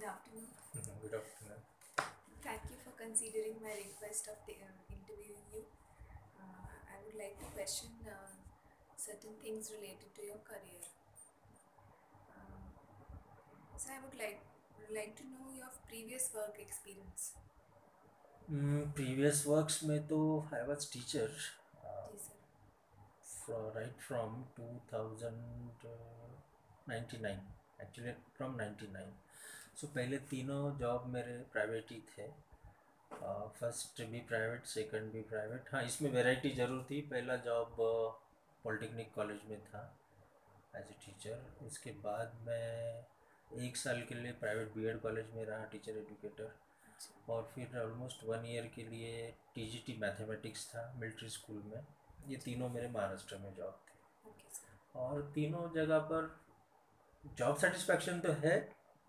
[0.00, 0.48] Good afternoon.
[0.72, 1.60] Good afternoon.
[2.40, 5.68] Thank you for considering my request of the, uh, interviewing you.
[6.40, 8.40] Uh, I would like to question uh,
[8.96, 10.80] certain things related to your career.
[12.32, 12.72] Um,
[13.76, 14.40] so I would like
[14.80, 17.36] would like to know your previous work experience.
[18.48, 20.16] Mm, previous works में तो
[20.56, 22.40] I was teacher uh, ji sir
[23.44, 27.44] for, right from 2099
[27.82, 29.12] actually from 99
[29.81, 32.25] so पहले तीनों job मेरे private ही थे।
[33.59, 37.75] First भी private second भी private हाँ इसमें वैरायटी ज़रूर थी। पहला जॉब
[38.65, 39.81] पॉलिटेक्निक कॉलेज में था
[40.75, 45.63] एज ए टीचर इसके बाद मैं एक साल के लिए प्राइवेट बीएड कॉलेज में रहा
[45.71, 51.63] टीचर एजुकेटर अच्छा। और फिर ऑलमोस्ट वन ईयर के लिए टीजीटी मैथमेटिक्स था मिलिट्री स्कूल
[51.65, 51.81] में।
[52.29, 56.29] ये तीनों मेरे महाराष्ट्र में जॉब थे। और तीनों जगह पर
[57.37, 58.55] जॉब सेटिस्फैक्शन तो है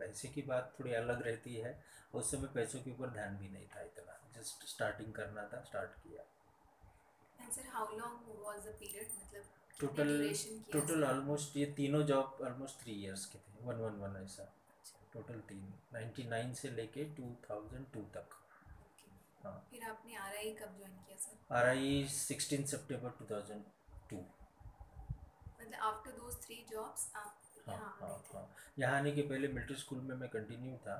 [0.02, 1.72] पैसे की बात थोड़ी अलग रहती है।
[2.14, 5.90] उस समय पैसों के ऊपर ध्यान भी नहीं था इतना। जस्ट स्टार्टिंग करना था स्टार्ट
[6.02, 6.22] किया।
[7.38, 9.44] And sir how long was the period मतलब
[9.80, 14.16] कितने टोटल टोटल ऑलमोस्ट ये तीनों जॉब ऑलमोस्ट थ्री इयर्स के थे। वन वन वन
[14.22, 18.36] ऐसा। अच्छा। टोटल तीन। नाइन्टी नाइन से लेके टू थाउज़ेंड टू तक।
[18.82, 19.10] ओके
[19.44, 23.64] हाँ। फिर आपने आर आई कब ज्वाइन किया sir R I sixteen September two thousand
[24.10, 29.48] two मतलब आफ्टर दोज थ्री जॉब्स आप हाँ यहाँ हाँ हाँ। यहाँ आने के पहले
[29.48, 30.96] मिलिट्री स्कूल में मैं कंटिन्यू था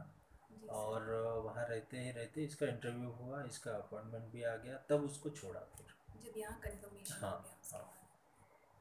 [0.73, 1.11] और
[1.45, 5.61] वहाँ रहते ही रहते इसका इंटरव्यू हुआ इसका अपॉइंटमेंट भी आ गया तब उसको छोड़ा
[5.77, 7.89] फिर। जब यहाँ कंफर्मेशन हो हाँ गया हाँ।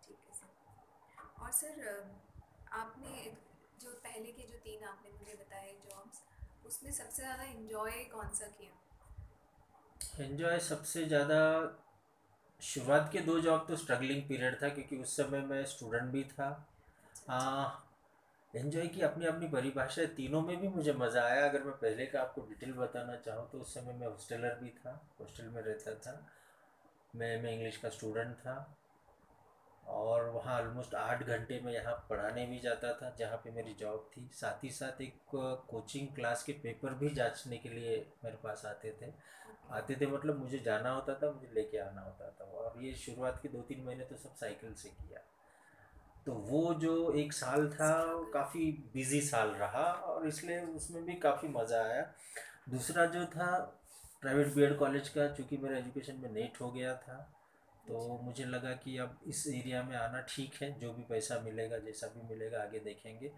[0.04, 1.74] ठीक है सर। और सर
[2.74, 3.32] आपने
[3.82, 6.22] जो पहले के जो तीन आपने मुझे बताए जॉब्स
[6.66, 8.78] उसमें सबसे ज़्यादा इंजॉय कौन सा किया?
[10.20, 11.40] एंजॉय सबसे ज़्यादा
[12.62, 16.50] शुरुआत के दो जॉब तो स्ट्रगलिंग पीरियड था क्योंकि उस समय मैं स्टूडेंट भी था।
[17.32, 21.74] अच्छा एंजॉय की अपनी अपनी परिभाषा है। तीनों में भी मुझे मज़ा आया। अगर मैं
[21.74, 25.62] पहले का आपको डिटेल बताना चाहूँ तो उस समय मैं हॉस्टेलर भी था। हॉस्टल में
[25.62, 26.14] रहता था।
[27.16, 28.56] मैं मैं इंग्लिश का स्टूडेंट था।
[29.90, 34.10] और वहाँ ऑलमोस्ट आठ घंटे में यहाँ पढ़ाने भी जाता था, जहाँ पे मेरी जॉब
[34.18, 35.18] थी। साथ ही साथ एक
[35.70, 39.14] कोचिंग क्लास के पेपर भी जांचने के लिए मेरे पास आते थे।
[39.72, 43.40] आते थे मतलब मुझे जाना होता था, मुझे लेके आना होता था। और ये शुरुआत
[43.44, 45.28] के दो तीन महीने तो सब साइकिल से किया।
[46.26, 47.92] तो वो जो एक साल था
[48.34, 52.02] काफ़ी बिज़ी साल रहा और इसलिए उसमें भी काफ़ी मज़ा आया।
[52.70, 53.48] दूसरा जो था
[54.22, 57.16] प्राइवेट बीएड कॉलेज का चूँकि मेरा एजुकेशन में नेट हो गया था
[57.88, 61.40] तो अच्छा। मुझे लगा कि अब इस एरिया में आना ठीक है जो भी पैसा
[61.46, 63.32] मिलेगा जैसा भी मिलेगा आगे देखेंगे।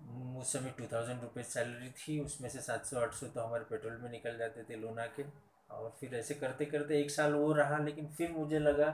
[0.00, 3.40] हम्म, उस समय टू थाउज़ेंड रुपीज़ सैलरी थी उसमें से सात सौ आठ सौ तो
[3.40, 5.24] हमारे पेट्रोल में निकल जाते थे लोना के।
[5.70, 8.88] और फिर ऐसे करते करते एक साल वो रहा लेकिन फिर मुझे लगा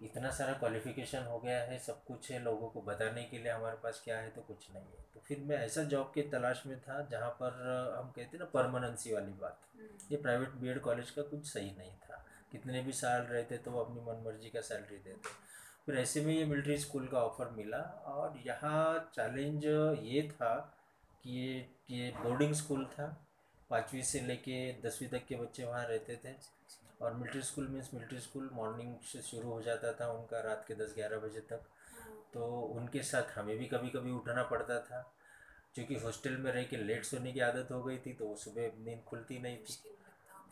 [0.00, 3.76] इतना सारा क्वालिफिकेशन हो गया है सब कुछ है लोगों को बताने के लिए हमारे
[3.82, 6.78] पास क्या है तो कुछ नहीं है। तो फिर मैं ऐसा जॉब के तलाश में
[6.80, 7.60] था जहाँ पर
[7.98, 11.70] हम कहते हैं ना परमानेंसी वाली बात। हम्म, ये प्राइवेट बीएड कॉलेज का कुछ सही
[11.78, 15.42] नहीं था। कितने भी साल रहते तो वो अपनी मनमर्जी का सैलरी देते।
[15.86, 20.54] फिर ऐसे में ये मिलिट्री स्कूल का ऑफ़र मिला और यहाँ चैलेंज ये था
[21.24, 23.06] कि ये ये बोर्डिंग स्कूल था।
[23.70, 26.32] पाँचवीं से लेके दसवीं तक के बच्चे वहाँ रहते थे।
[27.00, 30.74] और military school means military school morning से शुरू हो जाता था उनका रात के
[30.74, 31.66] दस ग्यारह बजे तक।
[32.34, 32.46] तो
[32.76, 35.00] उनके साथ हमें भी कभी कभी उठना पड़ता था
[35.74, 38.70] क्योंकि हॉस्टल में रह के लेट सोने की आदत हो गई थी तो वो सुबह
[38.84, 39.78] नींद खुलती नहीं थी।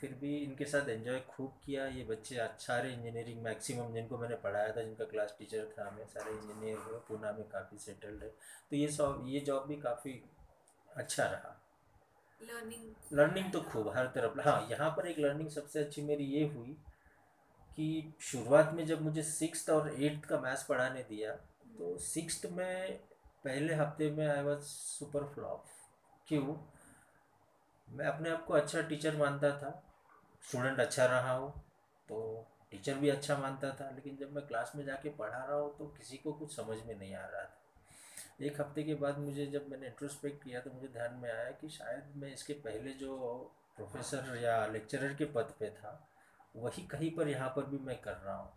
[0.01, 4.37] फिर भी इनके साथ एंजॉय खूब किया ये बच्चे अच्छा सारे इंजीनियरिंग मैक्सिमम जिनको मैंने
[4.37, 8.29] पढ़ाया था जिनका क्लास टीचर था हमें सारे इंजीनियर हुए पूना में काफ़ी सेटल्ड है
[8.71, 10.23] तो ये सब ये जॉब भी काफ़ी
[10.89, 11.59] अच्छा रहा।
[12.43, 16.45] लर्निंग लर्निंग तो खूब, हर तरफ़। हाँ यहाँ पर एक लर्निंग सबसे अच्छी मेरी ये
[16.47, 16.77] हुई
[17.77, 21.33] कि शुरुआत में जब मुझे सिक्स और एट्थ का मैथ्स पढ़ाने दिया
[21.79, 22.99] तो सिक्स में
[23.45, 25.65] पहले हफ़्ते में आई वॉज़ सुपर फ्लॉप
[26.29, 26.57] क्यों?
[27.89, 29.71] मैं अपने आप को अच्छा टीचर मानता था।
[30.43, 31.49] स्टूडेंट अच्छा रहा हो
[32.09, 32.21] तो
[32.71, 35.87] टीचर भी अच्छा मानता था, लेकिन जब मैं क्लास में जाके पढ़ा रहा हूँ तो
[35.99, 37.62] किसी को कुछ समझ में नहीं आ रहा था।
[38.43, 41.69] एक हफ़्ते के बाद मुझे जब मैंने इंट्रोस्पेक्ट किया तो मुझे ध्यान में आया कि
[41.71, 43.17] शायद मैं इसके पहले जो
[43.77, 45.93] प्रोफेसर या लेक्चरर के पद पे था,
[46.57, 48.51] वही कहीं पर यहाँ पर भी मैं कर रहा हूँ।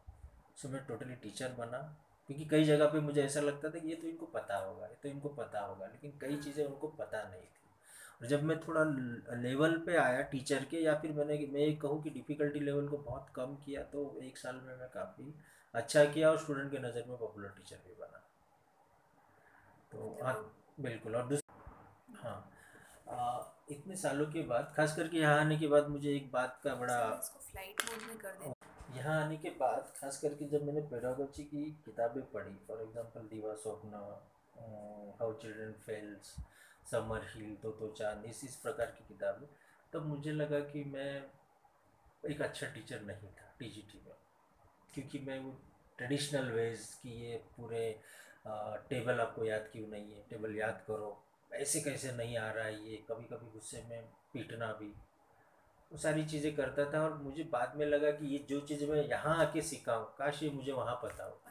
[0.58, 1.78] सो मैं टोटली टीचर बना,
[2.30, 4.98] क्योंकि कई जगह पे मुझे ऐसा लगता था कि ये तो इनको पता होगा, ये
[5.04, 7.64] तो इनको पता होगा, लेकिन कई चीज़ें उनको पता नहीं थी।
[8.22, 8.84] और जब मैं थोड़ा
[9.42, 12.98] लेवल पे आया टीचर के, या फिर मैंने, मैं ये कहूँ कि डिफ़िकल्टी लेवल को
[13.00, 15.34] बहुत कम किया तो एक साल में मैं काफ़ी
[15.74, 18.22] अच्छा किया और स्टूडेंट के नज़र में पॉपुलर टीचर भी बना।
[19.96, 20.36] तो हाँ
[20.82, 21.44] बिल्कुल। और दूस
[22.24, 22.38] हाँ।
[23.10, 23.40] आ,
[23.72, 27.00] इतने सालों के बाद खास करके यहाँ आने के बाद मुझे एक बात का बड़ा
[27.12, 28.54] फ़्लाइट मोड में कर
[28.98, 33.54] यहाँ आने के बाद खास करके जब मैंने पेडागोजी की किताबें पढ़ी for example Diva
[33.64, 34.02] Swapna
[35.20, 36.36] how children fails
[37.36, 39.48] Summerhill तो तो चाँद इस इस प्रकार की किताबें
[39.94, 41.12] तब मुझे लगा कि मैं
[42.32, 44.14] एक अच्छा टीचर नहीं था टीजीटी में।
[44.94, 45.52] क्योंकि मैं वो
[45.98, 47.84] ट्रेडिशनल वेज की ये पूरे
[48.90, 50.24] टेबल आपको याद क्यों नहीं है?
[50.30, 51.18] टेबल याद करो।
[51.52, 52.98] ऐसे कैसे नहीं आ रहा है ये?
[53.10, 54.02] कभी कभी गुस्से में
[54.34, 54.94] पीटना भी।
[55.92, 59.04] वो सारी चीज़ें करता था और मुझे बाद में लगा कि ये जो चीज़ मैं
[59.04, 61.42] यहाँ आके सीखा हूँ काश ये मुझे वहाँ पता हो।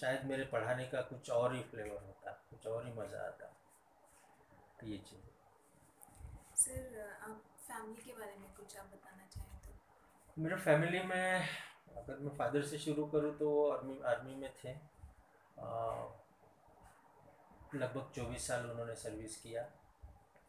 [0.00, 3.46] शायद मेरे पढ़ाने का कुछ और ही फ्लेवर होता कुछ और ही मज़ा आता।
[4.80, 5.20] तो ये चीज़।
[6.56, 11.48] सर आप फैमिली के बारे में कुछ आप बताना चाहें तो। मेरा फैमिली में
[11.96, 14.74] अगर मैं फादर से शुरू करूँ तो वो आर्मी आर्मी में थे।
[17.74, 19.66] लगभग चौबीस साल उन्होंने सर्विस किया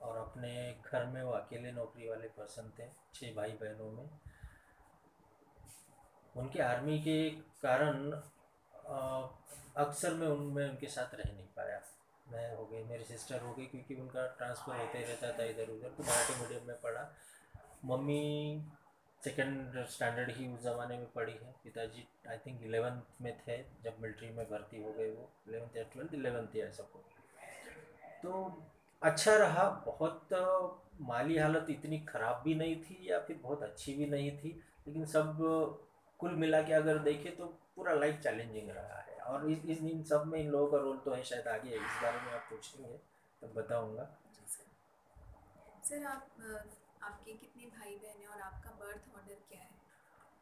[0.01, 0.53] और अपने
[0.85, 4.09] घर में वो अकेले नौकरी वाले पर्सन थे छः भाई बहनों में।
[6.35, 7.29] उनके आर्मी के
[7.61, 8.11] कारण
[9.83, 11.79] अक्सर मैं उनमें उनके साथ रह नहीं पाया।
[12.25, 15.89] मैं हो गई, मेरी सिस्टर हो गई क्योंकि उनका ट्रांसफ़र होते रहता था इधर उधर
[15.89, 17.03] तो मराठी मीडियम में पढ़ा।
[17.85, 18.23] मम्मी
[19.21, 23.97] सेकेंड स्टैंडर्ड ही उस ज़माने में पढ़ी है। पिताजी आई थिंक इलेवेंथ में थे, जब
[24.01, 27.03] मिलिट्री में भर्ती हो गए वो। इलेवेंथ या ट्वेल्थ इलेवेंथ या सबको
[28.23, 28.63] तो
[29.01, 30.29] अच्छा रहा, बहुत
[31.01, 34.49] माली हालत इतनी ख़राब भी नहीं थी या फिर बहुत अच्छी भी नहीं थी,
[34.87, 35.37] लेकिन सब
[36.19, 40.25] कुल मिला के अगर देखें तो पूरा लाइफ चैलेंजिंग रहा है। और इस इन सब
[40.27, 42.97] में इन लोगों का रोल तो है शायद आगे इस बारे में आप पूछेंगे
[43.41, 44.09] तो बताऊँगा।
[45.83, 46.21] सर। आप
[47.03, 49.69] आपके कितने भाई बहन हैं और आपका बर्थ ऑर्डर क्या है?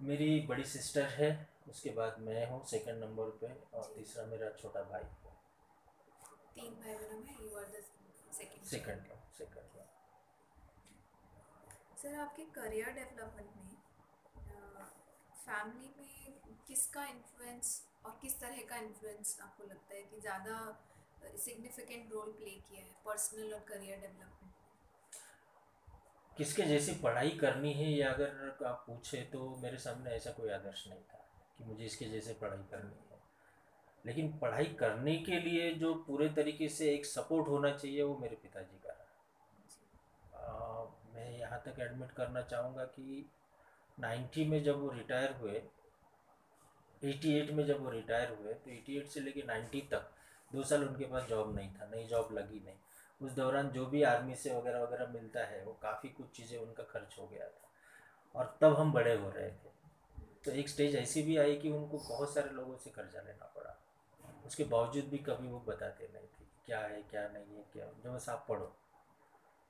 [0.01, 1.29] मेरी बड़ी सिस्टर है
[1.69, 5.03] उसके बाद मैं हूँ सेकंड नंबर पे और तीसरा मेरा छोटा भाई।
[6.55, 7.83] तीन भाई बहनों में you are the
[8.33, 9.63] second second second
[12.01, 13.75] sir आपके करियर डेवलपमेंट में
[15.37, 20.57] फैमिली में किसका इन्फ्लुएंस और किस तरह का इन्फ्लुएंस आपको लगता है कि ज़्यादा
[21.39, 24.54] सिग्निफिकेंट रोल प्ले किया है पर्सनल और करियर डेवलपमेंट
[26.37, 30.87] किसके जैसी पढ़ाई करनी है या अगर आप पूछे तो मेरे सामने ऐसा कोई आदर्श
[30.87, 31.25] नहीं था
[31.57, 33.03] कि मुझे इसके जैसे पढ़ाई करनी है।
[34.05, 38.35] लेकिन पढ़ाई करने के लिए जो पूरे तरीके से एक सपोर्ट होना चाहिए वो मेरे
[38.41, 38.93] पिताजी का
[41.15, 43.25] मैं यहाँ तक एडमिट करना चाहूँगा कि
[43.97, 45.61] 90 में जब वो रिटायर हुए
[47.01, 50.11] 88 में जब वो रिटायर हुए तो 88 से लेके 90 तक
[50.51, 52.75] दो साल उनके पास जॉब नहीं था, नई जॉब लगी नहीं।
[53.21, 56.83] उस दौरान जो भी आर्मी से वगैरह वगैरह मिलता है, वो काफ़ी कुछ चीज़ें उनका
[56.83, 57.69] खर्च हो गया था।
[58.35, 59.75] और तब हम बड़े हो रहे थे।
[60.45, 63.81] तो एक स्टेज ऐसी भी आई कि उनको बहुत सारे लोगों से कर्जा लेना पड़ा।
[64.45, 68.13] उसके बावजूद भी कभी वो बताते नहीं थे क्या है, क्या नहीं है, क्या जो
[68.13, 68.75] बस आप पढ़ो।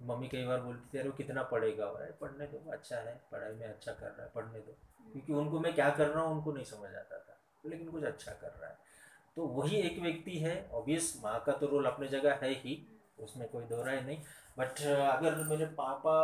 [0.02, 1.86] मम्मी कई बार बोलती थी, अरे कितना पढ़ेगा?
[1.86, 4.78] अरे, पढ़ने दो अच्छा है, पढ़ाई में अच्छा कर रहा है, पढ़ने दो।
[5.12, 8.32] क्योंकि उनको मैं क्या कर रहा हूँ, उनको नहीं समझ आता था। लेकिन कुछ अच्छा
[8.32, 8.78] कर रहा है।
[9.36, 13.48] तो वही एक व्यक्ति है ऑब्वियस माँ का तो रोल अपनी जगह है ही। उसमें
[13.50, 14.18] कोई दो राय नहीं।
[14.58, 16.16] बट अगर मेरे पापा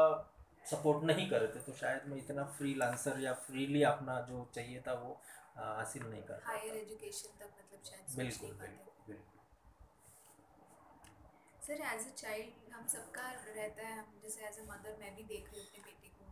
[0.66, 4.94] सपोर्ट नहीं करते तो शायद मैं इतना फ्री लांसर या फ्रीली अपना जो चाहिए था
[4.96, 5.20] वो
[5.58, 9.40] हासिल नहीं कर हायर एजुकेशन तक मतलब शायद बिल्कुल बिल्कुल
[11.60, 15.24] सर एज अ चाइल्ड हम सबका रहता है हम जैसे एज अ मदर मैं भी
[15.24, 16.26] देख रही हूँ अपने बेटे को।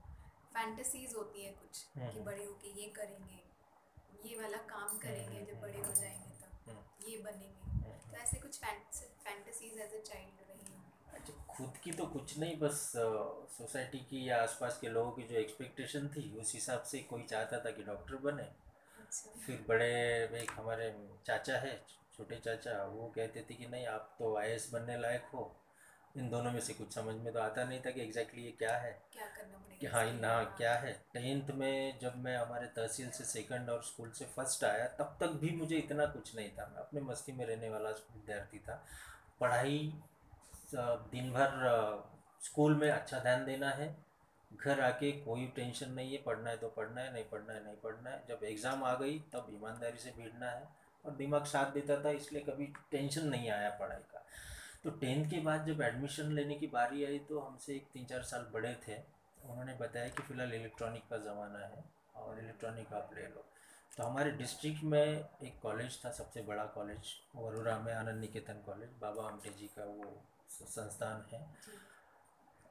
[0.54, 3.40] फैंटेसीज होती है कुछ कि हम्म। बड़े होके ये करेंगे
[4.26, 8.60] ये वाला काम करेंगे जब बड़े हो जाएँगे तब हम्म। ये बनेंगे। तो ऐसे कुछ
[8.60, 10.39] फैंटेसीज एज अ चाइल्ड रही
[11.20, 12.82] अच्छा खुद की तो कुछ नहीं बस
[13.58, 17.60] सोसाइटी की या आसपास के लोगों की जो एक्सपेक्टेशन थी उस हिसाब से कोई चाहता
[17.60, 19.90] था कि डॉक्टर बने। अच्छा। फिर बड़े
[20.42, 20.94] एक हमारे
[21.28, 21.76] चाचा है
[22.18, 25.52] छोटे चाचा वो कहते थे कि नहीं आप तो आई बनने लायक हो।
[26.18, 28.76] इन दोनों में से कुछ समझ में तो आता नहीं था कि एग्जैक्टली ये क्या
[28.78, 33.10] है। क्या करना पड़ेगा कि हाँ ना क्या है। टेंथ में जब मैं हमारे तहसील
[33.12, 36.66] से सेकंड और स्कूल से फ़र्स्ट आया तब तक भी मुझे इतना कुछ नहीं था।
[36.68, 38.84] मैं अपने मस्ती में रहने वाला विद्यार्थी था।
[39.40, 39.94] पढ़ाई
[40.74, 42.06] दिन भर
[42.42, 43.96] स्कूल में अच्छा ध्यान देना है।
[44.52, 47.76] घर आके कोई टेंशन नहीं है, पढ़ना है तो पढ़ना है, नहीं पढ़ना है, नहीं
[47.84, 50.68] पढ़ना है। जब एग्ज़ाम आ गई, तब ईमानदारी से भिड़ना है
[51.06, 54.24] और दिमाग साथ देता था, इसलिए कभी टेंशन नहीं आया पढ़ाई का।
[54.84, 58.22] तो टेंथ के बाद जब एडमिशन लेने की बारी आई तो हमसे एक तीन चार
[58.24, 58.96] साल बड़े थे।
[59.44, 61.84] उन्होंने बताया कि फ़िलहाल इलेक्ट्रॉनिक का ज़माना है
[62.16, 63.46] और इलेक्ट्रॉनिक आप ले लो।
[63.98, 65.02] तो हमारे डिस्ट्रिक्ट में
[65.44, 69.86] एक कॉलेज था, सबसे बड़ा कॉलेज, वरुरा में, आनंद निकेतन कॉलेज। बाबा आमटे जी का
[69.86, 70.12] वो
[70.50, 71.58] संस्थान है।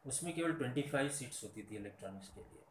[0.07, 2.65] उसमें केवल ट्वेंटी फाइव सीट्स होती थी इलेक्ट्रॉनिक्स के लिए।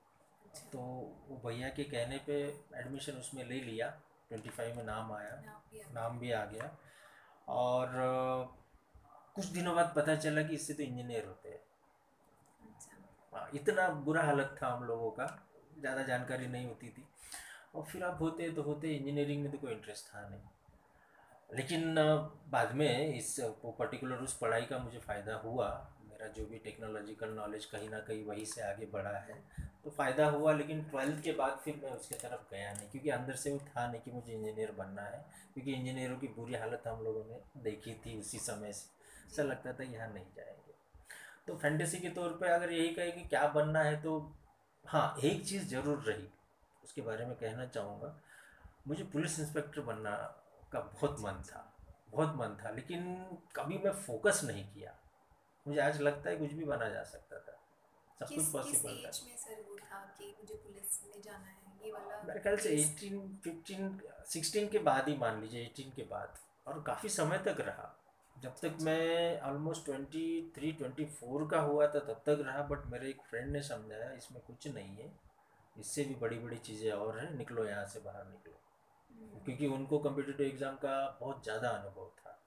[0.46, 0.80] अच्छा। तो
[1.28, 3.90] वो भैया के कहने पे एडमिशन उसमें ले लिया
[4.30, 5.62] ट्वेंटी फाइव में नाम आया
[5.94, 6.78] नाम भी आ- गया।
[7.48, 7.92] और
[9.36, 11.60] कुछ दिनों बाद पता चला कि इससे तो इंजीनियर होते हैं।
[12.70, 15.48] अच्छा। हाँ, इतना बुरा हालत था हम लोगों का
[15.80, 17.08] ज़्यादा जानकारी नहीं होती थी।
[17.76, 20.42] और फिर आप होते तो होते इंजीनियरिंग में तो कोई इंटरेस्ट था नहीं।
[21.50, 21.96] लेकिन
[22.52, 25.68] बाद में इस पर्टिकुलर उस पढ़ाई का मुझे फ़ायदा हुआ।
[26.10, 29.36] मेरा जो भी टेक्नोलॉजिकल नॉलेज कहीं ना कहीं वहीं से आगे बढ़ा है।
[29.84, 33.36] तो फ़ायदा हुआ, लेकिन ट्वेल्थ के बाद फिर मैं उसके तरफ़ गया नहीं, क्योंकि अंदर
[33.36, 37.04] से वो था नहीं कि मुझे इंजीनियर बनना है, क्योंकि इंजीनियरों की बुरी हालत हम
[37.04, 38.96] लोगों ने देखी थी उसी समय से।
[39.28, 40.74] ऐसा लगता था यहाँ नहीं जाएँगे।
[41.48, 44.20] तो फैंटेसी के तौर पर अगर यही कहे कि क्या बनना है तो
[44.86, 46.28] हाँ एक चीज़ ज़रूर रही।
[46.84, 48.16] उसके बारे में कहना चाहूँगा।
[48.88, 50.12] मुझे पुलिस इंस्पेक्टर बनना
[50.78, 51.64] का बहुत मन था
[52.12, 53.04] बहुत मन था लेकिन
[53.56, 54.94] कभी मैं फोकस नहीं किया।
[55.68, 57.54] मुझे आज लगता है कुछ भी बना जा सकता था।
[58.20, 61.86] सब कुछ पॉसिबल था। में सर वो था कि मुझे पुलिस में जाना है?
[61.86, 62.94] ये वाला मेरे ख्याल से phase?
[62.94, 67.60] 18 15 16 के बाद ही मान लीजिए 18 के बाद। और काफ़ी समय तक
[67.60, 67.94] रहा।
[68.40, 73.22] जब तक मैं ऑलमोस्ट 23 24 का हुआ था तब तक रहा बट मेरे एक
[73.22, 75.12] फ्रेंड ने समझाया इसमें कुछ नहीं है।
[75.80, 78.60] इससे भी बड़ी बड़ी चीज़ें और हैं निकलो यहाँ से बाहर निकलो।
[79.46, 82.38] क्योंकि उनको कम्पिटेटिव एग्ज़ाम का बहुत ज़्यादा अनुभव था।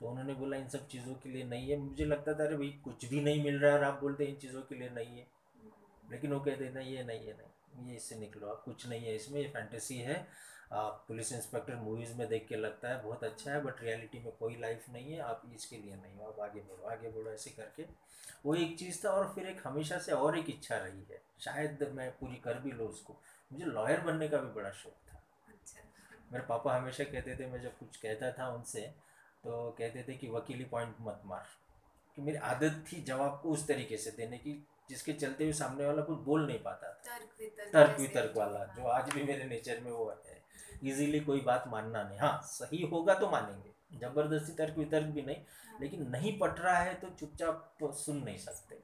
[0.00, 2.68] तो उन्होंने बोला, इन सब चीज़ों के लिए नहीं है। मुझे लगता था, अरे भाई,
[2.84, 5.18] कुछ भी नहीं मिल रहा है और आप बोलते हैं इन चीज़ों के लिए नहीं
[5.18, 5.26] है।
[6.10, 9.14] लेकिन वो कहते नहीं, ये नहीं ये नहीं, ये इससे निकलो आप कुछ नहीं है
[9.16, 10.26] इसमें, ये फैंटेसी है।
[10.72, 14.32] आप पुलिस इंस्पेक्टर मूवीज़ में देख के लगता है, बहुत अच्छा है बट रियलिटी में
[14.38, 17.50] कोई लाइफ नहीं है, आप इसके लिए नहीं हो आप आगे बढ़ो आगे बढ़ो, ऐसे
[17.50, 17.84] करके।
[18.44, 21.88] वो एक चीज़ था और फिर एक हमेशा से और एक इच्छा रही है। शायद
[21.94, 23.16] मैं पूरी कर भी लूँ उसको।
[23.50, 25.07] मुझे लॉयर बनने का भी बड़ा शौक
[26.32, 28.80] मेरे पापा हमेशा कहते थे मैं जब कुछ कहता था उनसे
[29.44, 31.46] तो कहते थे कि वकीली पॉइंट मत मार।
[32.16, 35.86] कि मेरी आदत थी जवाब को उस तरीके से देने की जिसके चलते हुए सामने
[35.86, 39.22] वाला कुछ बोल नहीं पाता था। तर्क वितर्क वितर्क जो- वाला हाँ, जो आज भी
[39.22, 40.42] मेरे नेचर में वो है।
[40.84, 45.36] इजीली कोई बात मानना नहीं। हाँ सही होगा तो मानेंगे। ज़बरदस्ती तर्क वितर्क भी नहीं
[45.36, 48.74] हाँ, लेकिन नहीं पट रहा है तो चुपचाप तो सुन नहीं सकते।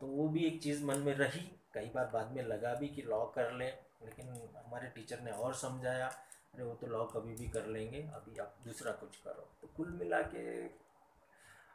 [0.00, 3.02] तो वो भी एक चीज़ मन में रही। कई बार बाद में लगा भी कि
[3.02, 3.66] लॉ कर ले
[4.04, 4.28] लेकिन
[4.66, 6.12] हमारे टीचर ने और समझाया।
[6.56, 9.88] अरे वो तो लॉ कभी भी कर लेंगे अभी आप दूसरा कुछ करो। तो कुल
[9.94, 10.44] मिला के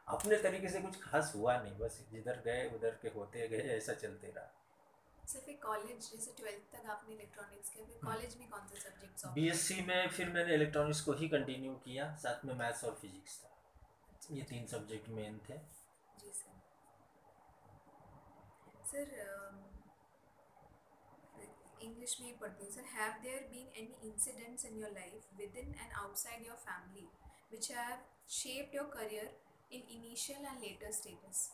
[0.06, 3.94] अपने तरीके से कुछ खास हुआ नहीं बस जिधर गए उधर के होते गए ऐसा
[3.94, 8.66] चलते रहा। सर फिर कॉलेज जैसे ट्वेल्थ तक आपने इलेक्ट्रॉनिक्स किया फिर कॉलेज में कौन
[8.68, 12.98] से सब्जेक्ट्स बीएससी में फिर मैंने इलेक्ट्रॉनिक्स को ही कंटिन्यू किया साथ में मैथ्स और
[13.02, 13.50] फिजिक्स था।
[14.32, 15.58] ये तीन सब्जेक्ट मेन थे।
[16.18, 16.54] जी सर
[18.90, 19.06] सर
[21.82, 25.74] इंग्लिश में ही पढ़ती हूँ। Sir have there been any incidents in your life within
[25.74, 27.08] and outside your family
[27.52, 27.98] which have
[28.30, 29.36] shaped your career
[29.72, 31.50] in initial and later status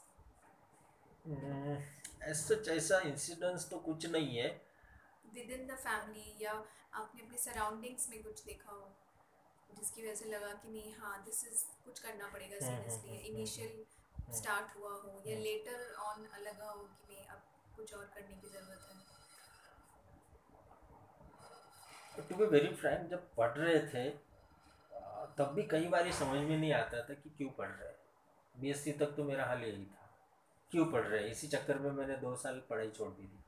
[2.39, 4.49] such ऐसा incidents तो कुछ नहीं है।
[5.35, 6.53] विद इन द फैमिली या
[7.01, 8.89] आपने अपने सराउंडिंग्स में कुछ देखा हो?
[9.71, 13.17] जिसकी वजह से लगा कि नहीं हाँ दिस इज़ कुछ करना पड़ेगा hmm, hmm, seriously
[13.17, 13.85] hmm, initial
[14.39, 17.43] start हुआ हो या हम्म। लेटर ऑन लगा हो कि नहीं अब
[17.77, 19.08] कुछ और करने की ज़रूरत है।
[22.21, 24.09] टू बी वेरी फ्रैंक जब पढ़ रहे थे
[25.39, 27.97] तब भी कई बार ये समझ में नहीं आता था कि क्यों पढ़ रहे हैं।
[28.55, 30.09] बीएससी तक तो मेरा हाल यही था।
[30.73, 33.45] क्यों पढ़ रहे इसी चक्कर में मैंने दो साल पढ़ाई छोड़ दी थी।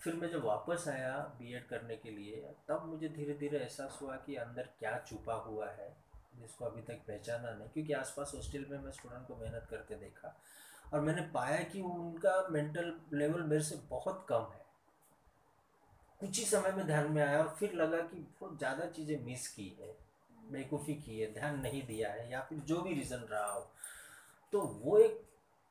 [0.00, 4.16] फिर मैं जब वापस आया बीएड करने के लिए, तब मुझे धीरे धीरे एहसास हुआ
[4.16, 5.88] कि अंदर क्या छुपा हुआ है,
[6.34, 10.36] जिसको अभी तक पहचाना नहीं, क्योंकि आसपास हॉस्टल में मैं स्टूडेंट को मेहनत करते देखा
[10.92, 14.63] और मैंने पाया कि उनका मेंटल लेवल मेरे से बहुत कम है।
[16.24, 19.48] कुछ ही समय में ध्यान में आया और फिर लगा कि बहुत ज़्यादा चीज़ें मिस
[19.48, 19.96] की है
[20.50, 23.70] बेवकूफ़ी की है ध्यान नहीं दिया है या फिर जो भी रीज़न रहा हो।
[24.52, 25.24] तो वो एक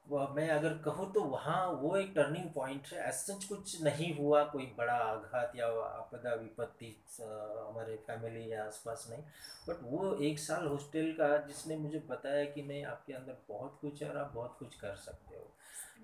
[0.10, 4.18] वह मैं अगर कहूँ तो वहाँ वो एक टर्निंग पॉइंट है। ऐसा सच कुछ नहीं
[4.18, 9.24] हुआ कोई बड़ा आघात या आपदा विपत्ति हमारे फैमिली या आसपास नहीं।
[9.70, 14.04] बट वो एक साल हॉस्टल का जिसने मुझे बताया कि नहीं आपके अंदर बहुत कुछ
[14.04, 15.52] है और आप बहुत कुछ कर सकते हो।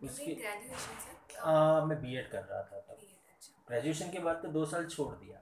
[0.04, 2.98] उसकी- ग्रेजुएशन आ, मैं बीएड कर रहा था तब।
[3.70, 5.42] ग्रेजुएशन के बाद तो दो साल छोड़ दिया।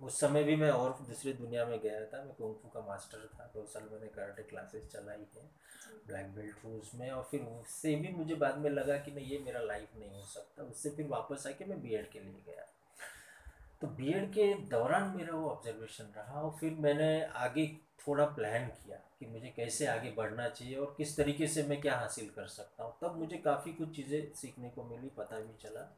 [0.00, 3.50] उस समय भी मैं और दूसरी दुनिया में गया था मैं कुंफू का मास्टर था
[3.54, 5.44] दो साल मैंने कराटे क्लासेस चलाई है
[6.06, 9.38] ब्लैक बेल्ट हूँ उसमें और फिर उससे भी मुझे बाद में लगा कि नहीं ये
[9.44, 12.66] मेरा लाइफ नहीं हो सकता। उससे फिर वापस आके मैं बीएड के लिए गया।
[13.82, 17.66] तो बीएड के दौरान मेरा वो ऑब्जर्वेशन रहा और फिर मैंने आगे
[18.06, 21.96] थोड़ा प्लान किया कि मुझे कैसे आगे बढ़ना चाहिए और किस तरीके से मैं क्या
[21.98, 25.92] हासिल कर सकता हूँ। तब मुझे काफ़ी कुछ चीज़ें सीखने को मिली पता भी चला।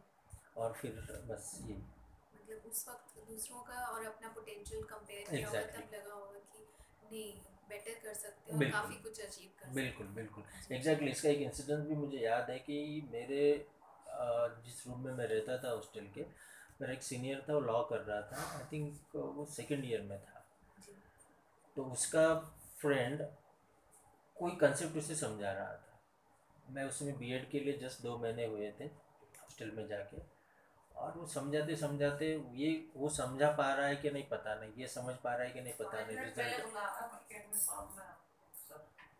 [0.59, 1.01] और फिर
[1.31, 5.83] बस ये। मतलब उस वक्त दूसरों का और अपना पोटेंशियल कंपेयर किया Exactly.
[5.83, 6.67] तब लगा होगा कि
[7.13, 7.33] नहीं
[7.69, 10.45] बेटर कर सकते हो काफ़ी कुछ अचीव कर बिल्कुल बिल्कुल।
[10.77, 12.79] एग्जैक्टली इसका एक इंसिडेंट भी मुझे याद है कि
[13.13, 13.43] मेरे
[14.65, 16.23] जिस रूम में मैं रहता था हॉस्टल के
[16.81, 20.19] मेरा एक सीनियर था वो लॉ कर रहा था। आई थिंक वो सेकेंड ईयर में
[20.25, 20.45] था।
[21.77, 22.25] तो उसका
[22.81, 23.23] फ्रेंड
[24.37, 26.01] कोई कंसेप्ट उसे समझा रहा था।
[26.71, 30.23] मैं उसमें बीएड के लिए जस्ट दो महीने हुए थे हॉस्टल में जाके।
[30.99, 34.87] और वो समझाते समझाते ये वो समझा पा रहा है कि नहीं पता नहीं ये
[34.89, 36.65] समझ पा रहा है कि नहीं पता नहीं रिज़ल्ट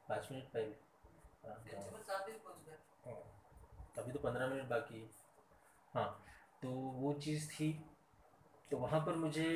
[0.09, 0.75] पाँच मिनट पहले।
[1.45, 1.55] हाँ,
[3.07, 3.23] हाँ,
[3.99, 5.09] अभी तो पंद्रह मिनट बाकी है।
[5.95, 6.09] हाँ
[6.63, 6.71] तो
[7.03, 7.73] वो चीज़ थी
[8.71, 9.49] तो वहाँ पर मुझे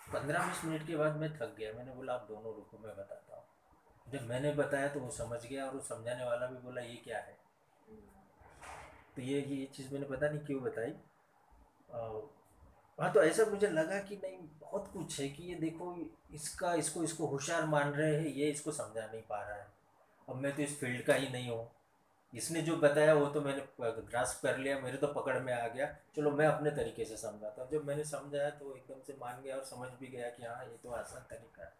[0.00, 3.36] पंद्रह बीस मिनट के बाद मैं थक गया। मैंने बोला आप दोनों रुको मैं बताता
[3.36, 6.96] हूँ। जब मैंने बताया तो वो समझ गया और वो समझाने वाला भी बोला ये
[6.96, 7.36] क्या है?
[9.16, 10.94] तो ये ये चीज़ मैंने पता नहीं क्यों बताई।
[11.92, 15.94] हाँ तो ऐसा मुझे लगा कि नहीं बहुत कुछ है कि ये देखो
[16.34, 19.66] इसका इसको इसको होशियार मान रहे हैं ये इसको समझा नहीं पा रहा है।
[20.28, 21.70] अब मैं तो इस फ़ील्ड का ही नहीं हूँ।
[22.34, 25.86] इसने जो बताया वो तो मैंने ग्रास्प कर लिया मेरे तो पकड़ में आ गया।
[26.16, 29.64] चलो मैं अपने तरीके से समझाता जब मैंने समझाया तो एकदम से मान गया और
[29.64, 31.72] समझ भी गया कि हाँ ये तो आसान तरीका है।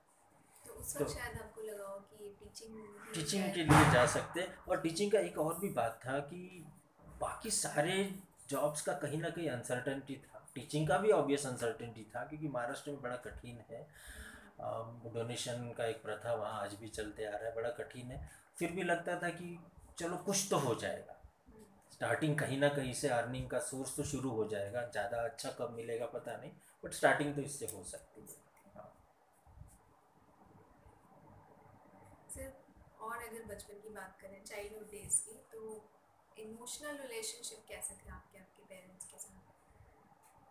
[0.67, 4.81] तो उस तो- शायद आपको लगा हो कि टीचिंग टीचिंग के लिए जा सकते और
[4.81, 6.65] टीचिंग का एक और भी बात था कि
[7.21, 8.03] बाकी सारे
[8.49, 12.91] जॉब्स का कहीं ना कहीं अनसर्टेनिटी था। टीचिंग का भी ऑब्वियस अनसर्टेनिटी था क्योंकि महाराष्ट्र
[12.91, 13.87] में बड़ा कठिन है।
[15.15, 18.73] डोनेशन का एक प्रथा वहाँ आज भी चलते आ रहा है, बड़ा कठिन है। फिर
[18.73, 19.59] भी लगता था कि
[19.99, 21.19] चलो कुछ तो हो जाएगा।
[21.93, 25.75] स्टार्टिंग कहीं ना कहीं से अर्निंग का सोर्स तो शुरू हो जाएगा, ज़्यादा अच्छा कब
[25.77, 26.51] मिलेगा पता नहीं
[26.85, 28.89] बट स्टार्टिंग तो इससे हो सकती है। हाँ।
[32.35, 35.61] सिर्फ़ और अगर बचपन की बात करें चाइल्डहुड डेज़ की तो
[36.39, 39.41] इमोशनल रिलेशनशिप कैसे थे आपके आपके पेरेंट्स के साथ?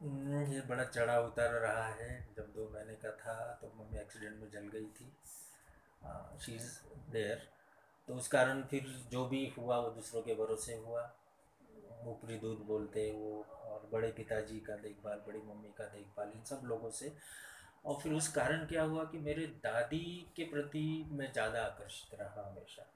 [0.01, 4.39] हम्म, ये बड़ा चढ़ा उतर रहा है। जब दो महीने का था तो मम्मी एक्सीडेंट
[4.41, 5.11] में जल गई थी।
[6.39, 6.69] शी इज़
[7.11, 7.47] देयर
[8.07, 11.01] तो उस कारण फिर जो भी हुआ वो दूसरों के भरोसे हुआ।
[12.07, 16.61] ऊपरी दूध बोलते वो और बड़े पिताजी का देखभाल बड़ी मम्मी का देखभाल इन सब
[16.65, 17.13] लोगों से।
[17.85, 22.47] और फिर उस कारण क्या हुआ कि मेरे दादी के प्रति मैं ज़्यादा आकर्षित रहा
[22.49, 22.87] हमेशा।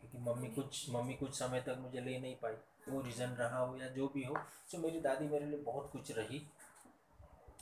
[0.00, 2.52] क्योंकि मम्मी कुछ मम्मी कुछ समय तक मुझे ले नहीं पाई।
[2.88, 4.36] वो रीज़न रहा हो या जो भी हो
[4.72, 6.46] सो मेरी दादी मेरे लिए बहुत कुछ रही।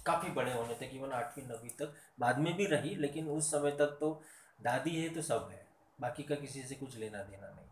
[0.07, 3.71] काफ़ी बड़े होने तक इवन आठवीं नवीं तक। बाद में भी रही लेकिन उस समय
[3.71, 4.23] तक तो
[4.63, 5.67] दादी है तो सब है।
[6.01, 7.67] बाकी का किसी से कुछ लेना देना नहीं।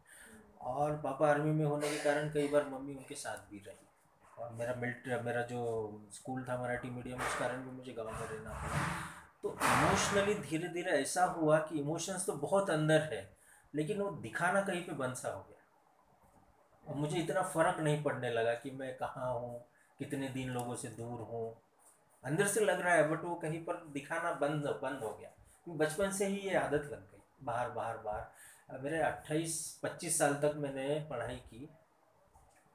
[0.60, 3.86] और पापा आर्मी में होने के कारण कई बार मम्मी उनके साथ भी रही।
[4.38, 5.60] और मेरा मिल्ट्री मेरा जो
[6.12, 8.80] स्कूल था मराठी मीडियम उस कारण भी मुझे गाँव में रहना पड़ा।
[9.42, 13.33] तो इमोशनली धीरे धीरे ऐसा हुआ कि इमोशंस तो बहुत अंदर है।
[13.74, 15.52] लेकिन वो दिखाना कहीं पे बंद सा हो गया।
[16.84, 19.60] और मुझे इतना फ़र्क नहीं पड़ने लगा कि मैं कहाँ हूँ,
[20.00, 21.54] कितने दिन लोगों से दूर हूँ।
[22.24, 25.30] अंदर से लग रहा है बट वो कहीं पर दिखाना बंद बंद हो गया।
[25.76, 30.54] बचपन से ही ये आदत लग गई बाहर बाहर बाहर मेरे अट्ठाईस, पच्चीस साल तक
[30.56, 31.68] मैंने पढ़ाई की,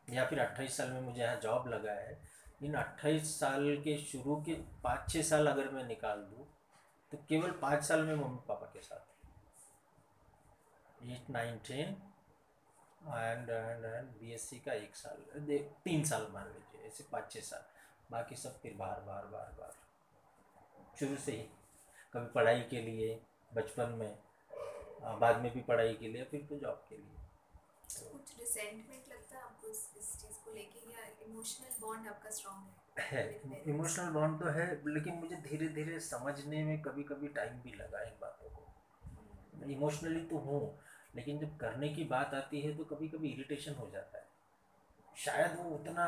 [0.08, 2.18] या फिर अट्ठाईस साल में मुझे यहाँ जॉब लगा है।
[2.64, 6.46] इन अट्ठाईस साल के शुरू के पाँच छः साल अगर मैं निकाल दूँ
[7.12, 9.09] तो केवल पाँच साल में मम्मी पापा के साथ।
[11.02, 11.96] Eight nine ten
[13.08, 15.18] and and and B S C का एक साल
[15.84, 17.64] तीन साल मान लीजिए ऐसे पाँच छः साल।
[18.12, 21.44] बाकी सब फिर बाहर बाहर बाहर बाहर शुरू से ही
[22.14, 23.20] कभी पढ़ाई के लिए
[23.56, 24.18] बचपन में
[25.22, 27.18] बाद में भी पढ़ाई के लिए फिर तो जॉब के लिए।
[28.12, 29.86] कुछ रिसेंटमेंट लगता है आपको इस
[30.22, 33.24] चीज़ को लेके या इमोशनल बॉन्ड आपका स्ट्रांग है?
[33.68, 38.02] इमोशनल बॉन्ड तो है लेकिन मुझे धीरे धीरे समझने में कभी कभी टाइम भी लगा
[38.04, 40.62] इन बातों को। इमोशनली तो हूँ
[41.14, 44.28] लेकिन जब करने की बात आती है तो कभी कभी इरिटेशन हो जाता है।
[45.16, 46.08] शायद वो उतना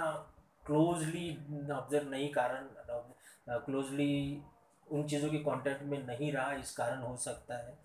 [0.64, 1.30] क्लोजली
[1.74, 2.68] ऑब्ज़र्व नहीं कारण
[3.48, 4.42] क्लोजली
[4.88, 7.78] उन चीज़ों के कांटेक्ट में नहीं रहा इस कारण हो सकता है।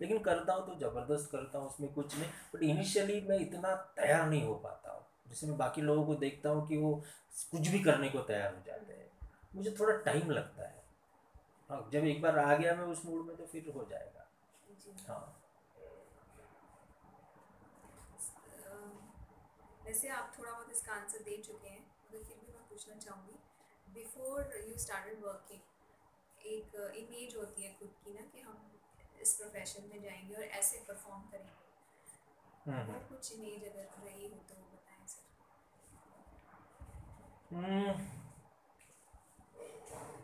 [0.00, 4.28] लेकिन करता हूँ तो ज़बरदस्त करता हूँ उसमें कुछ नहीं। बट इनिशियली मैं इतना तैयार
[4.28, 6.92] नहीं हो पाता हूँ। जैसे मैं बाकी लोगों को देखता हूँ कि वो
[7.50, 9.08] कुछ भी करने को तैयार हो जाते हैं।
[9.56, 10.82] मुझे थोड़ा टाइम लगता है।
[11.70, 14.26] हाँ जब एक बार आ गया मैं उस मूड में तो फिर हो जाएगा।
[15.08, 15.40] हाँ।
[19.86, 23.36] वैसे आप थोड़ा बहुत इसका आंसर दे चुके हैं मगर फिर भी मैं पूछना चाहूँगी।
[23.94, 28.56] बिफोर यू स्टार्टेड वर्किंग एक इमेज होती है खुद की ना कि हम
[29.22, 31.62] इस प्रोफेशन में जाएँगे और ऐसे परफॉर्म करेंगे।
[32.66, 35.22] हम्म, और कुछ इमेज अगर रही हो तो बताएँ सर
[37.54, 37.92] हम्म।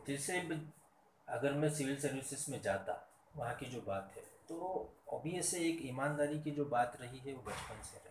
[0.07, 0.38] जैसे
[1.29, 2.92] अगर मैं सिविल सर्विसेज़ में जाता
[3.37, 4.57] वहाँ की जो बात है तो
[5.12, 8.09] ऑब्वियस है एक ईमानदारी की जो बात रही है वो बचपन से रही।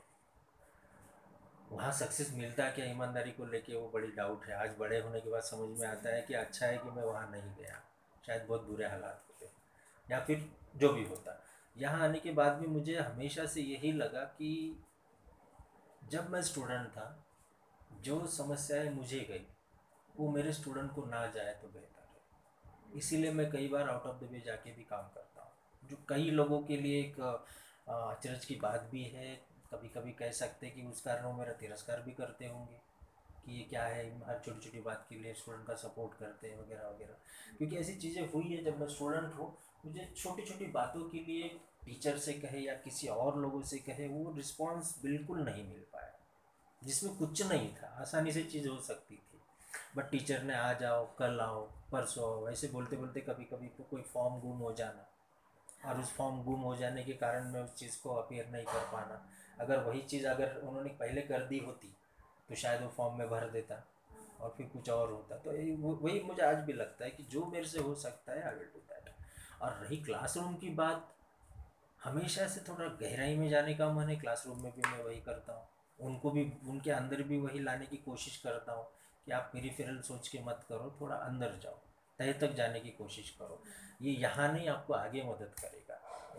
[1.72, 2.86] वहाँ सक्सेस मिलता क्या?
[2.86, 6.10] ईमानदारी को लेके वो बड़ी डाउट है। आज बड़े होने के बाद समझ में आता
[6.10, 7.82] है कि अच्छा है कि मैं वहाँ नहीं गया।
[8.26, 9.50] शायद बहुत बुरे हालात होते
[10.08, 11.36] या फिर जो भी होता।
[11.76, 14.50] यहाँ आने के बाद भी मुझे हमेशा से यही लगा कि
[16.10, 17.06] जब मैं स्टूडेंट था,
[18.02, 19.46] जो समस्याएँ मुझे गई,
[20.16, 24.24] वो मेरे स्टूडेंट को ना जाए तो बेहतर है। इसीलिए मैं कई बार आउट ऑफ़
[24.24, 28.56] द वे जाके भी काम करता हूँ। जो कई लोगों के लिए एक अचरज की
[28.56, 29.36] बात भी है
[29.74, 32.82] कभी कभी कह सकते हैं कि उस कारण वो मेरा तिरस्कार भी करते होंगे
[33.46, 36.60] कि ये क्या है, हर छोटी छोटी बात के लिए स्टूडेंट का सपोर्ट करते हैं
[36.60, 37.14] वगैरह वगैरह।
[37.58, 41.62] क्योंकि ऐसी चीज़ें हुई है, जब मैं स्टूडेंट हूँ, मुझे छोटी छोटी बातों के लिए
[41.86, 46.14] टीचर से कहे या किसी और लोगों से कहे, वो रिस्पॉन्स बिल्कुल नहीं मिल पाया।
[46.84, 49.42] जिसमें कुछ नहीं था, आसानी से चीज़ हो सकती थी।
[49.96, 53.84] बट टीचर ने आ जाओ कल आओ, परसों आओ, ऐसे बोलते बोलते कभी कभी तो
[53.84, 55.06] कोई फॉर्म गुम हो जाना।
[55.86, 58.80] और उस फॉर्म गुम हो जाने के कारण मैं उस चीज़ को अपेयर नहीं कर
[58.80, 61.94] पाना। अगर वही चीज़ अगर उन्होंने पहले कर दी होती
[62.50, 63.84] तो शायद वो फॉर्म में भर देता
[64.40, 65.52] और फिर कुछ और होता। तो
[65.98, 68.68] वही मुझे आज भी लगता है कि जो मेरे से हो सकता है आई विल
[68.74, 69.10] डू दैट
[69.62, 71.08] और रही क्लासरूम की बात,
[72.00, 75.54] हमेशा से थोड़ा गहराई में जाने का मन है क्लासरूम में भी मैं वही करता
[75.54, 75.68] हूँ।
[76.00, 78.86] उनको भी, उनके अंदर भी वही लाने की कोशिश करता हूँ
[79.28, 81.78] कि आप पेरीफेरल सोच के मत करो, थोड़ा अंदर जाओ,
[82.20, 83.62] तय तक जाने की कोशिश करो।
[84.02, 85.89] ये यहाँ नहीं, आपको आगे मदद करेगा।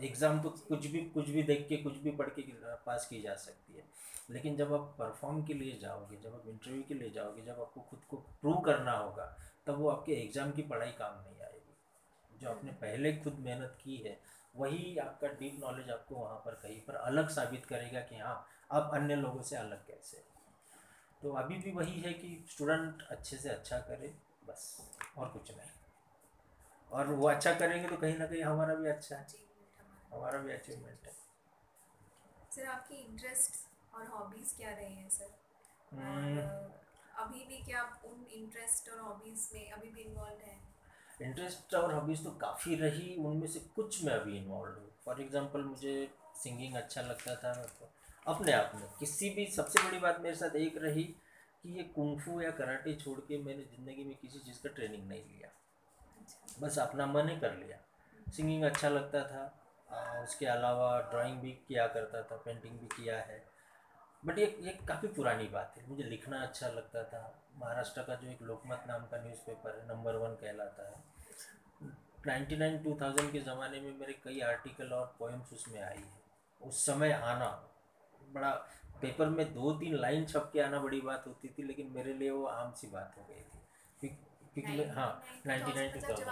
[0.03, 2.43] एग्ज़ाम तो कुछ भी कुछ भी देख के, कुछ भी पढ़ के
[2.87, 3.85] पास की जा सकती है।
[4.31, 7.81] लेकिन जब आप परफॉर्म के लिए जाओगे, जब आप इंटरव्यू के लिए जाओगे, जब आपको
[7.81, 9.25] खुद को प्रूव करना होगा,
[9.67, 13.97] तब वो आपके एग्ज़ाम की पढ़ाई काम नहीं आएगी। जो आपने पहले खुद मेहनत की
[13.97, 14.19] है,
[14.55, 18.91] वही आपका डीप नॉलेज आपको वहाँ पर कहीं पर अलग साबित करेगा कि हाँ आप
[18.95, 20.23] अन्य लोगों से अलग कैसे
[21.23, 24.13] तो अभी भी वही है कि स्टूडेंट अच्छे से अच्छा करे,
[24.49, 24.77] बस,
[25.19, 25.71] और कुछ नहीं।
[26.91, 29.27] और वो अच्छा करेंगे तो कहीं ना कहीं हमारा भी अच्छा है।
[30.13, 31.13] हमारा भी अचीवमेंट है।
[32.55, 35.31] सर आपकी इंटरेस्ट और हॉबीज़ क्या रहे हैं सर?
[35.93, 36.79] हम्म। और
[37.19, 40.61] अभी भी क्या आप उन इंटरेस्ट और हॉबीज़ में अभी भी इन्वॉल्व हैं?
[41.21, 45.65] इंटरेस्ट और हॉबीज़ तो काफ़ी रही उनमें से कुछ मैं अभी इन्वॉल्व हूँ। फॉर एग्ज़ाम्पल
[45.65, 45.95] मुझे
[46.37, 47.91] सिंगिंग अच्छा लगता था मेरे को
[48.27, 51.05] अपने आप में। किसी भी सबसे बड़ी बात मेरे साथ एक रही
[51.63, 55.25] कि ये कुंफू या कराटे छोड़ के मैंने ज़िंदगी में किसी चीज़ का ट्रेनिंग नहीं
[55.25, 55.49] लिया।
[56.21, 57.79] अच्छा। बस अपना मन ही कर लिया।
[58.33, 59.43] सिंगिंग अच्छा लगता था
[60.23, 63.43] उसके अलावा ड्राइंग भी किया करता था पेंटिंग भी किया है।
[64.23, 67.23] बट ये ये काफ़ी पुरानी बात है। मुझे लिखना अच्छा लगता था।
[67.57, 71.89] महाराष्ट्र का जो एक लोकमत नाम का न्यूज़पेपर है नंबर वन कहलाता है।
[72.27, 76.69] नाइन्टी नाइन टू थाउज़ेंड के ज़माने में मेरे कई आर्टिकल और पोएम्स उसमें आई है।
[76.69, 77.49] उस समय आना
[78.35, 78.51] बड़ा
[79.03, 82.31] पेपर में दो तीन लाइन छप के आना बड़ी बात होती थी लेकिन मेरे लिए
[82.31, 83.43] वो आम सी बात हो गई
[84.03, 84.09] थी।
[84.55, 86.29] क्योंकि हाँ नाइन्टी नाइन टू थाउज़ेंड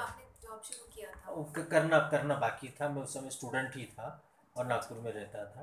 [0.64, 4.08] शुरू किया था। वो करना करना बाकी था। मैं उस समय स्टूडेंट ही था
[4.56, 5.62] और नागपुर में रहता था।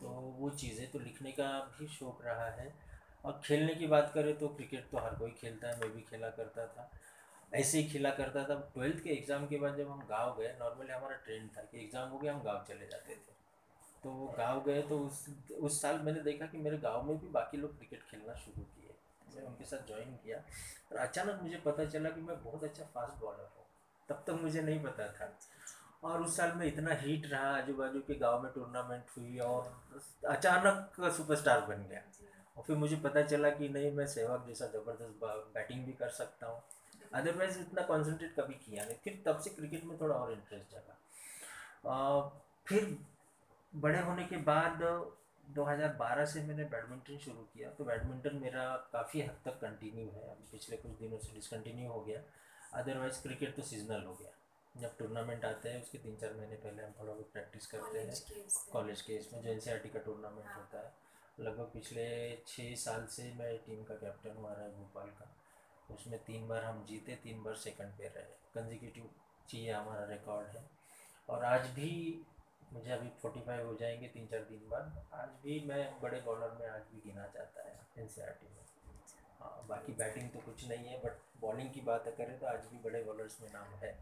[0.00, 0.08] तो
[0.38, 2.72] वो चीज़ें तो लिखने का भी शौक रहा है।
[3.24, 6.28] और खेलने की बात करें तो क्रिकेट तो हर कोई खेलता है। मैं भी खेला
[6.30, 6.90] करता था।
[7.52, 10.92] ऐसे ही खेला करता था। ट्वेल्थ के एग्ज़ाम के बाद जब हम गाँव गए नॉर्मली
[10.92, 13.34] हमारा ट्रेंड था कि एग्ज़ाम हो गया, हम गाँव चले जाते थे।
[14.02, 15.26] तो वो गाँव गए तो उस
[15.60, 18.94] उस साल मैंने देखा कि मेरे गाँव में भी बाकी लोग क्रिकेट खेलना शुरू किए।
[19.36, 20.38] मैं उनके साथ ज्वाइन किया।
[20.92, 23.65] और अचानक मुझे पता चला कि मैं बहुत अच्छा फास्ट बॉलर हूँ।
[24.08, 25.38] तब तक मुझे नहीं पता था।
[26.04, 29.72] और उस साल में इतना हीट रहा आजू बाजू के गाँव में टूर्नामेंट हुई और
[30.28, 32.02] अचानक सुपरस्टार बन गया।
[32.56, 36.46] और फिर मुझे पता चला कि नहीं, मैं सहवाग जैसा ज़बरदस्त बैटिंग भी कर सकता
[36.46, 36.62] हूँ।
[37.14, 40.96] अदरवाइज़ इतना कॉन्सेंट्रेट कभी किया नहीं। फिर तब से क्रिकेट में थोड़ा और इंटरेस्ट जगा।
[42.68, 42.96] फिर
[43.72, 44.82] बड़े होने के बाद
[45.46, 50.76] 2012 से मैंने बैडमिंटन शुरू किया। तो बैडमिंटन मेरा काफ़ी हद तक कंटिन्यू है। पिछले
[50.76, 52.20] कुछ दिनों से डिसकंटिन्यू हो गया।
[52.76, 54.30] अदरवाइज़ क्रिकेट तो सीजनल हो गया।
[54.80, 58.14] जब टूर्नामेंट आते हैं उसके तीन चार महीने पहले हम थोड़ा बहुत प्रैक्टिस करते हैं।
[58.72, 60.92] कॉलेज के इसमें जो एन का टूर्नामेंट हाँ। होता है।
[61.40, 65.36] लगभग पिछले छः साल से मैं टीम का कैप्टन हुआ रहा है भोपाल का।
[65.94, 69.10] उसमें तीन बार हम जीते तीन बार सेकंड पे रहे। कंजिक्यूटिव
[69.48, 70.70] चाहिए हमारा रिकॉर्ड है।
[71.28, 72.22] और आज भी
[72.72, 76.50] मुझे अभी फोर्टी फाइव हो जाएँगे तीन चार दिन बाद। आज भी मैं बड़े बॉलर
[76.50, 78.65] में आज भी गिना जाता है एन में।
[79.40, 82.78] हाँ बाकी बैटिंग तो कुछ नहीं है बट बॉलिंग की बात करें तो आज भी
[82.84, 83.92] बड़े बॉलर्स में नाम है।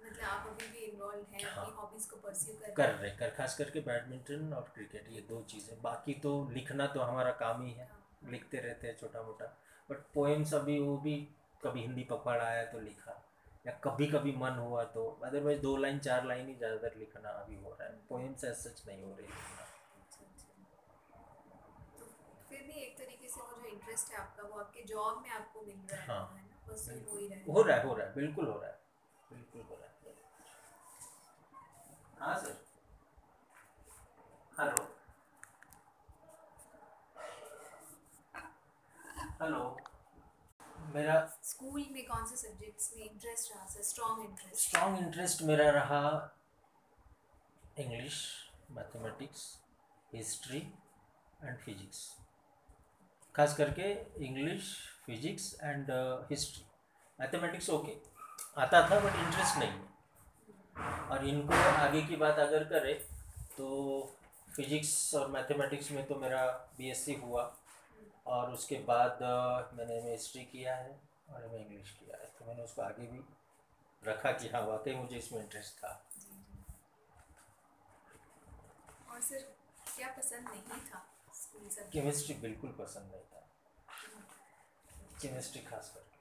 [0.00, 3.56] मतलब आप अभी भी इन्वॉल्व हैं हाँ। हॉबीज को परस्यू कर कर रहे कर खास
[3.58, 7.88] करके बैडमिंटन और क्रिकेट ये दो चीज़ें। बाकी तो लिखना तो हमारा काम ही है
[8.26, 9.46] लिखते रहते हैं छोटा मोटा
[9.90, 11.16] बट पोएम्स अभी वो भी
[11.62, 13.22] कभी हिंदी पकड़ आया तो लिखा
[13.66, 17.56] या कभी कभी मन हुआ तो अदरवाइज़ दो लाइन चार लाइन ही ज़्यादातर लिखना अभी
[17.56, 20.48] हो रहा है। पोएम्स ऐसा सच नहीं हो रही लिखना अच्छा, अच्छा।
[21.98, 22.04] तो
[22.50, 25.62] फिर भी एक तरीके से वो जो इंटरेस्ट है आपका वो आपके जॉब में आपको
[25.62, 26.54] मिल रहा है हाँ। है ना?
[27.10, 28.80] हो ही रहा है। हो रहा है हो रहा है बिल्कुल हो रहा है
[29.30, 29.86] बिल्कुल हो रहा है।
[32.20, 32.56] हाँ सर।
[34.60, 34.86] हेलो।
[39.42, 39.76] हेलो।
[40.94, 45.70] मेरा स्कूल में कौन से सब्जेक्ट्स में इंटरेस्ट रहा sir strong interest strong interest मेरा
[45.70, 46.00] रहा
[47.78, 48.16] English
[48.70, 49.42] mathematics
[50.14, 50.58] history
[51.44, 52.00] and physics
[53.38, 53.88] खास करके
[54.26, 54.68] English
[55.06, 55.90] physics and
[56.30, 56.64] history
[57.18, 57.92] mathematics okay
[58.62, 59.76] आता था बट इंटरेस्ट नहीं
[61.10, 62.94] और इनको आगे की बात अगर करें
[63.56, 63.68] तो
[64.56, 66.46] फिजिक्स और मैथमेटिक्स में तो मेरा
[66.78, 67.42] बीएससी हुआ।
[68.26, 69.18] और उसके बाद
[69.76, 70.98] मैंने एम हिस्ट्री किया है
[71.30, 73.20] और एम इंग्लिश किया है। तो मैंने उसको आगे भी
[74.02, 75.92] रखा कि हाँ वाकई मुझे इसमें इंटरेस्ट था।
[79.12, 79.46] और सर,
[79.96, 81.04] क्या पसंद नहीं था?
[81.92, 83.40] केमिस्ट्री बिल्कुल पसंद नहीं था।
[85.22, 86.16] केमिस्ट्री खास करके।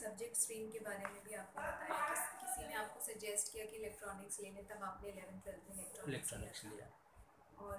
[0.00, 3.76] सब्जेक्ट स्ट्रीम के बारे में भी आपको बताया कि किसी ने आपको सजेस्ट किया कि
[3.76, 6.86] इलेक्ट्रॉनिक्स लेने तब आपने 11th ट्वेल्थ में इलेक्ट्रॉनिक्स इलेक्ट्रॉनिक्स लिया।
[7.58, 7.76] और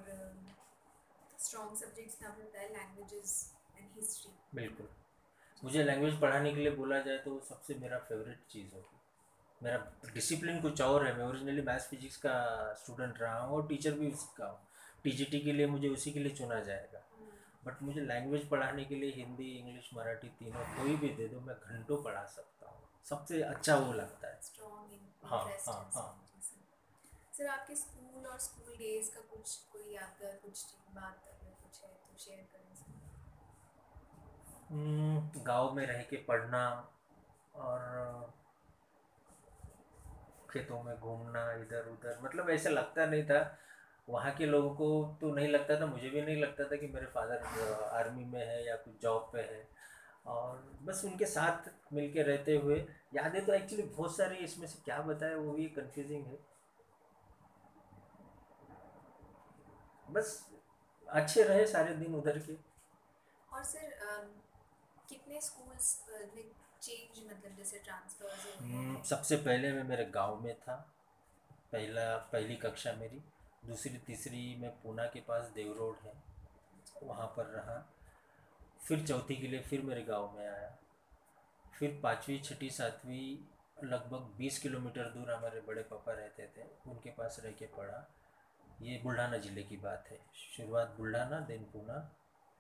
[1.40, 3.34] स्ट्रॉन्ग सब्जेक्ट्स में आपने बताया लैंग्वेजेस
[3.78, 4.90] एंड हिस्ट्री बिल्कुल।
[5.64, 9.01] मुझे लैंग्वेज पढ़ाने के लिए बोला जाए तो सबसे मेरा फेवरेट चीज़ होगी।
[9.64, 9.78] मेरा
[10.14, 12.34] डिसिप्लिन कुछ और है। मैं ओरिजिनली मैथ्स फिजिक्स का
[12.74, 14.60] स्टूडेंट रहा हूँ और टीचर भी उसी का हूँ
[15.04, 17.02] टीजीटी के लिए मुझे उसी के लिए चुना जाएगा।
[17.66, 21.56] बट मुझे लैंग्वेज पढ़ाने के लिए हिंदी इंग्लिश मराठी तीनों कोई भी दे दो मैं
[21.56, 24.40] घंटों पढ़ा सकता हूँ। सबसे अच्छा वो लगता है।
[25.24, 26.28] हाँ, हाँ, हाँ।
[27.38, 31.90] सर आपके स्कूल और स्कूल डेज़ का कुछ कोई यादगार कुछ बात अगर कुछ है
[31.90, 32.60] तो शेयर करें
[34.72, 36.64] हम्म, गाँव में रह के पढ़ना
[37.56, 37.80] और
[40.54, 43.58] खेतों में घूमना, इधर उधर मतलब ऐसा लगता नहीं था।
[44.10, 47.06] वहाँ के लोगों को तो नहीं लगता था, मुझे भी नहीं लगता था कि मेरे
[47.06, 47.44] फादर
[47.94, 49.68] आर्मी में है या कुछ जॉब पे है।
[50.26, 52.78] और बस उनके साथ मिलके रहते हुए,
[53.16, 56.40] यादें तो एक्चुअली बहुत सारी इसमें से क्या बताए, वो भी कंफ्यूजिंग है।
[60.12, 60.50] बस
[61.08, 62.54] अच्छे रहे सारे दिन उधर के।
[63.54, 63.90] और सर
[65.10, 65.88] कितने स्कूल्स
[66.82, 67.82] चेंज मतलब जैसे
[68.62, 70.76] हम्म, सबसे पहले मैं मेरे गाँव में था
[71.72, 73.22] पहला पहली कक्षा मेरी।
[73.66, 76.14] दूसरी तीसरी मैं पूना के पास देव रोड है
[77.04, 77.76] वहाँ पर रहा।
[78.88, 80.76] फिर चौथी के लिए फिर मेरे गाँव में आया।
[81.80, 87.40] फिर पाँचवीं छठी सातवीं लगभग बीस किलोमीटर दूर हमारे बड़े पापा रहते थे उनके पास
[87.46, 88.06] रह के पढ़ा।
[88.82, 90.20] ये बुल्ढाना ज़िले की बात है।
[90.58, 91.98] शुरुआत बुल्ढाना देन पूना।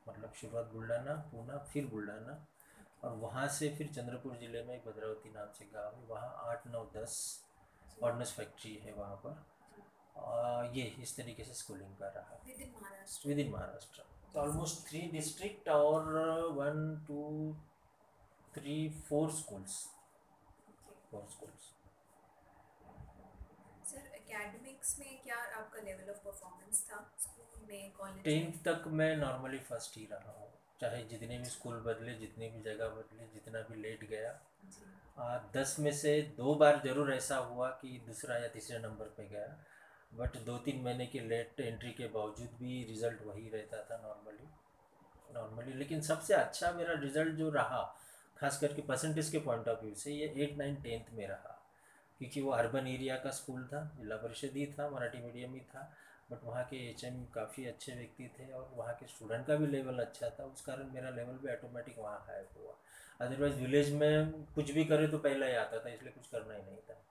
[0.07, 2.34] मतलब शुरुआत बुल्ढाना पूना फिर बुल्ढाना।
[3.03, 6.67] और वहाँ से फिर चंद्रपुर ज़िले में एक भद्रावती नाम से गाँव है। वहाँ आठ
[6.67, 7.15] नौ दस
[8.03, 9.43] ऑर्डनेंस फैक्ट्री है वहाँ पर।
[10.21, 12.37] और ये इस तरीके से स्कूलिंग कर रहा
[12.73, 16.03] महाराष्ट्र विद इन महाराष्ट्र तो ऑलमोस्ट थ्री डिस्ट्रिक्ट और
[16.57, 17.21] one two
[18.53, 18.77] three
[19.09, 19.77] four schools
[21.11, 21.69] four schools
[23.91, 26.99] sir academics में क्या आपका लेवल ऑफ़ परफॉर्मेंस था?
[27.19, 30.49] स्कूल में कॉलेज टेंथ तक मैं नॉर्मली फ़र्स्ट ही रहा हूँ।
[30.82, 34.32] चाहे जितने भी स्कूल बदले जितनी भी जगह बदले जितना भी लेट गया।
[35.20, 39.28] आ, दस में से दो बार ज़रूर ऐसा हुआ कि दूसरा या तीसरे नंबर पे
[39.28, 39.48] गया।
[40.13, 44.48] बट दो तीन महीने के लेट एंट्री के बावजूद भी रिज़ल्ट वही रहता था नॉर्मली।
[45.36, 47.82] नॉर्मली लेकिन सबसे अच्छा मेरा रिज़ल्ट जो रहा
[48.38, 51.58] खास करके परसेंटेज के पॉइंट ऑफ़ व्यू से ये एट नाइन टेंथ में रहा।
[52.22, 55.91] क्योंकि वो अर्बन एरिया का स्कूल था जिला परिषद ही था मराठी मीडियम ही था।
[56.32, 59.67] बट वहाँ के एच एम काफ़ी अच्छे व्यक्ति थे और वहाँ के स्टूडेंट का भी
[59.67, 62.76] लेवल अच्छा था। उस कारण मेरा लेवल भी ऑटोमेटिक वहाँ हाई हुआ।
[63.22, 66.63] अदरवाइज़ विलेज में कुछ भी करे तो पहला ही आता था इसलिए कुछ करना ही
[66.63, 67.02] नहीं था।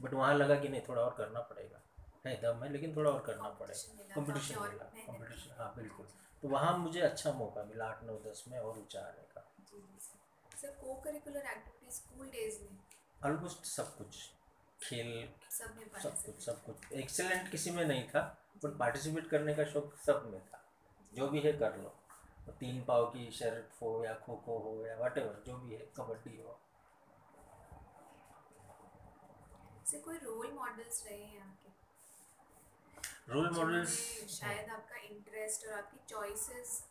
[0.00, 1.80] बट वहाँ लगा कि नहीं थोड़ा और करना पड़ेगा।
[2.26, 5.10] है दम है लेकिन थोड़ा और करना पड़ेगा। कंपटीशन मिला, तो कंपटीशन और मिला मेहनत
[5.10, 6.06] कंपटीशन की। हाँ बिल्कुल।
[6.42, 9.78] तो वहाँ मुझे अच्छा मौका मिला आठ नौ दस में और ऊँचा आने का। जी
[9.78, 12.78] जी sir sir co curricular activity school days में?
[13.24, 14.30] ऑलमोस्ट सब कुछ।
[14.82, 19.64] खेल सब सब कुछ सब कुछ। एक्सेलेंट किसी में नहीं था। बट पार्टिसिपेट करने का
[19.64, 20.64] शौक सब में था।
[21.14, 21.94] जो भी है कर लो।
[22.50, 26.42] तीन पाव की शर्ट हो या खो खो हो या वट जो भी है कबड्डी
[26.42, 26.60] हो।
[30.04, 31.70] कोई रोल मॉडल्स रहे हैं आपके?
[33.32, 33.90] रोल मॉडल्स
[34.28, 36.88] शायद आपका इंटरेस्ट और आपकी चॉइसेस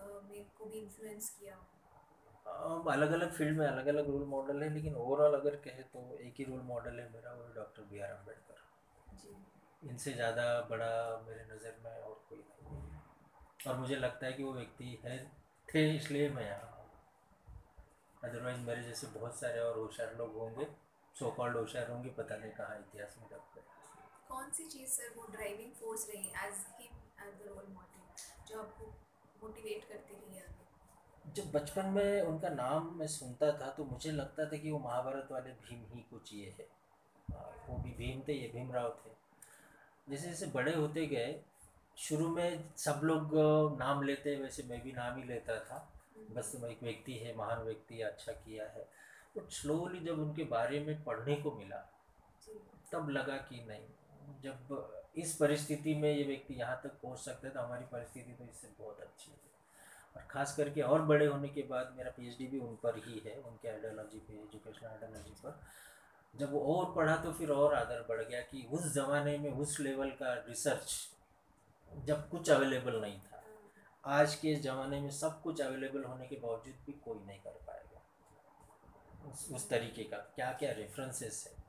[0.00, 1.56] में को भी इन्फ्लुएंस किया
[2.90, 6.34] अलग अलग फ़ील्ड में अलग अलग रोल मॉडल है लेकिन ओवरऑल अगर कहे तो एक
[6.38, 8.56] ही रोल मॉडल है मेरा वो doctor B R Ambedkar
[9.16, 9.36] ji.
[9.82, 10.92] इनसे ज़्यादा बड़ा
[11.26, 13.00] मेरे नज़र में और कोई नहीं। है
[13.66, 15.16] और मुझे लगता है कि वो व्यक्ति है
[15.68, 16.86] थे इसलिए मैं यहाँ हूँ।
[18.22, 20.66] अदरवाइज़ मेरे जैसे बहुत सारे और होशियार लोग होंगे
[21.16, 23.62] सो कॉल्ड होशियार होंगे पता नहीं कहाँ इतिहास में दब गए
[24.28, 28.60] कौन सी चीज़ सर वो ड्राइविंग फोर्स रही as him as the role model जो
[28.60, 28.86] आपको
[29.42, 31.32] मोटिवेट करती रही आगे?
[31.32, 35.28] जब बचपन में उनका नाम मैं सुनता था तो मुझे लगता था कि वो महाभारत
[35.32, 36.66] वाले भीम ही कुछ ये है।
[37.28, 39.16] हाँ, वो भी भीम थे ये भीमराव थे।
[40.10, 41.40] जैसे जैसे बड़े होते गए
[41.96, 43.34] शुरू में सब लोग
[43.78, 45.88] नाम लेते वैसे मैं भी नाम ही लेता था।
[46.34, 48.86] बस वो एक व्यक्ति है महान व्यक्ति अच्छा किया है।
[49.36, 51.76] बट स्लोली जब उनके बारे में पढ़ने को मिला
[52.92, 57.52] तब लगा कि नहीं जब इस परिस्थिति में ये व्यक्ति यहाँ तक पहुँच सकता है
[57.54, 59.36] तो हमारी परिस्थिति तो इससे बहुत अच्छी है।
[60.16, 63.36] और ख़ास करके और बड़े होने के बाद मेरा पीएचडी भी उन पर ही है
[63.40, 65.60] उनके आइडियोलॉजी पे एजुकेशनल आइडियोलॉजी पर।
[66.34, 69.80] जब वो और पढ़ा तो फिर और आदर बढ़ गया कि उस ज़माने में उस
[69.80, 70.94] लेवल का रिसर्च
[72.04, 73.42] जब कुछ अवेलेबल नहीं था।
[74.04, 78.02] आज के ज़माने में सब कुछ अवेलेबल होने के बावजूद भी कोई नहीं कर पाएगा।
[79.30, 81.64] उस उस तरीके का क्या क्या रेफरेंसेस है?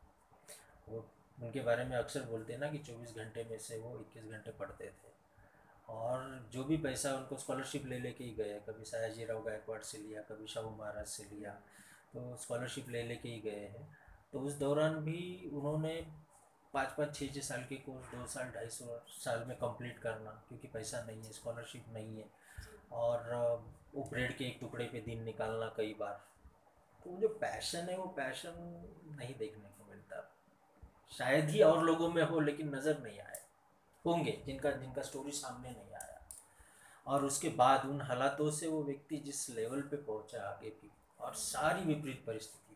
[0.90, 1.06] वो
[1.44, 4.52] उनके बारे में अक्सर बोलते हैं ना कि 24 घंटे में से वो 21 घंटे
[4.52, 5.08] पढ़ते थे।
[5.90, 9.98] और जो भी पैसा उनको स्कॉलरशिप ले, लेके ही गए, कभी सयाजी राव गायकवाड़ से
[9.98, 11.52] लिया, कभी शाहू महाराज से लिया
[12.14, 13.98] तो स्कॉलरशिप ले, लेके ही गए हैं।
[14.34, 15.94] तो उस दौरान भी उन्होंने
[16.74, 20.32] पाँच पाँच छः छः साल के कोर्स, दो साल, ढाई सौ साल में कंप्लीट करना,
[20.48, 22.26] क्योंकि पैसा नहीं है, स्कॉलरशिप नहीं है।
[22.92, 23.34] और
[23.96, 26.22] वो ब्रेड के एक टुकड़े पे दिन निकालना कई बार।
[27.06, 28.54] तो जो पैशन है, वो पैशन
[29.20, 30.36] नहीं देखने को मिलता।
[31.18, 33.42] शायद ही और लोगों में हो, लेकिन नज़र नहीं आए।
[34.06, 36.20] होंगे, जिनका जिनका स्टोरी सामने नहीं आया।
[37.08, 41.34] और उसके बाद उन हालातों से वो व्यक्ति जिस लेवल पे पहुँचा आगे भी, और
[41.34, 42.69] सारी विपरीत परिस्थिति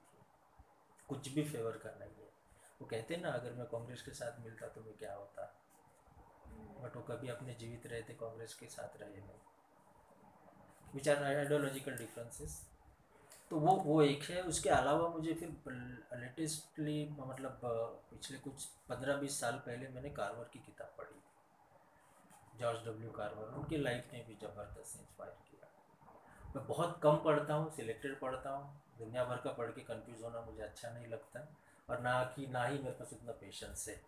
[1.10, 2.30] कुछ भी फेवर का नहीं है।
[2.82, 5.44] वो कहते ना, अगर मैं कांग्रेस के साथ मिलता तो मैं क्या होता?
[6.82, 9.40] बट वो कभी अपने जीवित रहते कांग्रेस के साथ रहे नहीं।
[10.94, 12.62] विच आर आइडियोलॉजिकल डिफरेंसेस
[13.52, 15.50] तो वो वो एक है। उसके अलावा मुझे फिर
[16.16, 17.60] लेटेस्टली मतलब
[18.10, 23.78] पिछले कुछ पंद्रह बीस साल पहले मैंने कार्वर की किताब पढ़ी। जॉर्ज डब्ल्यू कार्वर उनकी
[23.78, 25.70] लाइफ ने भी ज़बरदस्त इंस्पायर किया।
[26.56, 30.42] मैं बहुत कम पढ़ता हूँ सिलेक्टेड पढ़ता हूँ। दुनिया भर का पढ़ के कंफ्यूज होना
[30.42, 31.48] मुझे अच्छा नहीं लगता,
[31.90, 34.02] और ना कि ना ही मेरे पास उतना पेशेंस है।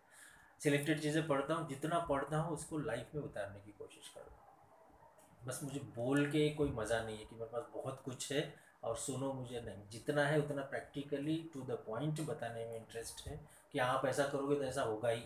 [0.62, 5.48] सिलेक्टेड चीज़ें पढ़ता हूँ, जितना पढ़ता हूँ उसको लाइफ में उतारने की कोशिश करता हूँ।
[5.48, 8.96] बस मुझे बोल के कोई मज़ा नहीं है कि मेरे पास बहुत कुछ है और
[8.98, 13.40] सुनो मुझे नहीं। जितना है उतना प्रैक्टिकली टू द पॉइंट बताने में इंटरेस्ट है
[13.74, 15.24] कि आप ऐसा करोगे तो ऐसा होगा ही।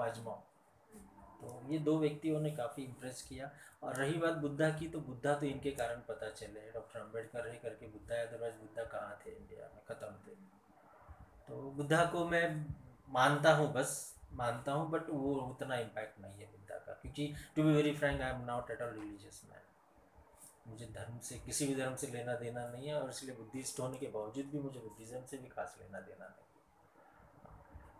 [0.00, 0.42] आजमाओ।
[1.42, 3.50] तो ये दो व्यक्तियों ने काफ़ी इम्प्रेस किया।
[3.82, 7.54] और रही बात बुद्धा की तो बुद्धा तो इनके कारण पता चले डॉक्टर अंबेडकर रह
[7.62, 9.80] करके बुद्धा अदरवाइज़ बुद्धा कहाँ थे इंडिया में?
[9.88, 10.34] ख़त्म थे।
[11.48, 12.44] तो बुद्धा को मैं
[13.08, 13.90] मानता हूँ बस,
[14.34, 18.20] मानता हूँ बट वो उतना इम्पैक्ट नहीं है बुद्धा का। क्योंकि to be very frank
[18.20, 19.60] I am not at all religious man
[20.68, 23.98] मुझे धर्म से, किसी भी धर्म से लेना देना नहीं है, और इसलिए बुद्धिस्ट होने
[23.98, 26.51] के बावजूद भी मुझे बुद्धिज़्म से भी खास लेना देना नहीं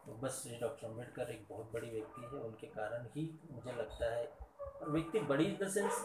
[0.07, 4.25] तो बस डॉक्टर अंबेडकर एक बहुत बड़ी व्यक्ति है, उनके कारण ही मुझे लगता है।
[4.61, 6.05] और व्यक्ति बड़ी इन द सेंस,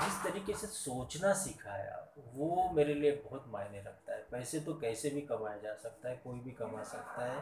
[0.00, 1.96] जिस तरीके से सोचना सिखाया,
[2.34, 6.16] वो मेरे लिए बहुत मायने रखता है। पैसे तो कैसे भी कमाया जा सकता है,
[6.16, 7.40] कोई भी कमा सकता है,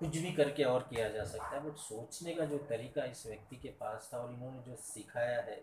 [0.00, 3.56] कुछ भी करके और किया जा सकता है बट सोचने का जो तरीका इस व्यक्ति
[3.56, 5.56] के पास था और इन्होंने जो सिखाया है,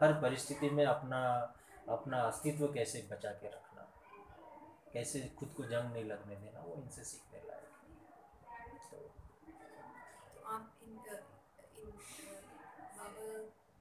[0.00, 1.20] हर परिस्थिति में अपना
[1.88, 3.86] अपना अस्तित्व कैसे बचा के रखना,
[4.92, 7.60] कैसे खुद को जंग नहीं लगने देना, वो इनसे सीखने लायक
[10.34, 10.92] तो आप इन
[11.78, 11.90] इन
[12.96, 13.26] बाबा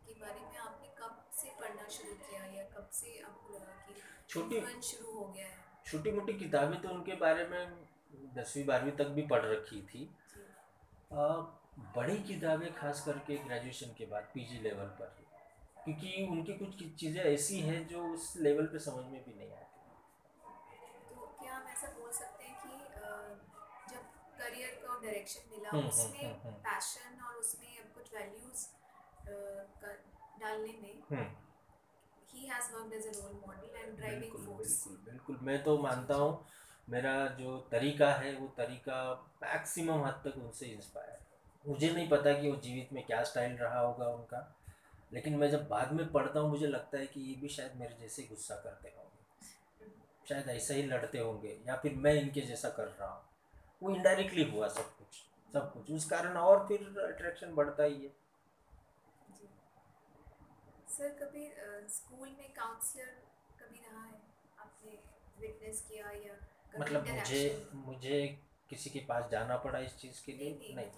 [0.07, 4.01] के बारे में आपने कब से पढ़ना शुरू किया या कब से आपको लगा कि
[4.29, 5.57] छोटी शुरू हो गया है?
[5.85, 7.87] छोटी मोटी किताबें तो उनके बारे में
[8.35, 10.03] दसवीं बारहवीं तक भी पढ़ रखी थी।
[11.13, 11.25] आ,
[11.95, 15.17] बड़ी किताबें खास करके ग्रेजुएशन के बाद पीजी लेवल पर।
[15.83, 19.79] क्योंकि उनकी कुछ चीज़ें ऐसी हैं जो उस लेवल पे समझ में भी नहीं आती।
[21.09, 24.03] तो क्या हम ऐसा बोल सकते हैं कि जब
[24.39, 28.67] करियर का डायरेक्शन मिला हम्म, हम्म, उसमें पैशन हम्म, और उसमें कुछ वैल्यूज़
[30.41, 31.29] डालने में।
[32.33, 36.31] He has worked as a role model and driving force बिल्कुल मैं तो मानता हूँ
[36.89, 39.01] मेरा जो तरीका है वो तरीका
[39.43, 41.19] मैक्सिमम हद तक उनसे इंस्पायर
[41.65, 44.39] मुझे नहीं पता कि वो जीवित में क्या स्टाइल रहा होगा उनका
[45.11, 47.95] लेकिन मैं जब बाद में पढ़ता हूँ मुझे लगता है कि ये भी शायद मेरे
[48.01, 49.89] जैसे गुस्सा करते होंगे।
[50.29, 53.21] शायद ऐसा ही लड़ते होंगे या फिर मैं इनके जैसा कर रहा हूँ।
[53.83, 55.21] वो इनडायरेक्टली हुआ सब कुछ
[55.53, 58.11] सब कुछ। उस कारण और फिर अट्रैक्शन बढ़ता ही है।
[61.01, 61.45] सर कभी
[61.89, 63.13] स्कूल में काउंसलर
[63.59, 64.19] कभी रहा है?
[64.57, 64.97] आपने
[65.39, 66.35] विटनेस किया या
[66.79, 67.41] मतलब मुझे
[67.75, 68.17] मुझे
[68.69, 70.49] किसी के पास जाना पड़ा इस चीज़ के लिए?
[70.51, 70.91] नहीं, नहीं, नहीं।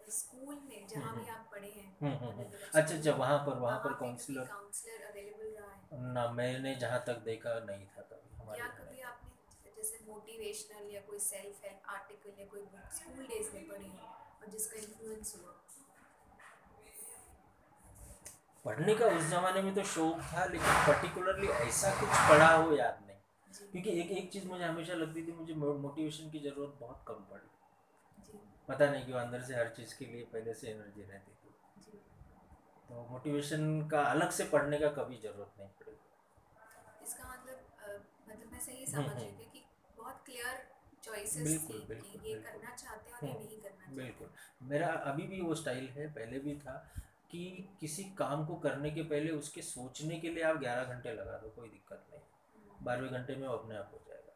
[0.00, 3.58] मतलब स्कूल में जहाँ भी आप पढ़े हैं हम्म, हम्म, हम्म। अच्छा अच्छा वहाँ पर
[3.58, 6.12] वहाँ पर काउंसलर काउंसलर अवेलेबल रहा है?
[6.14, 11.00] ना मैंने जहाँ तक देखा नहीं था कभी हमारे क्या कभी आपने जैसे मोटिवेशनल या
[11.02, 14.08] कोई सेल्फ हेल्प आर्टिकल या कोई बुक स्कूल डेज़ में पढ़ी हो
[14.42, 15.54] और जिसका इन्फ्लुएंस हुआ?
[18.68, 22.98] पढ़ने का उस जमाने में तो शौक था लेकिन पर्टिकुलरली ऐसा कुछ पढ़ा हो याद
[23.06, 27.24] नहीं। क्योंकि एक एक चीज़ मुझे हमेशा लगती थी मुझे मोटिवेशन की ज़रूरत बहुत कम
[27.30, 27.48] पड़ी।
[28.68, 31.54] पता नहीं क्यों अंदर से हर चीज़ के लिए पहले से एनर्जी रहती थी।
[32.88, 35.96] तो मोटिवेशन का अलग से पढ़ने का कभी ज़रूरत नहीं पड़ी।
[37.06, 37.58] इसका मतलब
[38.28, 39.64] मतलब मैं सही समझ रही थी कि
[39.98, 40.62] बहुत क्लियर
[41.04, 44.30] चॉइसेस बिल्कुल बिल्कुल ये करना चाहते हैं और ये नहीं करना चाहते। बिल्कुल।
[44.70, 46.76] मेरा अभी भी वो स्टाइल है पहले भी था।
[47.30, 51.38] कि किसी काम को करने के पहले उसके सोचने के लिए आप ग्यारह घंटे लगा
[51.38, 52.20] दो, कोई दिक्कत नहीं।
[52.82, 54.34] बारहवें घंटे में वो अपने आप हो जाएगा।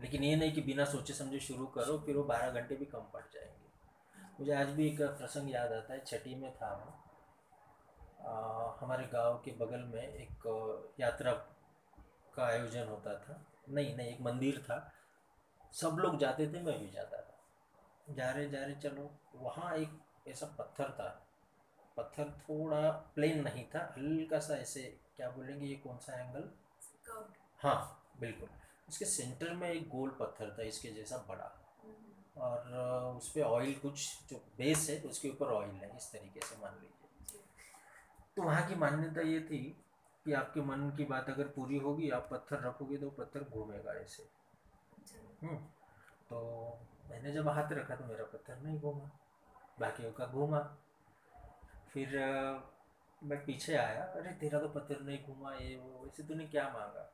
[0.00, 3.00] लेकिन ये नहीं कि बिना सोचे समझे शुरू करो, फिर वो बारह घंटे भी कम
[3.00, 3.72] पड़ जाएँगे।
[4.40, 7.02] मुझे आज भी एक प्रसंग याद आता है, छठी में था मैं।
[8.80, 10.30] हमारे गाँव के बगल में एक
[11.00, 11.32] यात्रा
[12.34, 14.92] का आयोजन होता था। नहीं नहीं, एक मंदिर था।
[15.72, 17.38] सब लोग जाते थे, मैं भी जाता था।
[18.10, 21.21] जा रहे जा रहे, चलो। वहाँ एक ऐसा पत्थर था।
[21.96, 24.82] पत्थर थोड़ा प्लेन नहीं था हल्का सा ऐसे
[25.16, 26.50] क्या बोलेंगे ये कौन सा एंगल
[27.60, 27.78] हाँ
[28.20, 28.48] बिल्कुल।
[28.88, 31.50] उसके सेंटर में एक गोल पत्थर था इसके जैसा बड़ा।
[31.82, 36.46] हम्म, और उस पर ऑयल कुछ जो बेस है उसके ऊपर ऑयल है इस तरीके
[36.46, 37.40] से मान लीजिए।
[38.36, 39.58] तो वहाँ की मान्यता ये थी
[40.26, 44.28] कि आपके मन की बात अगर पूरी होगी आप पत्थर रखोगे तो पत्थर घूमेगा ऐसे।
[45.42, 45.56] हम्म,
[46.30, 46.78] तो
[47.10, 49.10] मैंने जब हाथ रखा तो मेरा पत्थर नहीं घूमा
[49.80, 50.58] बाकियों का घूमा।
[51.92, 52.08] फिर
[53.22, 57.10] मैं पीछे आया, अरे तेरा तो पत्थर नहीं घूमा, ये वो, वैसे तूने क्या मांगा?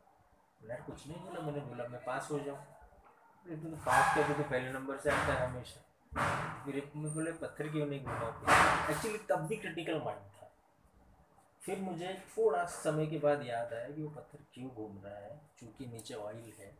[0.62, 4.32] बोला कुछ नहीं बोला मैंने, बोला, मैं पास हो जाऊँ। अरे तू तो पास कर
[4.34, 5.84] तो पहले नंबर से आता है हमेशा।
[6.64, 8.88] फिर मैं बोले, पत्थर क्यों नहीं घूमा?
[8.90, 10.50] एक्चुअली तब भी क्रिटिकल माइंड था।
[11.62, 15.40] फिर मुझे थोड़ा समय के बाद याद आया कि वो पत्थर क्यों घूम रहा है,
[15.60, 16.76] चूँकि नीचे ऑयल है।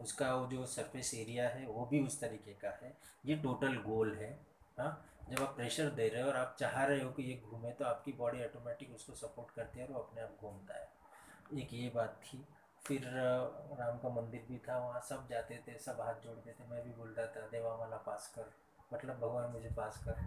[0.00, 4.14] उसका वो जो सरफेस एरिया है, वो भी उस तरीके का है। ये टोटल गोल
[4.14, 4.38] है
[4.78, 5.07] हाँ?
[5.30, 7.84] जब आप प्रेशर दे रहे हो और आप चाह रहे हो कि ये घूमे तो
[7.84, 10.88] आपकी बॉडी ऑटोमेटिक उसको सपोर्ट करती है और वो अपने आप घूमता है।
[11.60, 12.46] एक ये बात थी।
[12.86, 13.02] फिर
[13.80, 16.90] राम का मंदिर भी था, वहाँ सब जाते थे, सब हाथ जोड़ते थे। मैं भी
[16.90, 18.50] बोलता था, देवा माला पास कर
[18.92, 20.22] मतलब भगवान मुझे पास कर।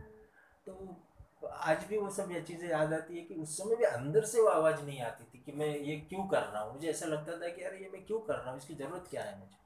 [0.66, 4.26] तो आज भी वो सब ये चीज़ें याद आती है कि उस समय भी अंदर
[4.26, 7.06] से वो आवाज़ नहीं आती थी कि मैं ये क्यों कर रहा हूँ। मुझे ऐसा
[7.06, 8.58] लगता था कि, अरे, ये मैं क्यों कर रहा हूँ?
[8.58, 9.58] इसकी ज़रूरत क्या है मुझे?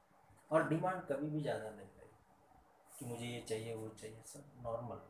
[0.50, 2.08] और डिमांड कभी भी ज़्यादा नहीं रही
[2.98, 5.00] कि मुझे ये चाहिए, वो चाहिए, सब नॉर्मल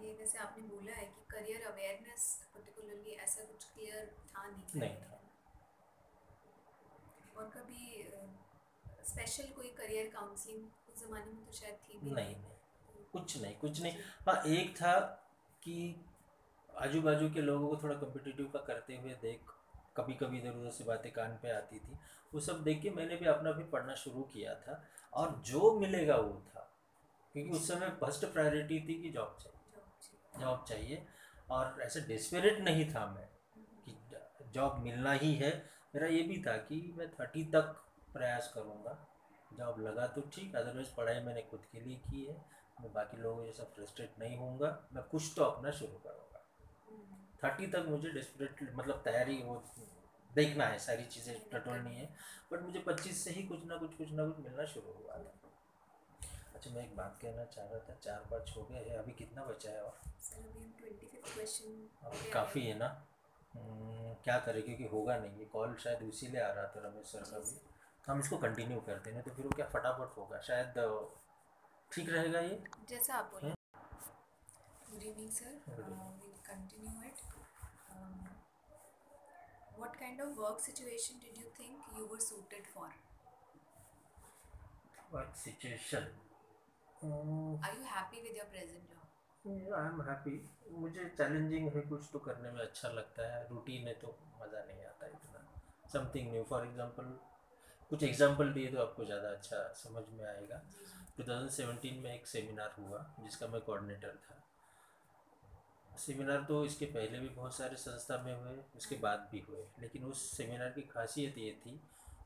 [0.00, 2.22] जी ये वैसे आपने बोला है कि करियर अवेयरनेस
[2.54, 4.80] पर्टिकुलरली ऐसा कुछ क्लियर था नहीं?
[4.80, 5.20] नहीं था।
[7.36, 8.02] और कभी
[9.08, 13.56] स्पेशल कोई करियर काउंसलिंग उस जमाने में तो शायद थी भी नहीं नहीं। कुछ नहीं
[13.56, 13.92] कुछ नहीं।
[14.28, 14.98] हाँ एक था
[15.62, 15.76] कि
[16.70, 19.52] आजू बाजू के लोगों को थोड़ा कम्पिटिटिव का करते हुए देख
[19.96, 21.98] कभी कभी इधर उधर से बातें कान पे आती थी
[22.34, 24.82] वो सब देख के मैंने भी अपना भी पढ़ना शुरू किया था।
[25.14, 26.70] और जो मिलेगा वो था
[27.34, 29.56] क्योंकि उस समय फ़र्स्ट प्रायोरिटी थी कि जॉब चाहिए।
[30.38, 31.06] जॉब चाहिए।
[31.50, 33.28] और ऐसे डेस्परेट नहीं था मैं
[33.84, 33.96] कि
[34.54, 35.50] जॉब मिलना ही है।
[35.94, 37.74] मेरा ये भी था कि मैं थर्टी तक
[38.12, 38.96] प्रयास करूँगा।
[39.58, 42.36] जॉब लगा तो ठीक अदरवाइज़ पढ़ाई मैंने खुद के लिए की है।
[42.80, 46.44] मैं बाकी लोगों जैसा फ्रस्ट्रेट नहीं होऊँगा। मैं कुछ तो अपना शुरू करूँगा।
[47.44, 49.62] थर्टी तक मुझे डेस्परेट मतलब तैयारी वो
[50.30, 52.14] देखना है, सारी चीज़ें टटोलनी है।
[52.52, 55.37] बट मुझे पच्चीस से ही कुछ ना कुछ कुछ ना कुछ मिलना शुरू हुआ था।
[56.58, 59.42] अच्छा मैं एक बात कहना चाह रहा था चार पाँच हो गए हैं अभी कितना
[59.44, 59.98] बचा है और?
[60.20, 62.86] सर अभी हम ट्वेंटी फिफ्थ क्वेश्चन काफ़ी है ना।
[63.54, 67.12] हम्म, क्या करें क्योंकि होगा नहीं ये कॉल शायद उसी लिए आ रहा था रमेश
[67.12, 67.60] सर का भी।
[68.06, 70.80] हम इसको कंटिन्यू करते हैं तो फिर वो क्या फटाफट होगा शायद
[71.92, 72.62] ठीक रहेगा ये?
[72.88, 73.50] जैसा आप बोले।
[74.90, 75.60] Good evening sir.
[75.68, 77.26] Will continue it
[79.80, 82.88] what kind of work situation did you think you were suited for?
[85.12, 85.36] Work
[87.02, 89.04] are you happy with your present job?
[89.74, 90.32] I am happy
[90.76, 94.08] मुझे चैलेंजिंग है कुछ तो करने में अच्छा लगता है। रूटीन है तो
[94.40, 95.44] मज़ा नहीं आता इतना।
[95.92, 97.04] समथिंग न्यू फॉर एग्जांपल
[97.90, 100.84] कुछ एग्जांपल दिए तो आपको ज़्यादा अच्छा समझ में आएगा। जी
[101.18, 104.34] जी 2017 में एक सेमिनार हुआ जिसका मैं कोऑर्डिनेटर था।
[105.98, 110.04] सेमिनार तो इसके पहले भी बहुत सारे संस्था में हुए उसके बाद भी हुए। लेकिन
[110.04, 111.80] उस सेमिनार की खासियत ये थी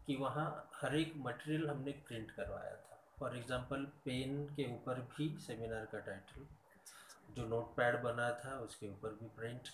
[0.06, 2.91] कि वहाँ हर एक मटेरियल हमने प्रिंट करवाया था।
[3.22, 8.88] फॉर एग्जांपल पेन के ऊपर भी सेमिनार का टाइटल जो नोट पैड बना था, उसके
[8.88, 9.68] ऊपर भी प्रिंट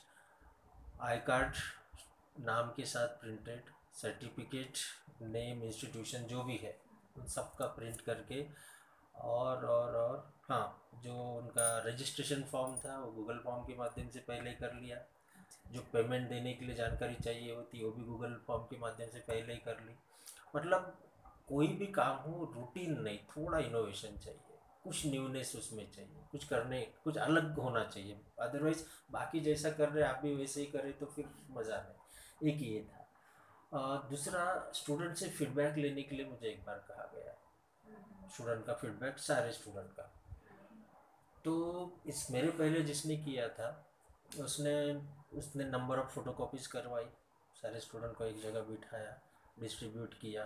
[1.03, 1.55] आई कार्ड
[2.45, 4.79] नाम के साथ प्रिंटेड सर्टिफिकेट
[5.23, 6.77] नेम इंस्टीट्यूशन जो भी है,
[7.19, 8.45] उन सब का प्रिंट करके
[9.15, 14.19] और और और हाँ जो उनका रजिस्ट्रेशन फॉर्म था, वो गूगल फॉर्म के माध्यम से
[14.29, 15.03] पहले ही कर लिया।
[15.73, 19.19] जो पेमेंट देने के लिए जानकारी चाहिए होती, वो भी गूगल फॉर्म के माध्यम से
[19.19, 19.99] पहले ही कर ली।
[20.57, 20.97] मतलब
[21.49, 26.81] कोई भी काम हो रूटीन नहीं, थोड़ा इनोवेशन चाहिए, कुछ न्यूनेस उसमें चाहिए, कुछ करने,
[27.05, 31.07] कुछ अलग होना चाहिए। अदरवाइज़ बाकी जैसा कर रहे आप भी वैसे ही करें तो
[31.07, 33.05] फिर मज़ा नहीं। एक ये था।
[34.11, 34.45] दूसरा
[34.75, 37.35] स्टूडेंट से फीडबैक लेने के लिए मुझे एक बार कहा गया।
[38.29, 40.03] स्टूडेंट का फीडबैक सारे स्टूडेंट का।
[41.45, 43.69] तो इस, मेरे पहले जिसने किया था,
[44.41, 44.75] उसने
[45.39, 47.05] उसने नंबर ऑफ़ फोटोकॉपीज़ करवाई।
[47.57, 49.21] सारे स्टूडेंट को एक जगह बिठाया
[49.59, 50.45] डिस्ट्रीब्यूट किया।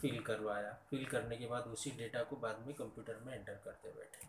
[0.00, 3.88] फिल करवाया। फिल करने के बाद उसी डेटा को बाद में कंप्यूटर में एंटर करते
[3.88, 4.26] बैठे।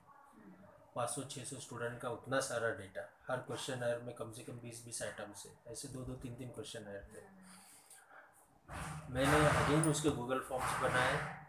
[0.96, 4.44] पाँच सौ छः सौ स्टूडेंट का उतना सारा डेटा। हर क्वेश्चन आयर में कम से
[4.44, 7.46] कम बीस बीस आइटम्स है। ऐसे दो दो, तीन तीन क्वेश्चन आयर थे।
[9.14, 11.46] मैंने अगेन उसके गूगल फॉर्म्स बनाए।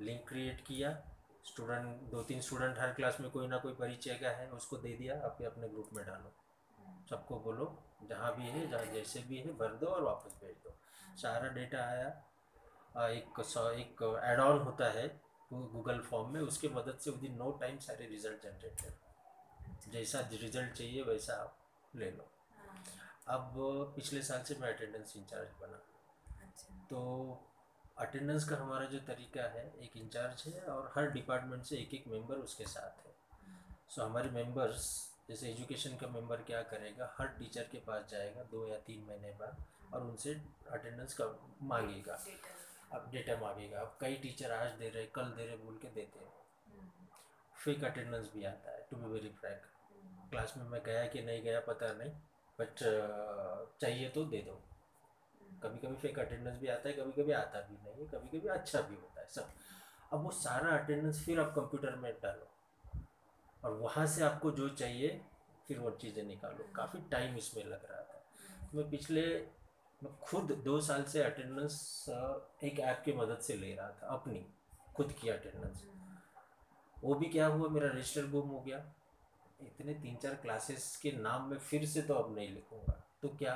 [0.00, 1.02] लिंक क्रिएट किया।
[1.44, 4.96] स्टूडेंट, दो, तीन स्टूडेंट हर क्लास में कोई ना कोई परिचय का है, उसको दे
[4.96, 6.32] दिया। आप अपने ग्रुप में डालो।
[7.10, 10.74] सबको बोलो, जहाँ भी है, जहाँ जैसे भी है, भर दो और वापस भेज दो।
[11.16, 12.22] सारा डेटा आया।
[13.06, 15.20] एक स- एक एड ऑन होता है
[15.52, 18.98] गूगल फॉर्म में उसके मदद से विद इन नो टाइम सारे रिज़ल्ट जनरेट कर।
[19.90, 21.58] जैसा रिज़ल्ट चाहिए वैसा आप
[21.94, 22.28] ले लो।
[22.58, 22.84] हाँ,
[23.26, 23.52] अब
[23.96, 25.82] पिछले साल से मैं अटेंडेंस इंचार्ज बना।
[26.46, 27.42] अच्छा। तो
[27.98, 32.06] अटेंडेंस का हमारा जो तरीका है एक इंचार्ज है और हर डिपार्टमेंट से एक एक
[32.06, 33.14] मेंबर उसके साथ है।
[33.90, 38.66] सो हमारे मेंबर्स जैसे एजुकेशन का मेंबर क्या करेगा हर टीचर के पास जाएगा दो
[38.66, 42.24] या तीन महीने बाद और उनसे अटेंडेंस का मांगेगा।
[42.92, 46.18] अब डेटा मांगेगा। अब कई टीचर आज दे रहे, कल दे रहे, बोल के देते
[46.18, 46.32] हैं।
[47.54, 49.62] फेक अटेंडेंस भी आता है to be very frank
[50.30, 52.10] class में मैं गया कि नहीं गया पता नहीं
[52.58, 52.74] बट
[53.80, 54.52] चाहिए तो दे दो।
[55.62, 58.48] कभी कभी फेक अटेंडेंस भी आता है कभी कभी आता भी नहीं है कभी कभी
[58.48, 59.50] अच्छा भी होता है, सब।
[60.12, 62.46] अब वो सारा अटेंडेंस फिर आप कंप्यूटर में डालो।
[63.64, 65.20] और वहाँ से आपको जो चाहिए,
[65.68, 68.22] फिर वो चीज़ें निकालो। काफ़ी टाइम इसमें लग रहा था।
[68.74, 69.22] मैं पिछले
[70.02, 72.04] खुद दो साल से अटेंडेंस
[72.64, 74.44] एक ऐप की मदद से ले रहा था अपनी
[74.96, 75.82] खुद की अटेंडेंस
[76.96, 78.78] वो भी क्या हुआ मेरा रजिस्टर गुम हो गया।
[79.60, 82.92] इतने तीन चार क्लासेस के नाम में फिर से तो अब नहीं लिखूँगा।
[83.22, 83.54] तो क्या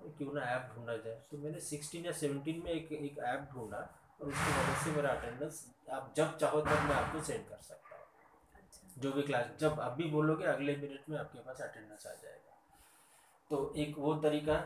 [0.00, 1.14] क्यों ना ऐप ढूंढा जाए?
[1.30, 3.78] तो मैंने सिक्सटीन या सेवनटीन में एक एक ऐप ढूंढा
[4.20, 7.96] और उसकी मदद से मेरा अटेंडेंस आप जब चाहो तब मैं आपको सेंड कर सकता
[7.96, 8.04] हूँ।
[8.54, 12.12] अच्छा। जो भी क्लास जब आप भी बोलोगे अगले मिनट में आपके पास अटेंडेंस आ
[12.12, 12.56] जाएगा।
[13.50, 14.56] तो एक वो तरीका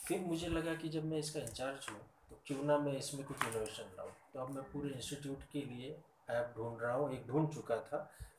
[0.00, 3.44] फिर मुझे लगा कि जब मैं इसका इंचार्ज हूँ तो क्यों ना मैं इसमें कुछ
[3.46, 4.10] इनोवेशन लाऊँ?
[4.32, 5.90] तो अब मैं पूरे इंस्टीट्यूट के लिए
[6.30, 7.98] ऐप ढूंढ रहा हूँ एक ढूंढ चुका था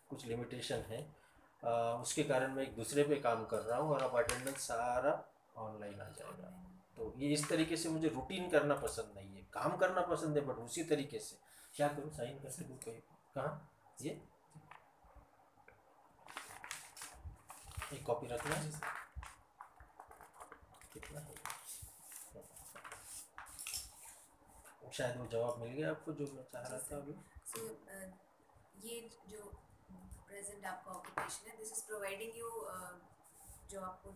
[0.09, 1.01] कुछ लिमिटेशन है।
[1.63, 5.13] आ, उसके कारण मैं एक दूसरे पे काम कर रहा हूँ और अब अटेंडेंस सारा
[5.57, 6.49] ऑनलाइन आ जाएगा।
[6.97, 10.45] तो ये इस तरीके से मुझे रूटीन करना पसंद नहीं है काम करना पसंद है
[10.45, 11.37] बट उसी तरीके से।
[11.75, 12.11] क्या करूँ?
[12.11, 13.01] साइन करके दूँ कहीं
[13.35, 13.69] कहाँ?
[14.01, 14.19] ये?
[17.93, 18.55] एक कॉपी रखना।
[20.93, 21.38] कितना है?
[24.93, 27.13] शायद वो जवाब मिल गया आपको जो मैं चाह रहा था अभी।
[27.45, 27.65] सो
[28.87, 29.43] ये जो
[30.27, 32.49] प्रेजेंट आपका ऑक्यूपेशन है दिस इज़ प्रोवाइडिंग यू
[33.71, 34.15] जो आपको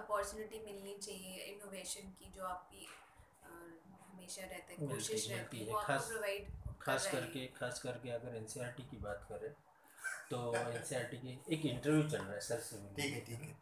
[0.00, 5.78] अपॉर्चुनिटी मिलनी चाहिए इनोवेशन की जो आपकी uh, हमेशा रहता है कोशिश रहती है वो
[5.78, 6.48] आपको खास- प्रोवाइड
[6.80, 8.46] खास करके खास करके अगर एन
[8.90, 9.52] की बात करें
[10.30, 10.82] तो एन
[11.14, 13.56] की एक इंटरव्यू चल रहा है सर से ठीक है ठीक है।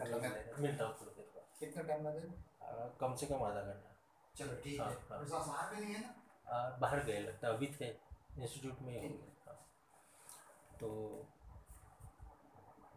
[0.00, 3.89] हैं। मिलता हूँ थोड़ी देर बाद कितना टाइम लगेगा कम से कम आधा घंटा।
[4.40, 6.78] चलो ठीक हाँ, है हाँ। बाहर में नहीं है ना?
[6.80, 9.56] बाहर गए लगता है अभी थे इंस्टीट्यूट में ही। होंगे हाँ।
[10.80, 10.88] तो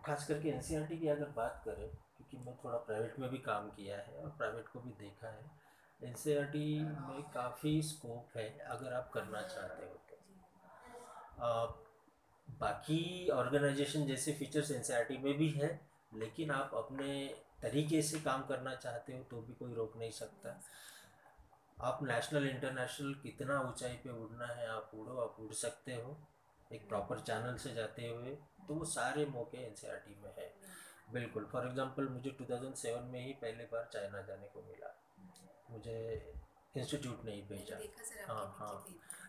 [0.06, 3.98] खास करके एन की अगर बात करें क्योंकि मैं थोड़ा प्राइवेट में भी काम किया
[3.98, 5.52] है और प्राइवेट को भी देखा है
[6.02, 6.16] एन
[7.02, 10.18] में काफ़ी स्कोप है अगर आप करना चाहते हो तो।
[12.48, 15.70] बाकी ऑर्गेनाइजेशन जैसे फीचर्स एन में भी है
[16.14, 17.14] लेकिन आप अपने
[17.62, 20.60] तरीके से काम करना चाहते हो तो भी कोई रोक नहीं सकता।
[21.82, 26.18] आप नेशनल इंटरनेशनल कितना ऊंचाई पे उड़ना है आप उड़ो आप उड़ सकते हो।
[26.74, 28.36] एक प्रॉपर चैनल से जाते हुए
[28.68, 29.76] तो वो सारे मौके एन
[30.24, 30.54] में है।
[31.14, 34.96] बिल्कुल फॉर एग्जांपल मुझे 2007 में ही पहले बार चाइना जाने को मिला।
[35.72, 36.34] मुझे
[36.78, 37.78] इंस्टीट्यूट नहीं भेजा।
[38.34, 38.86] हाँ, हाँ।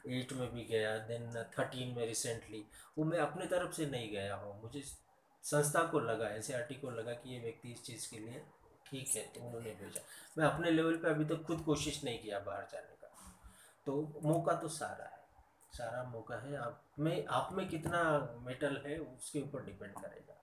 [0.08, 2.64] एट में भी गया देन थर्टीन में रिसेंटली
[2.98, 4.82] वो मैं अपने तरफ़ से नहीं गया हूँ। मुझे
[5.44, 8.42] संस्था को लगा एन को लगा कि ये व्यक्ति इस चीज़ के लिए
[8.86, 10.00] ठीक है तो उन्होंने भेजा।
[10.38, 13.08] मैं अपने लेवल पे अभी तक खुद कोशिश नहीं किया बाहर जाने का।
[13.86, 15.22] तो मौका तो सारा है।
[15.72, 18.02] सारा मौका है। आप में आप में कितना
[18.40, 20.40] मेटल है उसके ऊपर डिपेंड करेगा।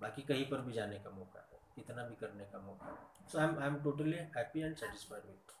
[0.00, 3.38] बाकी कहीं पर भी जाने का मौका है। कितना भी करने का मौका है। So
[3.38, 5.56] I am I am totally happy and satisfied with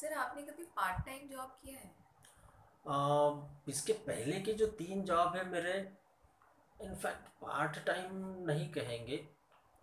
[0.00, 1.94] sir आपने कभी पार्ट टाइम जॉब किया है?
[2.86, 5.72] अम, इसके पहले के जो तीन जॉब है मेरे
[6.82, 8.10] इनफैक्ट पार्ट टाइम
[8.46, 9.35] नहीं कहेंगे।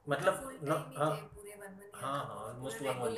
[0.07, 1.29] मतलब न, हाँ।
[1.95, 3.17] हाँ हाँ ऑलमोस्ट वन वन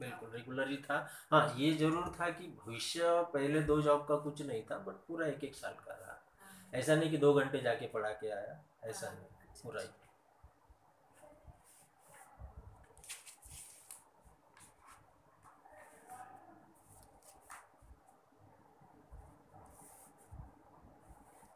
[0.00, 0.96] बिल्कुल रेगुलर ही था।
[1.30, 3.02] हाँ ये ज़रूर था कि भविष्य
[3.34, 6.70] पहले दो जॉब का कुछ नहीं था बट पूरा एक एक साल का रहा। हाँ,
[6.74, 9.88] ऐसा नहीं कि दो घंटे जाके पढ़ा के आया ऐसा हाँ, नहीं। अच्छा, पूरा ही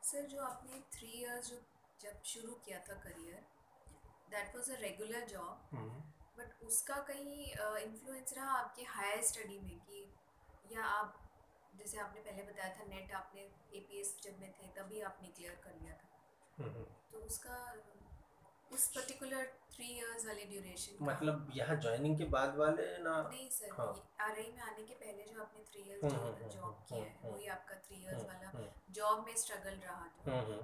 [0.02, 1.56] सर जो आपने थ्री इयर्स जो
[2.00, 3.44] जब शुरू किया था career
[4.36, 5.76] that was a regular job.
[6.38, 7.44] But उसका कहीं
[7.82, 10.02] इन्फ्लुएंस रहा आपके हायर स्टडी में कि
[10.72, 11.22] या आप
[11.78, 13.40] जैसे आपने पहले बताया था नेट आपने
[13.78, 16.08] एपीएस जब में थे तभी आपने क्लियर कर लिया था।
[16.58, 17.56] हम्म, तो उसका
[18.72, 23.12] उस पर्टिकुलर थ्री इयर्स वाले ड्यूरेशन मतलब यहाँ ज्वाइनिंग के बाद वाले ना?
[23.28, 23.88] नहीं सर हाँ।
[24.20, 27.74] आर में आने के पहले जो आपने थ्री इयर्स जॉब किया है हम्म, वही आपका
[27.86, 30.58] थ्री इयर्स हम्म, वाला जॉब में स्ट्रगल रहा जो हम्म,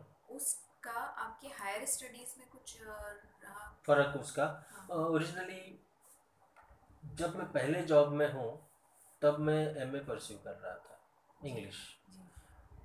[0.82, 3.58] उसका आपके हायर स्टडीज़ में कुछ रहा?
[3.86, 5.78] फ़र्क उसका। हाँ, ओरिजिनली
[7.18, 8.48] जब मैं पहले जॉब में हूँ
[9.22, 10.98] तब मैं एमए परस्यू कर रहा था
[11.42, 11.76] इंग्लिश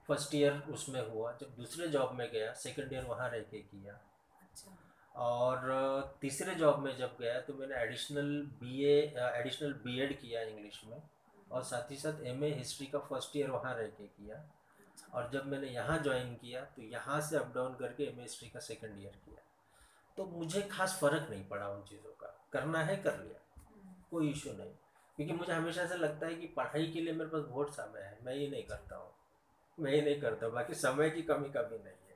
[0.07, 3.93] फ़र्स्ट ईयर उसमें हुआ जब दूसरे जॉब में गया सेकंड ईयर वहाँ रह के किया।
[4.41, 4.77] अच्छा।
[5.21, 8.29] और तीसरे जॉब में जब गया तो मैंने एडिशनल
[8.59, 11.01] बीए एडिशनल बीएड किया इंग्लिश में।
[11.51, 14.37] और साथ ही साथ एमए हिस्ट्री का फ़र्स्ट ईयर वहाँ रह के किया।
[15.13, 18.99] और जब मैंने यहाँ ज्वाइन किया तो यहाँ से अप डाउन करके एम का सेकंड
[18.99, 19.43] ईयर किया।
[20.17, 23.39] तो मुझे खास फ़र्क नहीं पड़ा उन चीज़ों का। करना है कर लिया।
[24.11, 24.73] कोई इशू नहीं।
[25.17, 28.17] क्योंकि मुझे हमेशा से लगता है कि पढ़ाई के लिए मेरे पास बहुत समय है।
[28.23, 29.13] मैं ये नहीं करता हूँ।
[29.77, 32.15] मैं ये नहीं करता बाकी समय की कमी कभी नहीं है।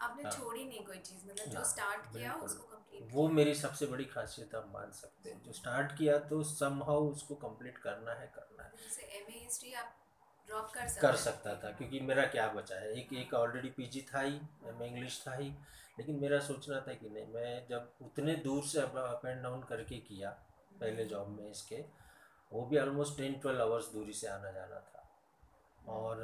[0.00, 3.86] आपने हाँ। छोड़ी नहीं कोई चीज़ मतलब जो स्टार्ट किया उसको कंप्लीट वो मेरी सबसे
[3.86, 8.26] बड़ी खासियत आप मान सकते हैं। जो स्टार्ट किया तो समहाउ उसको कंप्लीट करना है
[8.36, 9.94] करना है। जैसे एमए हिस्ट्री आप
[10.48, 12.92] ड्रॉप कर सकते कर सकता था क्योंकि मेरा क्या बचा है?
[12.92, 15.48] एक एक ऑलरेडी पीजी था ही मैं इंग्लिश था ही
[15.98, 19.98] लेकिन मेरा सोचना था कि नहीं मैं जब उतने दूर से अप एंड डाउन करके
[20.00, 20.30] किया
[20.80, 21.84] पहले जॉब में इसके
[22.52, 25.02] वो भी ऑलमोस्ट टेन ट्वेल्व आवर्स दूरी से आना जाना था।
[25.88, 26.18] और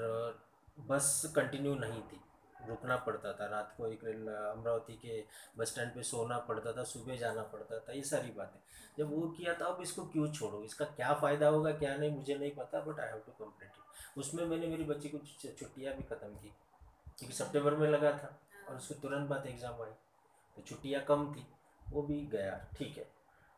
[0.79, 2.21] बस कंटिन्यू नहीं थी
[2.69, 5.23] रुकना पड़ता था रात को एक रेल अमरावती के
[5.59, 8.59] बस स्टैंड पे सोना पड़ता था सुबह जाना पड़ता था ये सारी बातें।
[8.99, 10.63] जब वो किया था अब इसको क्यों छोड़ो?
[10.65, 13.80] इसका क्या फ़ायदा होगा क्या नहीं मुझे नहीं पता but I have to complete it
[14.19, 16.53] उसमें मैंने मेरी बच्ची को छुट्टियाँ भी ख़त्म की
[17.19, 18.37] क्योंकि सितंबर में लगा था
[18.69, 19.91] और उसके तुरंत बाद एग्ज़ाम आई
[20.57, 21.47] तो छुट्टियाँ कम थी
[21.83, 23.07] वो भी गया ठीक है।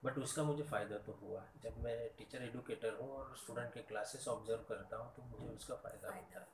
[0.02, 4.28] बट उसका मुझे फ़ायदा तो हुआ जब मैं टीचर एडुकेटर हूँ और स्टूडेंट के क्लासेस
[4.28, 6.46] ऑब्ज़र्व करता हूँ तो मुझे उसका फ़ायदा होता है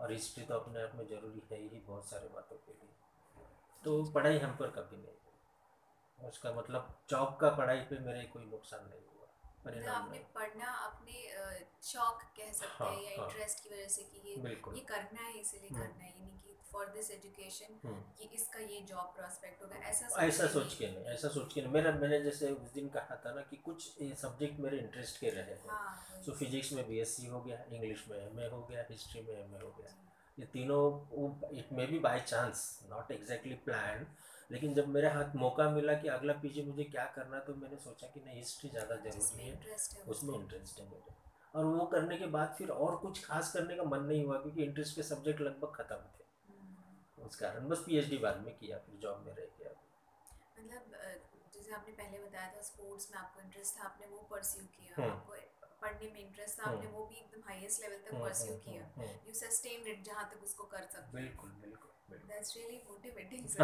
[0.00, 2.92] और हिस्ट्री तो अपने आप में ज़रूरी है ही बहुत सारे बातों के लिए।
[3.84, 8.44] तो पढ़ाई हम पर कभी नहीं हुई। उसका मतलब जॉब का पढ़ाई पे मेरे कोई
[8.44, 9.13] नुकसान नहीं हुआ।
[9.66, 11.12] मतलब आपने पढ़ना अपने
[11.84, 14.34] शौक कह सकते हाँ, हैं या हाँ। इंटरेस्ट की वजह से कि ये
[14.76, 17.78] ये करना है इसीलिए हम्म। करना है यानी कि फॉर दिस एजुकेशन।
[18.18, 21.72] कि इसका ये जॉब प्रोस्पेक्ट होगा ऐसा ऐसा सोच के नहीं ऐसा सोच के नहीं
[21.72, 23.88] मेरा मैंने जैसे उस दिन कहा था ना कि कुछ
[24.22, 28.18] सब्जेक्ट मेरे इंटरेस्ट के रहे हैं हाँ। सो फिजिक्स में बीएससी हो गया इंग्लिश में
[28.18, 29.94] एमए हो गया हिस्ट्री में एमए हो गया
[30.38, 30.84] ये तीनों
[31.58, 34.06] it may be by chance not exactly plan
[34.50, 38.06] लेकिन जब मेरे हाथ मौका मिला कि अगला पीजी मुझे क्या करना तो मैंने सोचा
[38.06, 39.54] कि नहीं हिस्ट्री ज़्यादा ज़रूरी है।
[40.06, 41.12] उसमें इंटरेस्ट है मेरे
[41.54, 44.62] और वो करने के बाद फिर और कुछ खास करने का मन नहीं हुआ क्योंकि
[44.62, 48.98] इंटरेस्ट के सब्जेक्ट लगभग ख़त्म थे। हम्म। उस कारण बस पीएचडी बाद में किया फिर
[49.02, 49.70] जॉब में रह गया।
[50.58, 50.96] मतलब
[51.54, 55.10] जैसे आपने पहले बताया था स्पोर्ट्स में आपको इंटरेस्ट था आपने वो परस्यू किया हम्म।
[55.10, 55.34] आपको
[55.84, 58.84] पढ़ने में इंटरेस्ट था आपने हम्म। वो भी एकदम हाईएस्ट लेवल तक परस्यू हम्म, किया
[58.84, 63.46] हम्म, हम्म। यू सस्टेन इट जहाँ तक उसको कर सकते बिल्कुल बिल्कुल दैट्स रियली मोटिवेटिंग
[63.48, 63.62] सर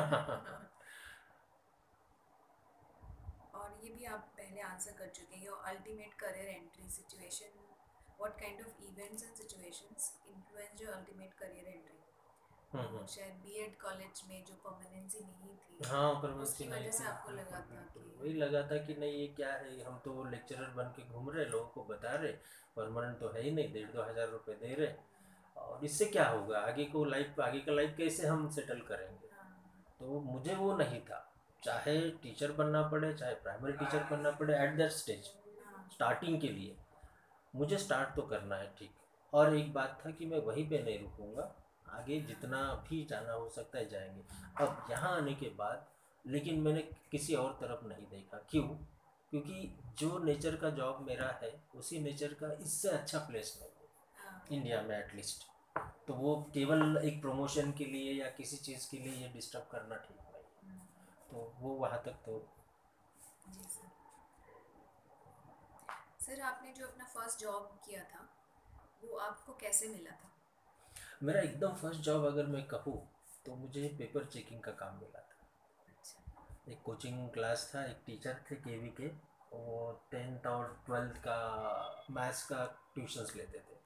[3.55, 7.59] और ये भी आप पहले आंसर कर चुके हैं your ultimate career entry situation
[8.21, 11.99] what kind of events and situations influence your ultimate career entry.
[12.75, 16.91] शायद बीएड कॉलेज में जो परमानेंसी नहीं थी। हाँ पर मैं उसकी उसकी वजह नहीं
[16.91, 19.83] से। आपको लगा था कि- वही लगा था कि नहीं ये क्या है?
[19.83, 22.33] हम तो लेक्चरर बन के घूम रहे लोगों को बता रहे
[22.77, 24.95] परमानेंट तो है ही नहीं डेढ़ दो हज़ार रुपये दे रहे।
[25.57, 26.59] और इससे क्या होगा?
[26.59, 29.29] आगे को लाइफ आगे का लाइफ कैसे हम सेटल करेंगे?
[29.33, 31.33] हाँ, तो मुझे वो नहीं था।
[31.65, 35.31] चाहे टीचर बनना पड़े चाहे प्राइमरी टीचर बनना पड़े एट दैट स्टेज
[35.67, 36.77] हाँ, स्टार्टिंग के लिए
[37.55, 38.91] मुझे स्टार्ट तो करना है ठीक।
[39.35, 41.60] और एक बात था कि मैं वहीं पे नहीं रुकूँगा।
[41.93, 44.23] आगे जितना भी जाना हो सकता है जाएँगे।
[44.65, 45.87] अब यहाँ आने के बाद
[46.25, 46.81] लेकिन मैंने
[47.11, 48.69] किसी और तरफ़ नहीं देखा। क्यों?
[49.31, 53.89] क्योंकि जो नेचर का जॉब मेरा है उसी नेचर का इससे अच्छा प्लेस नहीं है।
[54.25, 55.47] हाँ, इंडिया में एटलीस्ट
[56.07, 59.97] तो वो केवल एक प्रमोशन के लिए या किसी चीज़ के लिए ये डिस्टर्ब करना
[59.97, 60.79] ठीक नहीं है। हम्म,
[61.31, 62.39] तो वो वहाँ तक तो
[66.21, 68.29] सर। आपने जो अपना फ़र्स्ट जॉब किया था
[69.05, 70.31] वो आपको कैसे मिला था?
[71.23, 72.97] मेरा एकदम फ़र्स्ट जॉब अगर मैं कहूँ
[73.47, 75.47] तो मुझे पेपर चेकिंग का काम मिला था।
[75.89, 79.07] अच्छा। एक कोचिंग क्लास था एक टीचर थे के वी के
[79.53, 82.65] वो टेंथ और ट्वेल्थ का मैथ्स का
[82.95, 83.77] ट्यूशन्स लेते थे।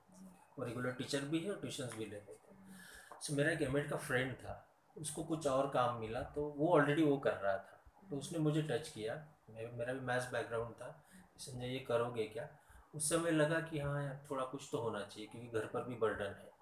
[0.58, 3.96] वो रेगुलर टीचर भी है और ट्यूशन्स भी लेते थे। सो मेरा एक एम का
[3.98, 4.56] फ्रेंड था
[4.96, 8.62] उसको कुछ और काम मिला तो वो ऑलरेडी वो कर रहा था। तो उसने मुझे
[8.62, 9.14] टच किया।
[9.50, 10.94] मेरा भी मैथ्स बैकग्राउंड था।
[11.38, 12.48] संजय ये करोगे क्या?
[12.94, 15.94] उस समय लगा कि हाँ यार थोड़ा कुछ तो होना चाहिए क्योंकि घर पर भी
[15.96, 16.52] बर्डन है।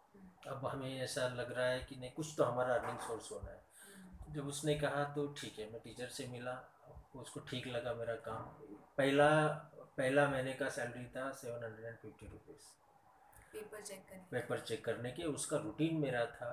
[0.48, 3.60] अब हमें ऐसा लग रहा है कि नहीं कुछ तो हमारा अर्निंग सोर्स होना है।
[3.86, 6.60] हम्म, जब उसने कहा तो ठीक है मैं टीचर से मिला
[7.16, 8.44] उसको ठीक लगा मेरा काम।
[8.98, 9.28] पहला
[9.96, 12.70] पहला महीने का सैलरी था seven hundred and fifty rupees
[13.52, 16.50] paper check करने पेपर चेक करने के उसका रूटीन मेरा था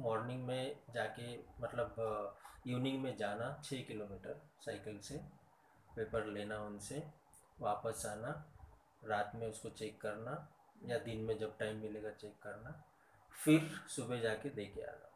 [0.00, 1.94] मॉर्निंग में जाके मतलब
[2.66, 5.20] इवनिंग में जाना छः किलोमीटर साइकिल से
[5.96, 7.02] पेपर लेना उनसे
[7.60, 8.32] वापस आना
[9.04, 10.36] रात में उसको चेक करना
[10.86, 12.82] या दिन में जब टाइम मिलेगा चेक करना।
[13.44, 15.12] फिर सुबह जाके दे के आना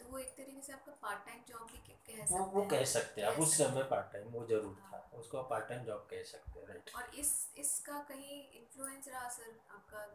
[0.00, 1.96] तो वो एक तरीके से आपका पार्ट टाइम जॉब भी कह-
[2.30, 4.98] वो सकते वो हैं। कह सकते हैं अब उस समय पार्ट टाइम वो ज़रूर था
[5.14, 9.28] उसको आप पार्ट टाइम जॉब कह सकते हैं राइट और इस इसका कहीं इन्फ्लुएंस रहा
[9.28, 10.06] सर आपका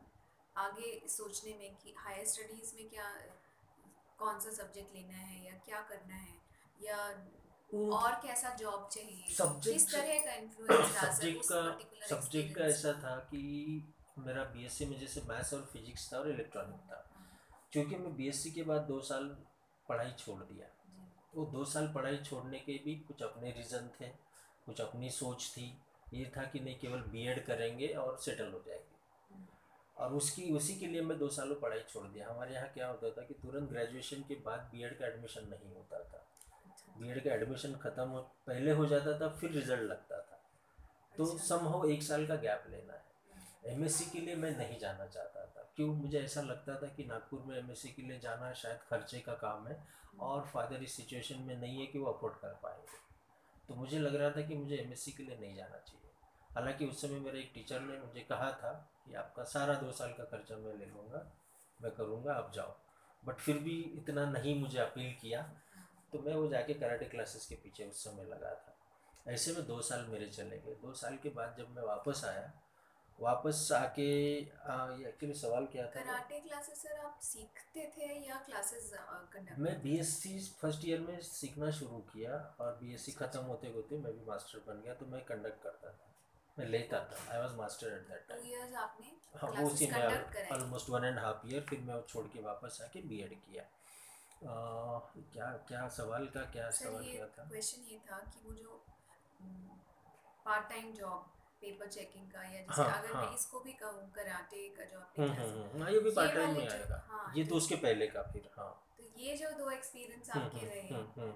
[0.55, 3.09] आगे सोचने में कि हायर स्टडीज़ में क्या
[4.19, 6.35] कौन सा सब्जेक्ट लेना है या क्या करना है?
[6.83, 6.97] या
[7.97, 9.23] और कैसा जॉब चाहिए?
[9.73, 11.61] किस तरह का इन्फ्लुएंस सब्जेक्ट का
[12.07, 13.41] सब्जेक्ट का ऐसा था कि
[14.17, 16.99] मेरा बीएससी में जैसे मैथ्स और फिजिक्स था और इलेक्ट्रॉनिक था।
[17.73, 19.37] क्योंकि मैं बीएससी के बाद दो साल
[19.89, 20.67] पढ़ाई छोड़ दिया।
[21.35, 24.07] वो दो साल पढ़ाई छोड़ने के भी कुछ अपने रीज़न थे
[24.65, 25.77] कुछ अपनी सोच थी।
[26.13, 28.93] ये था कि नहीं केवल बीएड करेंगे और सेटल हो जाएँगे।
[29.97, 33.09] और उसकी उसी के लिए मैं दो सालों पढ़ाई छोड़ दिया। हमारे यहाँ क्या होता
[33.09, 36.27] था कि तुरंत ग्रेजुएशन के बाद बीएड का एडमिशन नहीं होता था।
[36.97, 40.41] बीएड का एडमिशन ख़त्म हो पहले हो जाता था फिर रिज़ल्ट लगता था।
[41.17, 43.03] तो अच्छा। समहो एक साल का गैप लेना है।
[43.73, 45.42] एमएससी के लिए मैं नहीं जाना चाहता
[45.77, 49.33] क्यों मुझे ऐसा लगता था कि नागपुर में एमएससी के लिए जाना शायद खर्चे का
[49.33, 49.77] काम है
[50.19, 53.01] और फादर इस सिचुएशन में नहीं है कि वो अफोर्ड कर पाएँगे।
[53.67, 56.11] तो मुझे लग रहा था कि मुझे एमएससी के लिए नहीं जाना चाहिए।
[56.51, 58.71] हालाँकि उस समय मेरे एक टीचर ने मुझे कहा था
[59.05, 61.25] कि आपका सारा दो साल का खर्चा मैं ले लूँगा,
[61.79, 62.75] मैं करूँगा, आप जाओ।
[63.23, 65.41] बट फिर भी इतना नहीं मुझे अपील किया
[66.13, 69.81] तो मैं वो जाके कराटे क्लासेस के पीछे उस समय लगा था। ऐसे में दो
[69.81, 72.51] साल मेरे चले गए। दो साल के बाद जब मैं वापस आया
[73.23, 74.07] वापस आके
[74.37, 78.89] एक्चुअली सवाल क्या था कराटे क्लासेस सर आप सीखते थे या क्लासेस
[79.33, 84.13] कंडक्ट मैं बीएससी फ़र्स्ट ईयर में सीखना शुरू किया और बीएससी ख़त्म होते होते मैं
[84.13, 86.09] भी मास्टर बन गया तो मैं कंडक्ट करता था।
[86.57, 89.11] मैं लेता था I was master at that two time years आपने
[89.41, 92.79] हाँ वो क्लासेस उसी में almost one and half year फिर मैं छोड़ के वापस
[92.83, 94.99] आके बीएड किया। आ,
[95.33, 97.43] क्या क्या सवाल का क्या सवाल क्या था?
[97.49, 98.81] क्वेश्चन ये था कि वो जो
[100.45, 101.32] part time job
[101.63, 104.99] paper checking का या जैसे हाँ, अगर हाँ। मैं इसको भी कहूँ कराटे का जो
[104.99, 107.75] आपने हम्म हम्म हम्म, हाँ ये भी पार्ट टाइम में आएगा। हाँ, ये तो उसके
[107.87, 111.31] पहले का फिर हाँ। तो ये जो दो एक्सपीरियंस हम्म आपके रहे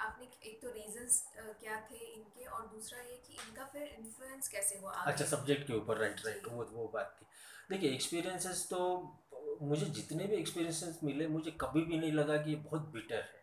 [0.00, 4.78] आपने एक तो रीजंस क्या थे इनके और दूसरा ये कि इनका फिर इन्फ्लुएंस कैसे
[4.78, 7.26] हुआ अच्छा सब्जेक्ट के ऊपर राइट राइट वो वो बात थी।
[7.70, 8.78] देखिए एक्सपीरियंसेस तो
[9.62, 13.38] मुझे जितने भी एक्सपीरियंसेस मिले मुझे कभी भी नहीं लगा कि ये बहुत बिटर है।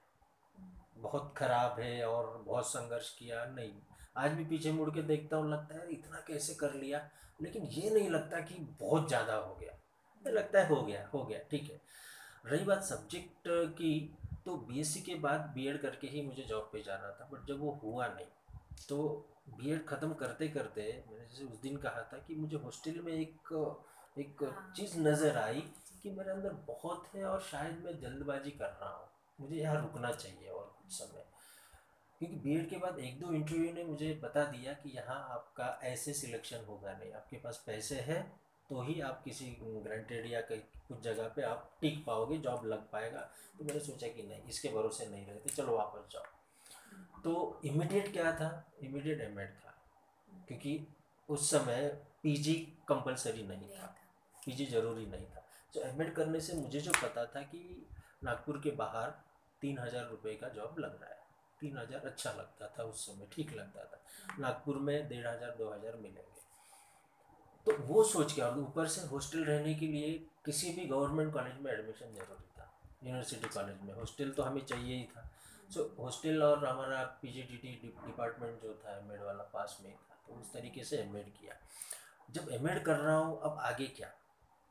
[1.02, 3.72] बहुत ख़राब है और बहुत संघर्ष किया नहीं।
[4.18, 7.08] आज भी पीछे मुड़ के देखता हूँ लगता है इतना कैसे कर लिया?
[7.40, 9.74] लेकिन ये नहीं लगता कि बहुत ज़्यादा हो गया।
[10.26, 11.80] लगता है हो गया हो गया ठीक है।
[12.46, 13.48] रही बात सब्जेक्ट
[13.78, 13.92] की
[14.46, 17.72] तो बीएससी के बाद बीएड करके ही मुझे जॉब पे जाना था बट जब वो
[17.84, 18.26] हुआ नहीं
[18.90, 18.98] तो
[19.58, 23.54] बीएड ख़त्म करते करते मैंने जैसे उस दिन कहा था कि मुझे हॉस्टल में एक
[24.18, 25.62] एक हाँ। चीज़ नज़र आई
[26.04, 29.08] कि मेरे अंदर बहुत है और शायद मैं जल्दबाजी कर रहा हूँ।
[29.40, 31.24] मुझे यहाँ रुकना चाहिए और कुछ समय।
[32.22, 36.14] क्योंकि बीएड के बाद एक दो इंटरव्यू ने मुझे बता दिया कि यहाँ आपका ऐसे
[36.16, 38.22] सिलेक्शन होगा नहीं। आपके पास पैसे हैं
[38.70, 42.90] तो ही आप किसी ग्रांटेड या कहीं कुछ जगह पे आप टिक पाओगे जॉब लग
[42.92, 43.20] पाएगा।
[43.60, 48.32] तो मैंने सोचा कि नहीं इसके भरोसे नहीं रहते चलो वापस जाओ। तो इमीडिएट क्या
[48.32, 48.50] था?
[48.84, 49.74] इमीडिएट एम था।
[50.48, 50.88] क्योंकि
[51.30, 51.88] उस समय
[52.24, 52.54] पीजी
[52.90, 53.94] कंपलसरी नहीं था।
[54.38, 55.44] पीजी ज़रूरी नहीं था।
[55.74, 57.88] तो एम करने से मुझे जो पता था कि
[58.24, 59.10] नागपुर के बाहर
[59.62, 61.17] तीन हज़ार रुपये का जॉब लग रहा है।
[61.62, 64.02] तीन हज़ार अच्छा लगता था उस समय ठीक लगता था।
[64.40, 66.36] नागपुर में डेढ़ हज़ार दो हज़ार मिलेंगे।
[67.68, 70.12] तो वो सोच के और ऊपर से हॉस्टल रहने के लिए
[70.46, 72.72] किसी भी गवर्नमेंट कॉलेज में एडमिशन ज़रूरी था।
[73.04, 75.30] यूनिवर्सिटी कॉलेज में हॉस्टल तो हमें चाहिए ही था।
[75.70, 79.78] सो so, हॉस्टल और हमारा P G T T department जो था एम वाला पास
[79.84, 81.56] में था तो उस तरीके से एम किया।
[82.32, 84.12] जब एम कर रहा हूँ अब आगे क्या?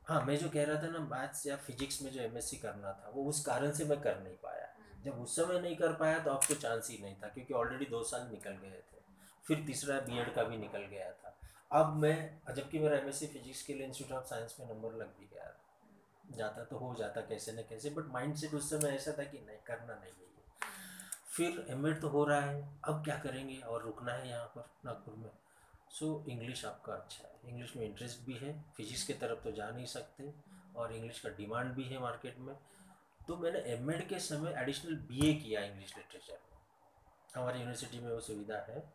[0.01, 3.11] हाँ मैं जो कह रहा था ना मैथ्स या फिजिक्स में जो एमएससी करना था
[3.13, 4.67] वो उस कारण से मैं कर नहीं पाया।
[5.07, 8.03] जब उस समय नहीं कर पाया तो आपको चांस ही नहीं था क्योंकि ऑलरेडी दो
[8.03, 9.01] साल निकल गए थे।
[9.45, 11.33] फिर तीसरा बीएड का भी निकल गया था।
[11.71, 15.27] अब मैं जबकि मेरा एमएससी फिजिक्स के लिए इंस्टीट्यूट ऑफ़ साइंस में नंबर लग भी
[15.33, 15.53] गया
[16.37, 19.39] जाता तो हो जाता कैसे न कैसे बट माइंड सेट उस समय ऐसा था कि
[19.39, 20.25] नहीं करना नहीं है
[21.27, 25.15] फिर एम तो हो रहा है अब क्या करेंगे और रुकना है यहाँ पर नागपुर
[25.15, 25.29] में।
[25.89, 29.51] सो so, इंग्लिश आपका अच्छा है। इंग्लिश में इंटरेस्ट भी है फिजिक्स की तरफ़ तो
[29.51, 30.33] जा नहीं सकते
[30.75, 32.55] और इंग्लिश का डिमांड भी है मार्केट में।
[33.27, 36.37] तो मैंने एम के समय एडिशनल बीए किया इंग्लिश लिटरेचर
[37.35, 38.93] हमारी यूनिवर्सिटी में वो सुविधा है।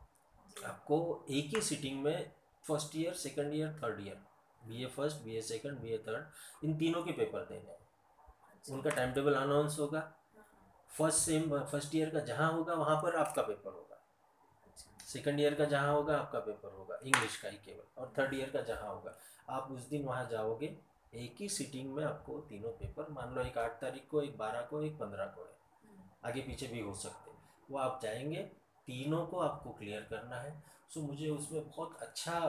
[0.67, 2.31] आपको एक ही सिटिंग में
[2.69, 4.21] first year second year third year
[4.67, 7.79] B A first B A second B A third इन तीनों के पेपर देने हैं।
[8.55, 10.01] अच्छा, उनका टाइम टेबल अनाउंस होगा।
[10.99, 13.97] फ़र्स्ट सेम फ़र्स्ट ईयर का जहाँ होगा वहाँ पर आपका पेपर होगा।
[14.67, 18.35] अच्छा, सेकंड ईयर का जहाँ होगा आपका पेपर होगा। इंग्लिश का ही केवल। और थर्ड
[18.35, 19.19] ईयर का जहाँ होगा।
[19.49, 20.79] आप उस दिन वहाँ जाओगे।
[21.15, 24.61] एक ही सीटिंग में आपको तीनों पेपर मान लो एक आठ तारीख को, एक बारह
[24.61, 25.57] को, एक पंद्रह को है।
[26.25, 27.39] आगे पीछे भी हो सकते हैं।
[27.71, 28.43] वो आप जाएँगे,
[28.87, 30.63] तीनों को आपको क्लियर करना है।
[30.95, 32.41] सो मुझे उसमें बहुत अच्छा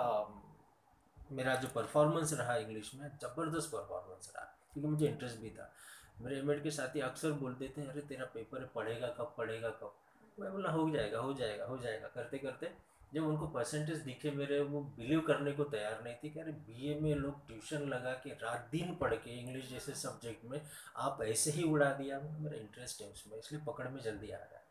[1.31, 5.73] मेरा जो परफॉर्मेंस रहा इंग्लिश में, ज़बरदस्त परफॉर्मेंस रहा, क्योंकि मुझे इंटरेस्ट भी था।
[6.21, 9.95] मेरे एम के साथी अक्सर बोलते थे अरे, तेरा पेपर है पढ़ेगा कब पढ़ेगा कब?
[10.39, 12.65] मैं बोला, हो जाएगा हो जाएगा हो जाएगा। करते करते
[13.13, 16.99] जब उनको परसेंटेज दिखे मेरे, वो बिलीव करने को तैयार नहीं थी कि अरे बीए
[16.99, 20.61] में लोग ट्यूशन लगा के रात दिन पढ़ के इंग्लिश जैसे सब्जेक्ट में
[20.97, 24.55] आप ऐसे ही उड़ा दिया। मेरा इंटरेस्ट है उसमें, इसलिए पकड़ में जल्दी आ रहा
[24.55, 24.63] है।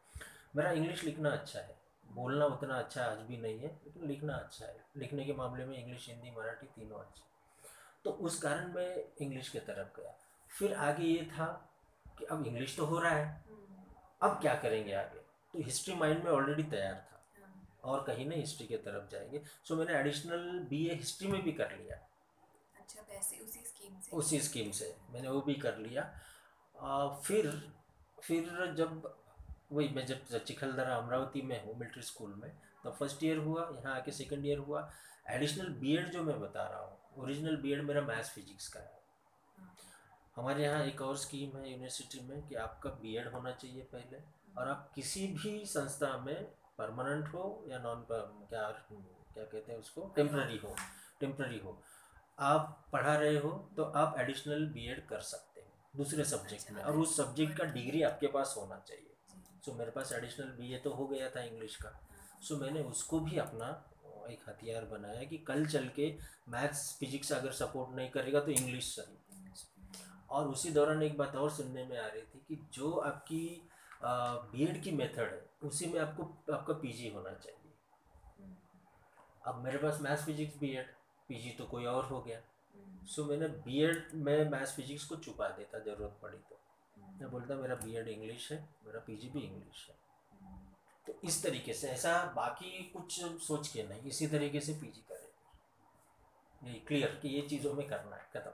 [0.57, 1.80] मेरा इंग्लिश लिखना अच्छा है।
[2.12, 5.76] बोलना उतना अच्छा आज भी नहीं है, लेकिन लिखना अच्छा है। लिखने के मामले में
[5.78, 7.22] इंग्लिश हिंदी, मराठी तीनों अच्छे
[8.05, 10.14] तो उस कारण मैं इंग्लिश की तरफ़ गया।
[10.59, 11.47] फिर आगे ये था
[12.18, 13.45] कि अब इंग्लिश तो हो रहा है।
[14.22, 15.18] अब क्या करेंगे आगे?
[15.53, 17.11] तो हिस्ट्री माइंड में ऑलरेडी तैयार था।
[17.85, 21.72] और कहीं ना हिस्ट्री की तरफ़ जाएँगे। सो मैंने एडिशनल बीए हिस्ट्री में भी कर
[21.72, 21.97] लिया।
[22.76, 24.16] अच्छा वैसे उसी स्कीम से?
[24.16, 26.03] उसी स्कीम से मैंने वो भी कर लिया।
[26.74, 27.51] आ, फिर
[28.22, 29.12] फिर जब
[29.72, 32.51] वही मैं जब चिखलदरा अमरावती में हूँ मिलिट्री स्कूल में
[32.85, 34.91] तो फ़र्स्ट ईयर हुआ यहाँ आके सेकंड ईयर हुआ।
[35.30, 39.01] एडिशनल बीएड जो मैं बता रहा हूँ ओरिजिनल बीएड मेरा मैथ्स फिजिक्स का है।
[39.59, 39.74] हाँ,
[40.37, 44.18] हमारे यहाँ एक और स्कीम है यूनिवर्सिटी में कि आपका बीएड होना चाहिए पहले।
[44.59, 46.47] और आप किसी भी संस्था में
[46.79, 48.70] परमानेंट हो या नॉन क्या
[49.35, 50.12] क्या कहते हैं उसको?
[50.16, 50.75] टेम्प्ररी हो
[51.20, 51.79] टेम्प्ररी हो।
[52.39, 56.99] आप पढ़ा रहे हो तो आप एडिशनल बीएड कर सकते हो दूसरे सब्जेक्ट में। और
[56.99, 59.09] उस सब्जेक्ट का डिग्री आपके पास होना चाहिए।
[59.64, 61.99] सो मेरे पास एडिशनल बीए तो हो गया था इंग्लिश का।
[62.43, 63.68] सो मैंने उसको भी अपना
[64.31, 66.14] एक हथियार बनाया कि कल चल के
[66.49, 69.18] मैथ्स फिजिक्स अगर सपोर्ट नहीं करेगा तो इंग्लिश सही।
[70.31, 73.68] और उसी दौरान एक बात और सुनने में आ रही थी कि जो आपकी
[74.05, 77.59] बीएड की मेथड है, उसी में आपको, आपका पीजी होना चाहिए।
[79.46, 80.86] अब मेरे पास maths physics B BEd,
[81.28, 82.40] PG तो कोई और हो गया।
[83.05, 86.61] सो मैंने बीएड में मैथ्स फिजिक्स को छुपा देता ज़रूरत पड़ी तो।
[87.20, 89.96] मैं बोलता, मेरा बीएड इंग्लिश है, मेरा पीजी भी इंग्लिश है।
[91.07, 96.72] तो इस तरीके से, ऐसा बाकी कुछ सोच के नहीं, इसी तरीके से पीजी करें।
[96.72, 98.50] ये क्लियर कि ये चीज़ों में करना है, खत्म।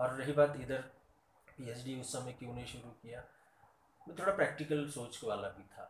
[0.00, 0.82] और रही बात इधर
[1.48, 3.24] पीएचडी उस समय क्यों नहीं शुरू किया?
[4.08, 5.84] मैं थोड़ा प्रैक्टिकल सोच वाला भी था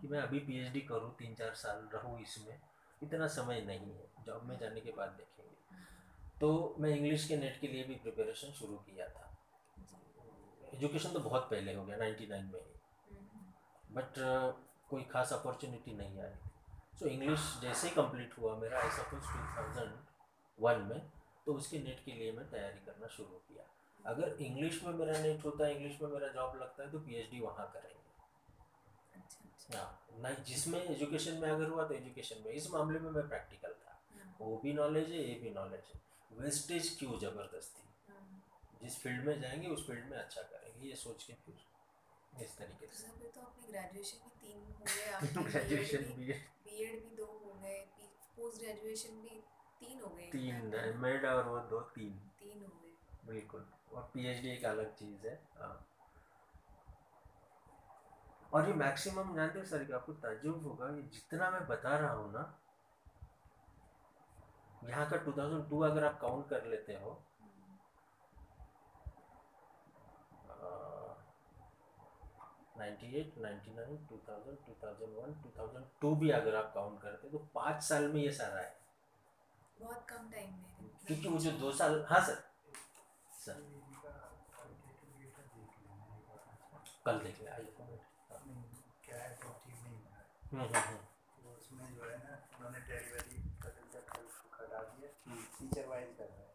[0.00, 2.58] कि मैं अभी पीएचडी करूँ, तीन चार साल रहूँ इसमें,
[3.02, 5.84] इतना समय नहीं है जॉब में जाने के बाद देखेंगे।
[6.40, 9.24] तो मैं इंग्लिश के नेट के लिए भी प्रिपरेशन शुरू किया था।
[10.74, 13.16] एजुकेशन तो बहुत पहले हो गया 99 में ही।
[13.94, 14.18] बट
[14.90, 16.32] कोई खास अपॉर्चुनिटी नहीं आई।
[16.98, 19.92] सो इंग्लिश जैसे ही कंप्लीट हुआ मेरा I suppose two thousand
[20.58, 21.00] one में
[21.46, 23.64] तो उसके नेट के लिए मैं तैयारी करना शुरू किया।
[24.06, 27.40] अगर इंग्लिश में मेरा नेट होता है इंग्लिश में मेरा जॉब लगता है तो पीएचडी
[27.40, 28.04] वहाँ करेंगे।
[29.14, 33.10] अच्छा अच्छा। हाँ नहीं जिसमें एजुकेशन में अगर हुआ तो एजुकेशन में। इस मामले में
[33.10, 36.00] मैं प्रैक्टिकल था। हाँ, वो भी नॉलेज है ये भी नॉलेज है।
[36.40, 37.82] वेस्टेज क्यों ज़बरदस्ती?
[38.08, 38.42] हाँ,
[38.82, 42.86] जिस फ़ील्ड में जाएँगे उस फ़ील्ड में अच्छा करेंगे ये सोच के फिर इस तरीके
[42.86, 46.32] तो से। सर तो अपने ग्रेजुएशन भी तीन हो गए ग्रेजुएशन भी
[46.66, 47.78] बीएड भी दो हो गए
[48.36, 49.40] पोस्ट ग्रेजुएशन भी
[49.80, 50.82] तीन हो गए तीन ना?
[50.82, 52.85] एम और वो दो तीन। तीन हो गए।
[53.26, 55.74] बिल्कुल। और पीएचडी एक अलग चीज़ है। हाँ।
[58.52, 62.12] और ये मैक्सिमम जानते हो सर कि आपको ताजुब होगा ये जितना मैं बता रहा
[62.12, 62.44] हूँ ना
[64.88, 67.18] यहाँ का 2002 अगर आप काउंट कर लेते हो
[72.78, 76.72] ninety eight ninety nine two thousand two thousand one two thousand two भी अगर आप
[76.74, 78.74] काउंट करते तो पाँच साल में ये सारा है।
[79.80, 82.42] बहुत कम टाइम में। क्योंकि वो जो दो साल हाँ सर।
[83.46, 83.58] सर।
[87.06, 87.98] कल देख ले आइए
[88.30, 88.38] हाँ।
[89.04, 90.96] क्या है तो ठीक नहीं है हम्म, हम्म, हम्म।
[91.42, 94.10] तो उसमें जो है ना उन्होंने डेलीवरी का रिज़ल्ट
[94.54, 95.10] हटा दिया
[95.58, 96.54] टीचर वाइज कर रहा है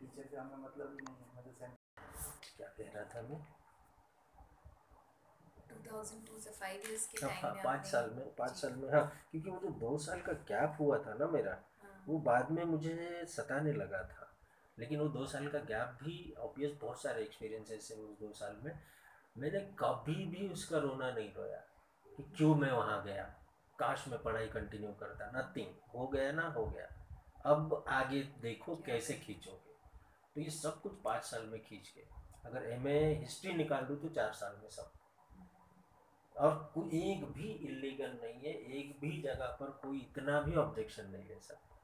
[0.00, 1.78] टीचर से हमें मतलब ही नहीं है मतलब
[2.56, 3.40] क्या कह रहा था मैं?
[5.86, 9.04] 2002 से 5 इयर्स के हाँ, टाइम में पाँच साल में पाँच साल में हाँ
[9.30, 12.64] क्योंकि वो जो दो साल का गैप हुआ था ना मेरा। हाँ, वो बाद में
[12.64, 14.25] मुझे सताने लगा था।
[14.78, 18.56] लेकिन वो दो साल का गैप भी ऑब्वियस बहुत सारे एक्सपीरियंसेस है उस दो साल
[18.64, 18.72] में।
[19.38, 21.62] मैंने कभी भी उसका रोना नहीं रोया
[22.16, 23.24] कि क्यों मैं वहाँ गया।
[23.78, 26.86] काश मैं पढ़ाई कंटिन्यू करता। नथिंग हो गया ना हो गया।
[27.46, 29.74] अब आगे देखो कैसे खींचोगे।
[30.34, 32.00] तो ये सब कुछ पाँच साल में खींच के।
[32.48, 34.92] अगर एमए हिस्ट्री निकाल दूँ तो चार साल में सब।
[36.36, 41.10] और कोई एक भी इलीगल नहीं है। एक भी जगह पर कोई इतना भी ऑब्जेक्शन
[41.10, 41.75] नहीं ले सकता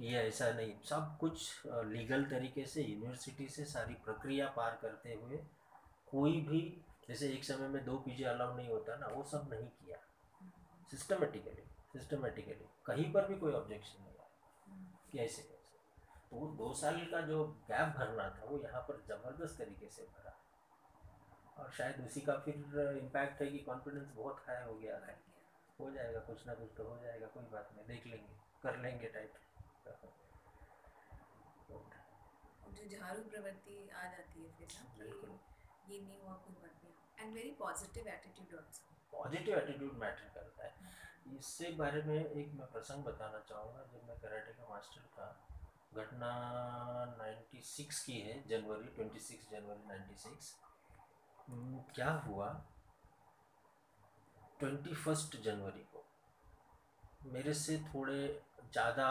[0.00, 5.36] ये ऐसा नहीं। सब कुछ लीगल तरीके से यूनिवर्सिटी से सारी प्रक्रिया पार करते हुए
[6.08, 6.60] कोई भी,
[7.08, 9.98] जैसे एक समय में दो पीजी अलाउ नहीं होता ना, वो सब नहीं किया।
[10.90, 14.28] सिस्टमेटिकली सिस्टमेटिकली कहीं पर भी कोई ऑब्जेक्शन नहीं आया
[15.12, 15.58] कि ऐसे कैसे।
[16.30, 20.36] तो दो साल का जो गैप भरना था, वो यहाँ पर ज़बरदस्त तरीके से भरा।
[21.58, 25.18] और शायद उसी का फिर इम्पैक्ट है कि कॉन्फिडेंस बहुत हाई हो गया। है
[25.78, 29.08] हो जाएगा, कुछ ना कुछ तो हो जाएगा, कोई बात नहीं, देख लेंगे, कर लेंगे
[29.08, 29.38] टाइट
[32.78, 36.94] जो झाड़ू प्रवृत्ति आ जाती है फिर ना कि ये नहीं हुआ कोई बात नहीं
[37.20, 42.70] and very positive attitude also positive attitude matter करता है। इससे बारे में एक मैं
[42.72, 45.26] प्रसंग बताना चाहूँगा। जब मैं कराटे का मास्टर था
[45.94, 46.30] घटना
[47.20, 50.54] 96 की है जनवरी 26 जनवरी 96
[51.48, 52.48] हम्म, क्या हुआ?
[54.60, 56.04] ट्वेंटी फ़र्स्ट जनवरी को
[57.32, 58.18] मेरे से थोड़े
[58.72, 59.08] ज़्यादा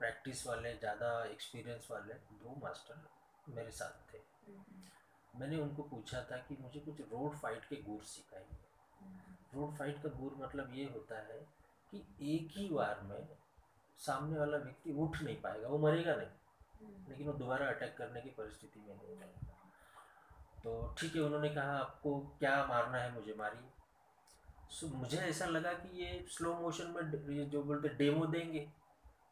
[0.00, 2.96] प्रैक्टिस वाले ज़्यादा एक्सपीरियंस वाले दो मास्टर
[3.48, 4.18] मेरे साथ थे।
[5.34, 8.56] मैंने उनको पूछा था कि मुझे कुछ रोड फाइट के गुर सिखाइए
[9.54, 11.38] रोड फाइट का गुर मतलब ये होता है
[11.92, 11.98] कि
[12.34, 13.28] एक ही बार में
[14.00, 18.30] सामने वाला व्यक्ति उठ नहीं पाएगा वो मरेगा नहीं। लेकिन वो दोबारा अटैक करने की
[18.30, 19.52] परिस्थिति में नहीं रहेगा।
[20.64, 23.68] तो ठीक है उन्होंने कहा आपको क्या मारना है मुझे मारिए।
[24.70, 28.68] सो मुझे ऐसा लगा कि ये स्लो मोशन में ये जो बोलते डेमो देंगे।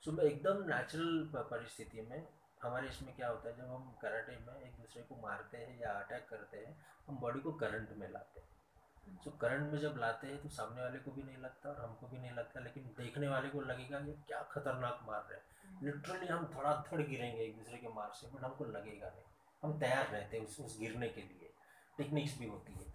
[0.04, 2.26] सो एकदम नेचुरल परिस्थिति में
[2.62, 5.92] हमारे इसमें क्या होता है, जब हम कराटे में एक दूसरे को मारते हैं या
[5.92, 6.74] अटैक करते हैं,
[7.08, 10.82] हम बॉडी को करंट में लाते हैं। सो करंट में जब लाते हैं तो सामने
[10.82, 13.98] वाले को भी नहीं लगता और हमको भी नहीं लगता, लेकिन देखने वाले को लगेगा,
[13.98, 18.26] ये क्या खतरनाक मार रहे हैं। लिटरली हम धड़ाधड़ गिरेंगे एक दूसरे के मार से
[18.26, 19.24] बट हमको लगेगा नहीं।
[19.62, 21.52] हम तैयार रहते हैं उस उस गिरने के लिए।
[21.98, 22.92] टेक्निक्स भी होती है।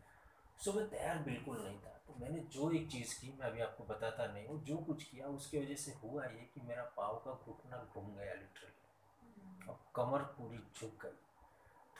[0.59, 4.25] सो मैं तैयार बिल्कुल नहीं था। मैंने जो एक चीज़ की, मैं अभी आपको बताता
[4.25, 7.77] नहीं हूँ, जो कुछ किया उसकी वजह से हुआ ये कि मेरा पाँव का घुटना
[7.77, 11.17] घूम गया लिटरली और कमर पूरी झुक गई।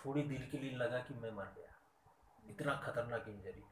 [0.06, 1.76] थोड़ी देर के लिए लगा कि मैं मर गया।
[2.50, 3.64] इतना खतरनाक इंजरी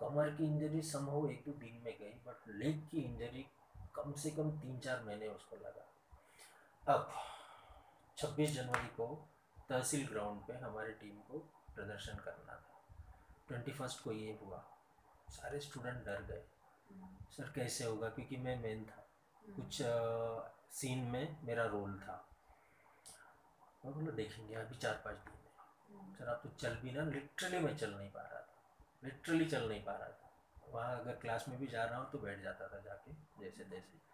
[0.00, 3.46] कमर की इंजरी संभव एक दो दिन में गई बट लेग की इंजरी
[3.94, 5.86] कम से कम तीन चार महीने उसको लगा।
[6.94, 7.12] अब
[8.18, 9.28] 26 जनवरी को
[9.68, 11.38] तहसील ग्राउंड पे हमारी टीम को
[11.74, 12.84] प्रदर्शन करना था।
[13.48, 14.75] ट्वेंटी फ़र्स्ट को ये हुआ।
[15.28, 16.42] सारे स्टूडेंट डर गए।
[17.30, 18.08] सर, कैसे होगा?
[18.08, 19.06] क्योंकि मैं मेन था।
[19.44, 19.82] कुछ
[20.76, 22.22] सीन में मेरा रोल था।
[23.84, 27.58] मैं बोला, देखेंगे, अभी चार पाँच दिन में सर, आप तो चल भी ना। लिटरली
[27.58, 28.54] मैं चल नहीं पा रहा था।
[29.04, 30.30] लिटरली चल नहीं पा रहा था।
[30.68, 34.04] वहाँ अगर क्लास में भी जा रहा हूँ तो बैठ जाता था जाके जैसे तैसे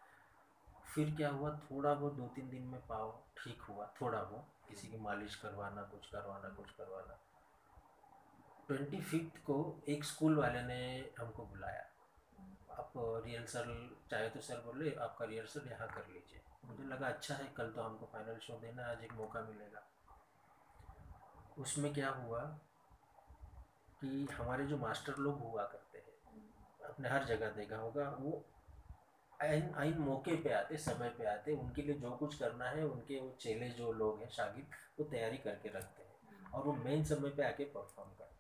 [0.95, 1.51] फिर क्या हुआ?
[1.61, 5.83] थोड़ा बहुत दो तीन दिन में पाओ ठीक हुआ, थोड़ा बहुत। किसी की मालिश करवाना,
[5.83, 7.19] कुछ करवाना कुछ करवाना।
[8.73, 9.55] ट्वेंटी फिफ्थ को
[9.89, 11.83] एक स्कूल वाले ने हमको बुलाया।
[12.71, 12.93] आप
[13.27, 17.71] रिहर्सल चाहे तो सर बोले आपका रिहर्सल यहाँ कर लीजिए। मुझे लगा अच्छा है, कल
[17.71, 19.83] तो हमको फाइनल शो देना आज एक मौका मिलेगा।
[21.59, 22.41] उसमें क्या हुआ
[24.01, 28.45] कि हमारे जो मास्टर लोग हुआ करते हैं आपने हर जगह देखा होगा, वो
[29.43, 33.21] आइन आइन मौके पे आते, समय पे आते, उनके लिए जो कुछ करना है, उनके
[33.21, 34.67] वो चेले जो लोग हैं, शागिर्द,
[34.99, 38.32] वो तैयारी करके रखते हैं। और वो मेन समय पे आके परफॉर्म करते हैं।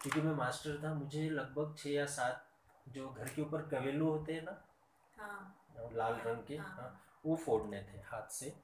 [0.00, 2.44] क्योंकि मैं मास्टर था मुझे लगभग छः या सात
[2.88, 4.62] जो घर के ऊपर कवेलू होते हैं ना
[5.16, 8.54] हाँ। लाल रंग के हाँ। हाँ वो फोड़ने थे हाथ से।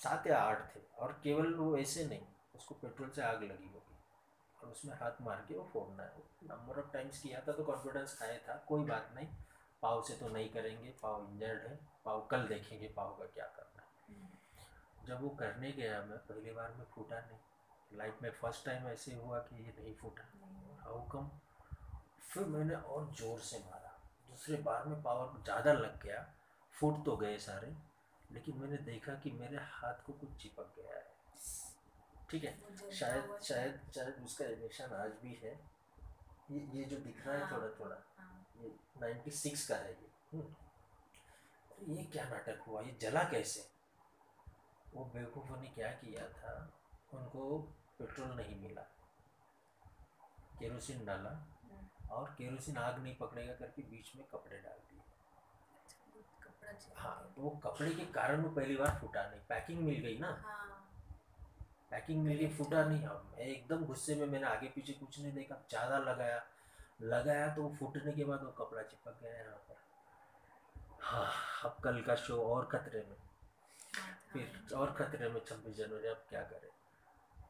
[0.00, 2.20] सात या आठ थे और केवल वो ऐसे नहीं
[2.56, 3.96] उसको पेट्रोल से आग लगी होगी
[4.62, 8.18] और उसमें हाथ मार के वो फोड़ना है। नंबर ऑफ़ टाइम्स किया था तो कॉन्फिडेंस
[8.18, 9.26] खाया था कोई बात नहीं
[9.82, 13.82] पाव से तो नहीं करेंगे पाव इंजर्ड है पाव कल देखेंगे पाव का क्या करना
[13.82, 17.38] है। जब वो करने गया मैं पहली बार में फूटा नहीं।
[17.96, 20.24] लाइफ में फ़र्स्ट टाइम ऐसे हुआ कि ये नहीं फूटा।
[20.84, 21.30] हाउ कम
[22.28, 23.98] फिर मैंने और ज़ोर से मारा।
[24.30, 26.34] दूसरे बार में पावर ज़्यादा लग गया।
[26.74, 27.76] फूट तो गए सारे
[28.32, 31.10] लेकिन मैंने देखा कि मेरे हाथ को कुछ चिपक गया है।
[32.30, 32.58] ठीक है?
[32.92, 35.52] शायद शायद शायद उसका निशान आज भी है।
[36.50, 40.10] ये ये जो दिख रहा है हाँ। थोड़ा थोड़ा। हाँ। ये 96 का है ये।
[40.32, 42.82] हम्म। ये क्या नाटक हुआ?
[42.82, 43.68] ये जला कैसे?
[44.94, 46.72] वो बेवकूफ़ों ने क्या किया था?
[47.14, 47.68] उनको
[48.00, 48.82] पेट्रोल नहीं मिला।
[50.58, 51.30] केरोसिन डाला
[52.10, 55.00] और केरोसिन आग नहीं पकड़ेगा करके बीच में कपड़े डाल दिए।
[56.96, 60.28] हाँ तो वो कपड़े के कारण वो पहली बार फूटा नहीं। पैकिंग मिल गई ना?
[60.44, 60.78] हाँ।
[61.90, 65.32] पैकिंग मिल गई फूटा नहीं। अब मैं एकदम गुस्से में मैंने आगे पीछे कुछ नहीं
[65.32, 66.42] देखा। ज़्यादा लगाया
[67.02, 69.76] लगाया तो वो फूटने के बाद वो कपड़ा चिपक गया यहाँ पर।
[71.02, 71.26] हाँ
[71.64, 73.16] अब कल का शो और खतरे में।
[73.96, 76.68] हाँ, फिर और खतरे में छब्बीस जनवरी अब क्या करें?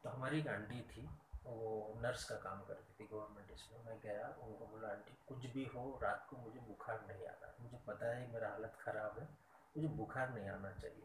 [0.03, 1.09] तो हमारी एक आंटी थी,
[1.43, 5.65] वो नर्स का काम करती थी गवर्नमेंट इसमें मैं। गया, उनको बोला, आंटी, कुछ भी
[5.65, 9.29] हो, रात को मुझे बुखार नहीं आना। मुझे पता है मेरा हालत ख़राब है,
[9.77, 11.03] मुझे बुखार नहीं आना चाहिए।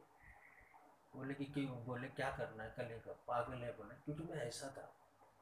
[1.16, 1.84] बोले कि क्यों?
[1.84, 2.74] बोले, क्या करना है?
[2.76, 4.94] कल एक पागल है बोले। क्योंकि मैं ऐसा था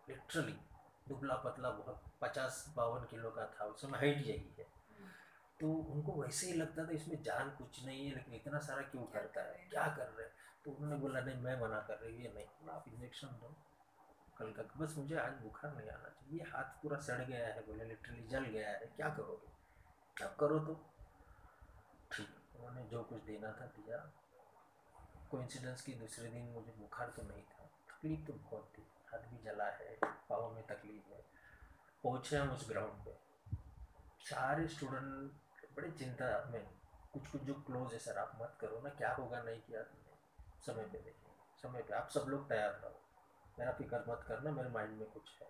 [0.08, 0.60] लिटरली
[1.08, 4.66] दुबला पतला बहुत पचास बावन किलो का था उस समय हाइट यही है।
[5.60, 9.04] तो उनको वैसे ही लगता था, इसमें जान कुछ नहीं है, लेकिन इतना सारा क्यों
[9.04, 9.68] करता है?
[9.70, 10.34] क्या कर रहे हैं?
[10.66, 13.54] तो उन्होंने बोला, नहीं, मैं मना कर रही ये नहीं बोला आप इंजेक्शन दो।
[14.38, 17.84] कल का, बस मुझे आज बुखार नहीं आना चाहिए हाथ पूरा सड़ गया है, बोले
[17.84, 19.52] लिटरली जल गया है, क्या करोगे?
[20.16, 20.74] क्या करो तो।
[22.12, 24.12] ठीक, उन्होंने जो कुछ देना था दिया।
[25.30, 29.38] कोइंसिडेंस की दूसरे दिन मुझे बुखार तो नहीं था, तकलीफ़ तो बहुत थी, हाथ भी
[29.38, 31.24] जला है, पाँव में तकलीफ़ है।
[32.04, 33.16] पहुँचे हम उस ग्राउंड पे।
[34.24, 35.32] सारे स्टूडेंट
[35.76, 36.66] बड़े चिंता में
[37.12, 40.05] कुछ कुछ जो क्लोज है सर आप मत करो, ना, क्या होगा, नहीं किया तुमने
[40.62, 43.00] समय पे देखेंगे समय पे। आप सब लोग तैयार रहो।
[43.58, 45.48] मेरा फ़िक्र मत करना, मेरे माइंड में कुछ है।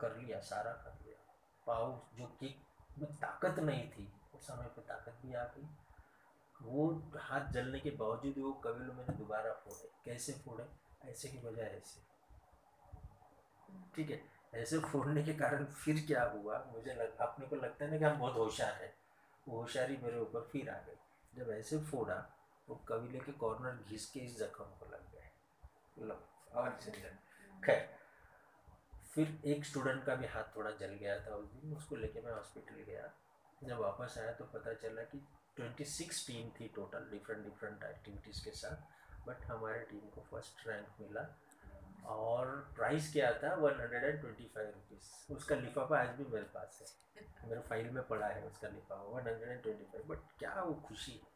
[0.00, 1.34] कर लिया, सारा कर लिया।
[1.66, 2.36] पाव जो
[2.98, 5.68] में ताकत नहीं थी उस समय पे ताकत भी आ गई।
[6.62, 10.68] वो हाथ जलने के बावजूद वो कबीलों मैंने दोबारा फोड़े। कैसे फोड़े?
[11.04, 12.00] ऐसे की बजाय ऐसे।
[13.94, 14.24] ठीक है,
[14.54, 16.64] ऐसे फोड़ने के कारण फिर क्या हुआ?
[16.64, 18.94] मुझे लग, अपने को लगता है ना कि हम बहुत होशियार हैं।
[19.48, 20.96] वो होशियारी मेरे ऊपर फिर आ गई।
[21.34, 25.28] जब ऐसे फोड़ा तो कबीले के कॉर्नर घिस के इस जख्म को लग गए।
[26.80, 27.18] चिंतन
[27.64, 27.88] खैर
[29.14, 32.32] फिर एक स्टूडेंट का भी हाथ थोड़ा जल गया था उस दिन उसको लेके मैं
[32.32, 33.10] हॉस्पिटल गया।
[33.62, 35.18] जब वापस आया तो पता चला कि
[35.56, 40.66] ट्वेंटी सिक्स टीम थी टोटल डिफरेंट डिफरेंट एक्टिविटीज़ के साथ। बट हमारे टीम को फ़र्स्ट
[40.68, 41.26] रैंक मिला
[42.08, 42.46] और
[42.76, 43.54] प्राइस क्या था?
[43.56, 46.88] One hundred and twenty five rupees उसका लिफाफा आज भी मेरे पास है।
[47.48, 50.74] मेरे फ़ाइल में पड़ा है उसका लिफाफा one hundred and twenty five but क्या वो
[50.86, 51.12] खुशी?
[51.12, 51.29] हाँ,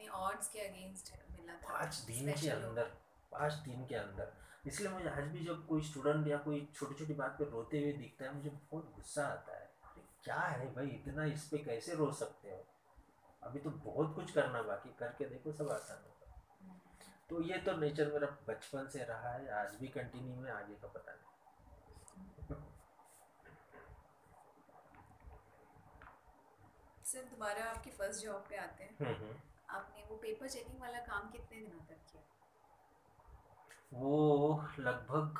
[0.00, 2.84] इतने ऑड्स के अगेंस्ट मिला था पाँच दिन के अंदर
[3.32, 4.32] पाँच दिन के अंदर।
[4.66, 7.92] इसलिए मुझे आज भी जब कोई स्टूडेंट या कोई छोटी छोटी बात पे रोते हुए
[7.92, 11.94] दिखता है मुझे बहुत गुस्सा आता है। अरे क्या है भाई इतना इस पे कैसे
[11.94, 12.64] रो सकते हो?
[13.42, 16.76] अभी तो बहुत कुछ करना बाकी करके देखो सब आसान होगा।
[17.30, 20.88] तो ये तो नेचर मेरा बचपन से रहा है आज भी कंटिन्यू है आगे का
[20.88, 21.28] पता नहीं।
[27.04, 30.98] सर दोबारा आपकी फ़र्स्ट जॉब पे आते हैं। हम्म, हम्म। आपने वो पेपर चेकिंग वाला
[31.06, 32.22] काम कितने दिनों तक किया?
[33.92, 35.38] वो लगभग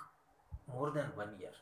[0.69, 1.57] मोर देन वन ईयर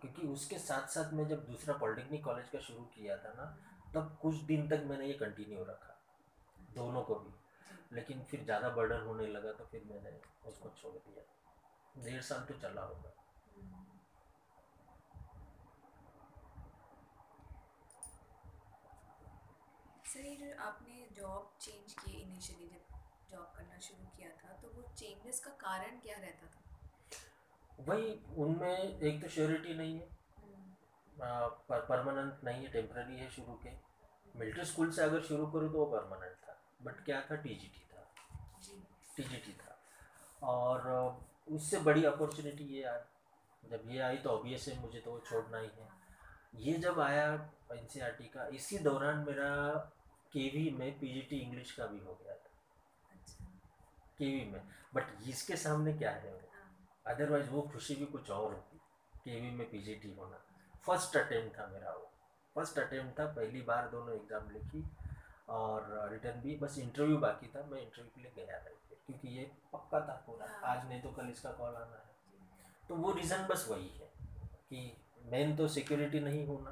[0.00, 3.44] क्योंकि उसके साथ साथ मैं जब दूसरा पॉलिटेक्निक कॉलेज का शुरू किया था ना
[3.94, 5.96] तब कुछ दिन तक मैंने ये कंटिन्यू रखा
[6.74, 7.32] दोनों को भी।
[7.92, 10.10] लेकिन फिर ज़्यादा बर्डन होने लगा तो फिर मैंने
[10.48, 11.22] उसको छोड़ दिया।
[11.96, 13.12] डेढ़ साल तो चला होगा।
[20.10, 22.94] सर आपने जॉब चेंज की इनिशियली जब
[23.32, 26.62] जॉब करना शुरू किया था तो वो चेंजेस का कारण क्या रहता था?
[27.80, 30.08] वही उनमें एक तो श्योरिटी नहीं है।
[30.38, 33.70] हम्म, परमानेंट नहीं है टेम्पररी है शुरू के।
[34.38, 37.36] मिलिट्री स्कूल से अगर शुरू करूँ तो वो परमानेंट था। बट क्या था?
[37.36, 38.02] टीजीटी था।
[38.62, 38.82] जी।
[39.16, 39.78] टीजीटी था।
[40.42, 40.90] और
[41.52, 45.58] उससे बड़ी अपॉर्चुनिटी ये आई जब ये आई तो ऑब्वियस है मुझे तो वो छोड़ना
[45.58, 45.88] ही है।
[46.56, 47.32] ये जब आया
[47.72, 49.50] एन का इसी दौरान मेरा
[50.32, 52.50] केवी में पीजीटी इंग्लिश का भी हो गया था।
[53.10, 53.44] अच्छा।
[54.18, 54.60] केवी में।
[54.94, 56.32] बट इसके सामने क्या है?
[56.32, 58.78] वो हाँ, अदरवाइज़ वो खुशी भी कुछ और होती।
[59.24, 60.44] केवी में पीजीटी होना।
[60.86, 62.10] फ़र्स्ट अटेम्प्ट था मेरा वो।
[62.56, 64.84] फ़र्स्ट अटेम्प्ट था पहली बार दोनों एग्ज़ाम लिखी
[65.48, 68.76] और रिटर्न भी। बस इंटरव्यू बाकी था। मैं इंटरव्यू के लिए गया नहीं
[69.06, 72.94] क्योंकि ये पक्का था पूरा। हाँ। आज नहीं तो कल इसका कॉल आना है। तो
[72.96, 74.10] वो रीज़न बस वही है
[74.70, 74.92] कि
[75.26, 76.70] मेन तो सिक्योरिटी नहीं होना।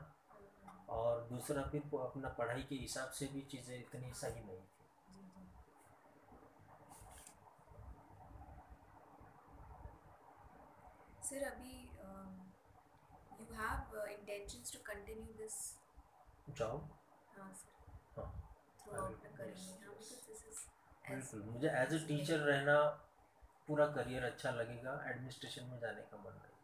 [1.28, 4.76] और दूसरा फिर वो अपना पढ़ाई के हिसाब से भी चीज़ें इतनी सही नहीं थी।
[11.28, 11.74] सर अभी
[13.40, 15.56] you have intentions to continue this
[16.58, 16.88] job
[17.38, 18.30] हाँ सर हाँ।
[18.82, 19.94] थ्रू आउट द करियर हाँ
[21.10, 22.78] बिल्कुल मुझे एज ए टीचर रहना
[23.68, 26.57] पूरा करियर अच्छा लगेगा एडमिनिस्ट्रेशन में जाने का मन नहीं।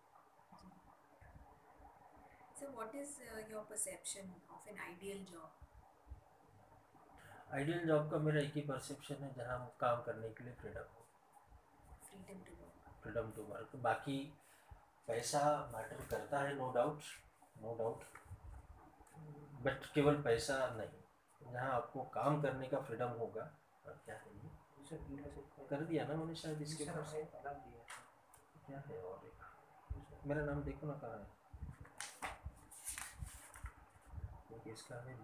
[2.65, 5.51] So, what is uh, your perception of an ideal job?
[7.57, 10.87] Ideal job का मेरा एक ही परसेप्शन है जहाँ हम काम करने के लिए फ्रीडम
[10.95, 11.03] हो।
[12.07, 12.87] Freedom to work.
[13.03, 14.17] Freedom to work बाकी
[15.09, 15.43] पैसा
[15.75, 17.11] मैटर करता है no doubt
[17.63, 18.01] no doubt
[19.67, 23.47] but केवल पैसा नहीं जहाँ आपको काम करने का फ्रीडम होगा
[23.87, 24.51] और क्या है ये?
[24.89, 24.97] से
[25.71, 26.93] कर दिया ना मैंने शायद इसके। क्या
[28.89, 29.33] है और
[30.27, 31.44] मेरा नाम देखो ना कहाँ है।
[34.65, 35.15] क्योंकि इसका है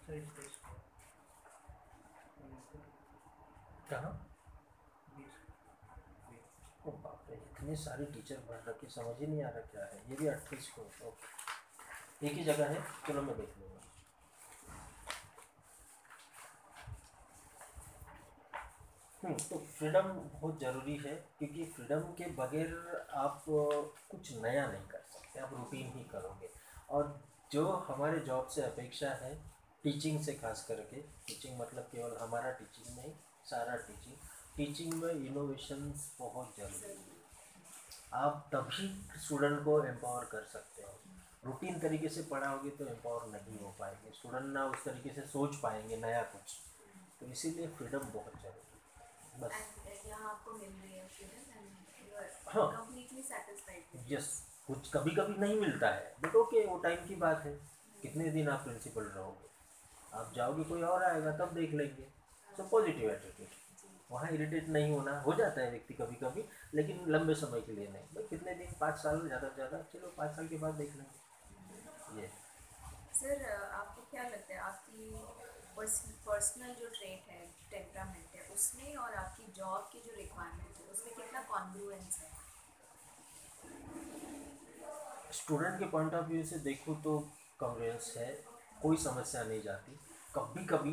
[0.00, 0.74] सर, इस पे इसको।
[3.90, 4.12] कहाँ?
[7.30, 10.68] इतने सारे टीचर भर रखे समझ ही नहीं आ रहा क्या है। ये भी अट्ठाईस
[10.68, 13.89] को ओके। एक ही जगह है चलो मैं देख लूँगा।
[19.22, 22.70] तो फ्रीडम बहुत ज़रूरी है, क्योंकि फ्रीडम के बगैर
[23.14, 26.48] आप कुछ नया नहीं कर सकते, आप रूटीन ही करोगे।
[26.90, 27.20] और
[27.52, 29.34] जो हमारे जॉब से अपेक्षा है
[29.84, 33.12] टीचिंग से खास करके टीचिंग मतलब केवल हमारा टीचिंग नहीं,
[33.46, 34.16] सारा टीचिंग
[34.56, 37.18] टीचिंग में इनोवेशंस बहुत ज़रूरी है।
[38.14, 38.88] आप तभी
[39.18, 40.98] स्टूडेंट को एम्पावर कर सकते हो।
[41.44, 45.56] रूटीन तरीके से पढ़ाओगे तो एम्पावर नहीं हो पाएँगे। स्टूडेंट ना उस तरीके से सोच
[45.62, 46.58] पाएँगे, नया कुछ।
[47.20, 48.69] तो इसीलिए फ्रीडम बहुत ज़रूरी
[49.36, 49.52] बस।
[50.06, 51.08] यहाँ आपको मिल रही है
[52.46, 54.28] हाँ। कंप्लीटली सेटिस्फाइड यस
[54.66, 57.52] कुछ कभी कभी नहीं मिलता है। बट ओके वो टाइम की बात है।
[58.02, 59.48] कितने दिन आप प्रिंसिपल रहोगे?
[60.12, 62.08] आप जाओगे कोई और आएगा तब देख लेंगे।
[62.48, 63.58] सो पॉजिटिव एटीट्यूड
[64.10, 66.44] वहाँ इरिटेट नहीं होना। हो जाता है व्यक्ति कभी कभी
[66.74, 68.72] लेकिन लंबे समय के लिए नहीं। भाई कितने दिन?
[68.80, 72.30] पाँच साल ज़्यादा से ज़्यादा। चलो पाँच साल के बाद देख लेंगे। ये
[73.20, 74.60] सर आपको क्या लगता है?
[74.60, 75.10] आपकी
[75.76, 78.29] पर्सनल जो ट्रेट है टेम्परामेंट
[78.60, 82.28] उसमें और आपकी जॉब की जो रिक्वायरमेंट है, उसमें कितना कॉन्ग्रुएंस है?
[85.32, 87.18] स्टूडेंट के पॉइंट ऑफ़ व्यू से देखो तो
[87.60, 88.26] कॉन्ग्रेंस है,
[88.82, 89.96] कोई समस्या नहीं जाती।
[90.34, 90.92] कभी कभी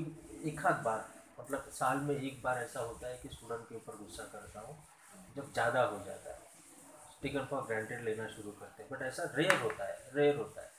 [0.50, 1.06] एक आध बार
[1.40, 4.78] मतलब साल में एक बार ऐसा होता है कि स्टूडेंट के ऊपर गुस्सा करता हूँ,
[5.36, 6.46] जब ज़्यादा हो जाता है।
[7.22, 10.72] टेकन फॉर ग्रांटेड लेना शुरू करते हैं बट ऐसा रेयर होता है रेयर होता है।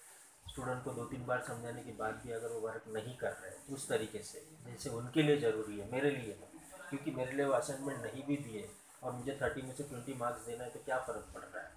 [0.47, 3.75] स्टूडेंट को दो तीन बार समझाने के बाद भी अगर वो वर्क नहीं कर रहे
[3.75, 6.58] उस तरीके से, जैसे उनके लिए ज़रूरी है, मेरे लिए नहीं
[6.91, 8.69] क्योंकि मेरे लिए वो असाइनमेंट नहीं भी दिए
[9.03, 11.71] और मुझे थर्टी में से ट्वेंटी मार्क्स देना है तो क्या फ़र्क पड़ रहा है?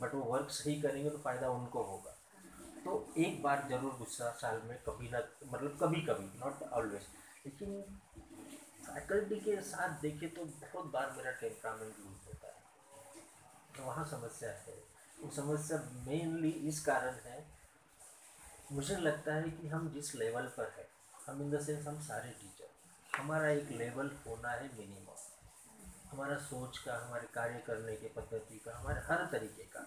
[0.00, 2.16] बट वो वर्क सही करेंगे तो फ़ायदा उनको होगा।
[2.84, 7.06] तो एक बार ज़रूर गुस्सा साल में, कभी ना मतलब कभी कभी नॉट ऑलवेज
[7.46, 7.82] लेकिन
[8.84, 12.60] फैकल्टी के साथ देखे तो बहुत बार मेरा टेम्परामेंट लूज होता है।
[13.76, 14.74] तो वहाँ समस्या है।
[15.18, 17.44] वो समस्या मेनली इस कारण है,
[18.72, 20.88] मुझे लगता है कि हम जिस लेवल पर है,
[21.26, 22.61] हम इन द सेंस हम सारे टीचर
[23.16, 25.00] हमारा एक लेवल होना है मिनिमम
[26.10, 29.86] हमारा सोच का, हमारे कार्य करने के पद्धति का, हमारे हर तरीके का।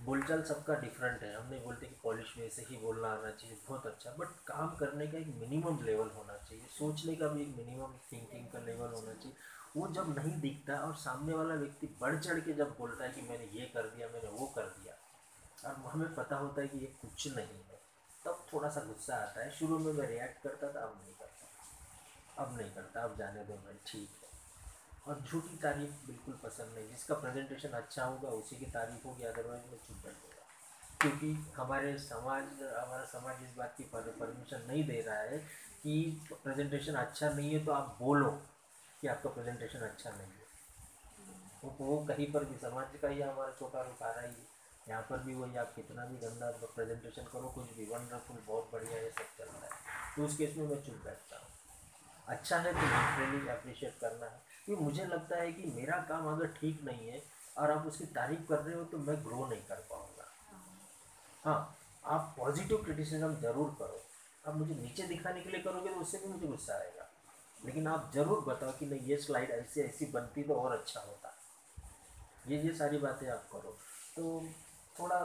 [0.00, 3.58] बोलचाल सबका डिफरेंट है। हम नहीं बोलते कि पॉलिश में ऐसे ही बोलना आना चाहिए,
[3.68, 7.48] बहुत अच्छा। बट काम करने का एक मिनिमम लेवल होना चाहिए। सोचने का भी एक
[7.48, 9.34] मिनिमम थिंकिंग का लेवल होना चाहिए।
[9.76, 13.22] वो जब नहीं दिखता और सामने वाला व्यक्ति बढ़ चढ़ के जब बोलता है कि
[13.22, 14.94] मैंने ये कर दिया, मैंने वो कर दिया,
[15.68, 17.80] और हमें पता होता है कि ये कुछ नहीं है,
[18.24, 21.15] तब थोड़ा सा गुस्सा आता है। शुरू में मैं रिएक्ट करता था, अब नहीं।
[22.38, 24.24] अब नहीं करता, अब जाने दो भाई, ठीक है।
[25.06, 29.70] और झूठी तारीफ़ बिल्कुल पसंद नहीं, जिसका प्रेजेंटेशन अच्छा होगा, उसी की तारीफ़ होगी अदरवाइज़
[29.70, 30.34] मैं चुप बैठूँगा
[31.00, 35.38] क्योंकि हमारे समाज, हमारा समाज इस बात की परमिशन नहीं दे रहा है
[35.82, 38.30] कि प्रेजेंटेशन अच्छा नहीं है तो आप बोलो
[39.00, 40.44] कि आपका प्रेजेंटेशन अच्छा नहीं है।
[41.64, 44.54] वो वो कहीं पर भी, समाज का ही हमारा छोटा रूप आ रहा ही है।
[44.88, 48.98] यहाँ पर भी वही, आप कितना भी गंदा प्रेजेंटेशन करो, कुछ भी वंडरफुल बहुत बढ़िया,
[48.98, 51.54] ये सब चल रहा है। तो उस केस में मैं चुप बैठता हूँ
[52.26, 56.46] अच्छा है तो लिटरली अप्रिशिएट करना है। क्योंकि मुझे लगता है कि मेरा काम अगर
[56.52, 57.22] ठीक नहीं है
[57.58, 60.26] और आप उसकी तारीफ़ कर रहे हो तो मैं ग्रो नहीं कर पाऊँगा।
[61.44, 64.02] हाँ आप पॉजिटिव क्रिटिसिज्म ज़रूर करो।
[64.44, 67.08] आप मुझे नीचे दिखाने के लिए करोगे तो उससे भी मुझे गुस्सा आएगा।
[67.56, 71.32] लेकिन आप ज़रूर बताओ कि नहीं, ये स्लाइड ऐसी ऐसी बनती तो और अच्छा होता।
[72.48, 73.76] ये ये सारी बातें आप करो।
[74.16, 74.46] तो
[74.98, 75.18] थोड़ा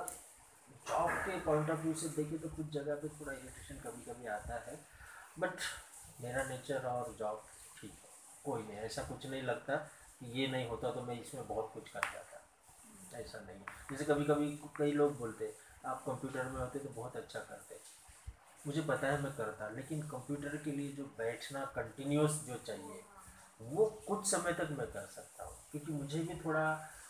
[0.87, 4.27] जॉब के पॉइंट ऑफ़ व्यू से देखें तो कुछ जगह पे थोड़ा इरिटेशन कभी कभी
[4.27, 4.79] आता है।
[5.39, 5.59] बट
[6.23, 7.43] मेरा नेचर और जॉब
[7.77, 8.09] ठीक है।
[8.45, 9.75] कोई नहीं, ऐसा कुछ नहीं लगता
[10.19, 13.59] कि ये नहीं होता तो मैं इसमें बहुत कुछ कर जाता। ऐसा नहीं
[13.91, 15.53] जैसे कभी कभी कई लोग बोलते
[15.85, 17.79] आप कंप्यूटर में होते तो बहुत अच्छा करते।
[18.65, 23.01] मुझे पता है मैं करता, लेकिन कंप्यूटर के लिए जो बैठना कंटिन्यूस जो चाहिए,
[23.61, 26.65] वो कुछ समय तक मैं कर सकता हूँ। क्योंकि मुझे भी थोड़ा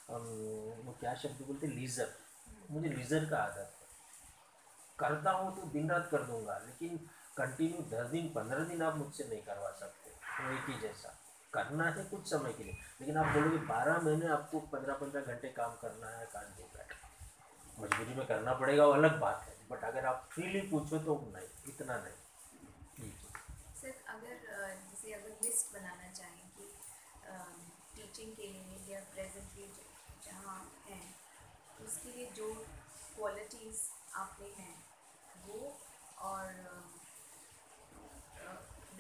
[0.10, 2.14] वो क्या शब्द बोलते लीजर
[2.72, 3.88] मुझे लीजर का आदत है।
[5.00, 7.00] करता हूँ तो दिन रात कर दूँगा, लेकिन
[7.38, 11.18] कंटिन्यू दस दिन, पंद्रह दिन आप मुझसे नहीं करवा सकते तो एक ही जैसा।
[11.54, 15.48] करना है कुछ समय के लिए, लेकिन आप बोलोगे बारह महीने आपको पंद्रह पंद्रह घंटे
[15.54, 16.94] काम करना है कान दो बैठ
[17.80, 21.48] मजबूरी में करना पड़ेगा, वो अलग बात है बट अगर आप फ्रीली पूछो तो नहीं,
[21.70, 22.20] इतना नहीं।
[23.82, 24.36] सर, अगर
[24.82, 26.66] जैसे अगर लिस्ट बनाना चाहें कि
[27.96, 29.68] टीचिंग के लिए या प्रेजेंटली
[30.26, 30.60] जहाँ
[30.90, 31.04] हैं,
[31.86, 32.54] उसके लिए जो
[33.16, 33.82] क्वालिटीज़
[34.16, 34.76] आप हैं,
[35.48, 35.60] वो
[36.22, 36.46] और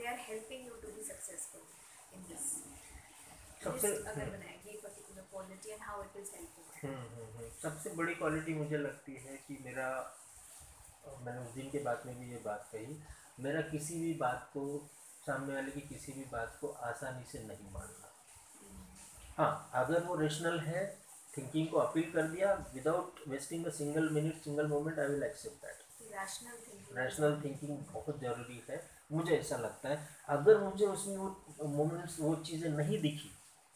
[0.02, 2.46] they are helping you to be successful in this
[3.64, 7.50] सबसे अगर बनाए particular quality and how it is helping hmm, hmm, hmm.
[7.62, 9.90] सबसे बड़ी क्वालिटी मुझे लगती है कि मेरा
[11.26, 12.98] मैंने उस दिन के बाद में भी ये बात कही
[13.40, 14.64] मेरा किसी भी बात को
[15.26, 18.08] सामने वाले की किसी भी बात को आसानी से नहीं मानना।
[19.38, 19.52] हाँ
[19.82, 20.86] अगर वो रेशनल है
[21.38, 25.66] थिंकिंग को अपील कर दिया without wasting a single minute single moment I will accept
[25.66, 25.78] that
[26.98, 28.78] rational thinking बहुत ज़रूरी है।
[29.12, 33.32] मुझे ऐसा लगता है। अगर मुझे उसमें वो मोमेंट्स वो चीज़ें नहीं दिखी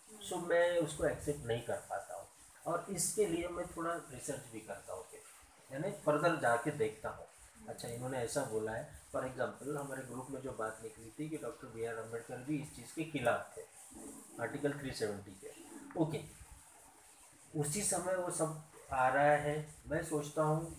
[0.09, 2.23] सो मैं उसको एक्सेप्ट नहीं कर पाता हूँ।
[2.65, 5.03] और इसके लिए मैं थोड़ा रिसर्च भी करता हूँ
[5.69, 7.25] यानी फर्दर जाके देखता हूँ।
[7.69, 8.83] अच्छा इन्होंने ऐसा बोला है।
[9.13, 12.57] फॉर एग्जांपल हमारे ग्रुप में जो बात निकली थी कि डॉक्टर बी आर अंबेडकर भी
[12.61, 13.61] इस चीज़ के खिलाफ थे
[14.41, 15.51] आर्टिकल 370 के।
[16.01, 16.21] ओके
[17.53, 18.61] उसी समय वो सब
[18.93, 19.55] आ रहा है।
[19.87, 20.75] मैं सोचता हूँ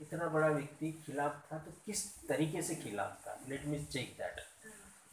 [0.00, 3.40] इतना बड़ा व्यक्ति खिलाफ था तो किस तरीके से खिलाफ था?
[3.48, 4.40] लेट मी चेक दैट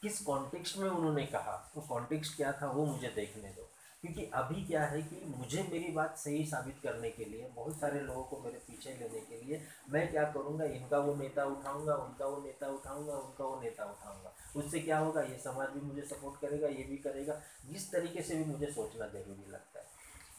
[0.02, 1.72] किस कॉन्टेक्स्ट में उन्होंने कहा?
[1.78, 3.70] वो कॉन्टेक्स्ट क्या था वो मुझे देखने दो।
[4.02, 8.00] क्योंकि अभी क्या है कि मुझे मेरी बात सही साबित करने के लिए, बहुत सारे
[8.00, 10.66] लोगों को मेरे पीछे लेने के लिए मैं क्या करूँगा?
[10.66, 15.22] इनका वो नेता उठाऊँगा, उनका वो नेता उठाऊँगा, उनका वो नेता उठाऊँगा। उससे क्या होगा?
[15.22, 19.08] ये समाज भी मुझे सपोर्ट करेगा, ये भी करेगा। जिस तरीके से भी मुझे सोचना
[19.08, 19.86] ज़रूरी लगता है।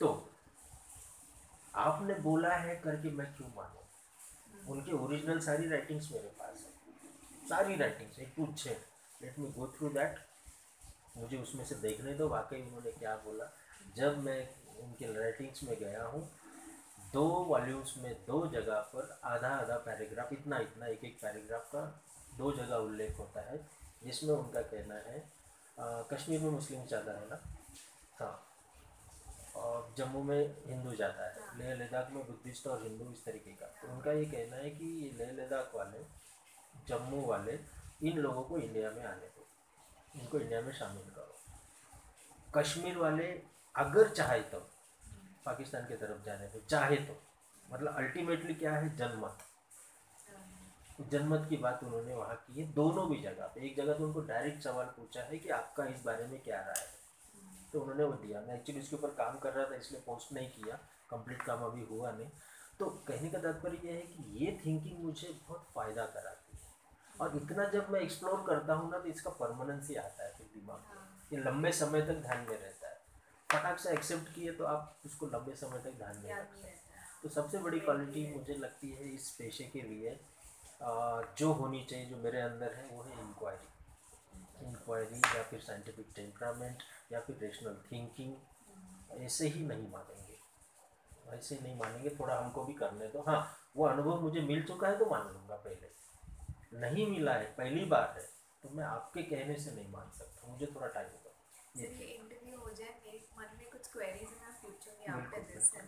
[0.01, 0.31] तो
[1.75, 3.88] आपने बोला है करके मैं क्यों मानूँ?
[4.69, 8.77] उनके ओरिजिनल सारी राइटिंग्स मेरे पास है। सारी राइटिंग्स एक टू छः
[9.23, 10.19] let me go through that
[11.17, 13.51] मुझे उसमें से देखने दो वाकई उन्होंने क्या बोला।
[13.97, 14.41] जब मैं
[14.83, 16.29] उनके राइटिंग्स में गया हूँ
[17.13, 21.81] दो वॉल्यूम्स में दो जगह पर आधा आधा पैराग्राफ इतना इतना एक एक पैराग्राफ का
[22.39, 23.59] दो जगह उल्लेख होता है
[24.05, 25.19] जिसमें उनका कहना है
[25.79, 27.41] आ, कश्मीर में मुस्लिम ज़्यादा है ना?
[28.21, 28.48] हाँ।
[29.59, 33.67] और जम्मू में हिंदू ज़्यादा है लेह लद्दाख में बुद्धिस्ट और हिंदू इस तरीके का।
[33.81, 36.05] तो उनका ये कहना है कि ये लेह लद्दाख वाले
[36.89, 37.59] जम्मू वाले
[38.03, 39.47] इन लोगों को इंडिया में आने दो।
[40.21, 41.35] इनको इंडिया में शामिल करो।
[42.57, 43.27] कश्मीर वाले
[43.75, 44.59] अगर चाहे तो
[45.47, 47.21] पाकिस्तान की तरफ़ जाने दो चाहे तो।
[47.67, 48.97] मतलब अल्टीमेटली क्या है?
[48.97, 49.39] जनमत।
[51.11, 54.21] जनमत की बात उन्होंने वहाँ की है। दोनों भी जगह पे। एक जगह तो उनको
[54.29, 56.98] डायरेक्ट सवाल पूछा है कि आपका इस बारे में क्या राय है?
[57.73, 60.49] तो उन्होंने वो दिया। मैं एक्चुअली उसके ऊपर काम कर रहा था इसलिए पोस्ट नहीं
[60.51, 60.79] किया।
[61.11, 62.31] कंप्लीट काम अभी हुआ नहीं।
[62.79, 66.67] तो कहने का तात्पर्य यह है कि ये थिंकिंग मुझे बहुत फ़ायदा कराती है।
[67.21, 70.47] और इतना जब मैं एक्सप्लोर करता हूँ ना तो इसका परमानेंस ही आता है फिर
[70.55, 72.97] दिमाग में। ये लंबे समय तक ध्यान में रहता है।
[73.51, 76.77] फटाक से एक्सेप्ट किए तो आप उसको लंबे समय तक ध्यान में रखते हैं।
[77.23, 80.19] तो सबसे बड़ी क्वालिटी मुझे लगती है इस पेशे के लिए
[81.39, 86.83] जो होनी चाहिए जो मेरे अंदर है वो है इंक्वायरी इंक्वायरी या फिर साइंटिफिक टेम्परामेंट
[87.11, 90.37] या फिर रेशनल थिंकिंग ऐसे ही नहीं मानेंगे।
[91.37, 93.41] ऐसे नहीं मानेंगे थोड़ा हमको भी करने दो। हाँ
[93.77, 95.91] वो अनुभव मुझे मिल चुका है तो मान लूँगा पहले।
[96.81, 98.27] नहीं मिला है पहली बार है
[98.63, 101.27] तो मैं आपके कहने से नहीं मान सकता। मुझे थोड़ा टाइम होगा
[101.81, 105.83] इंटरव्यू हो जाए मेरे मन में कुछ क्वेरीज हैं फ्यूचर में आफ्टर दिस है।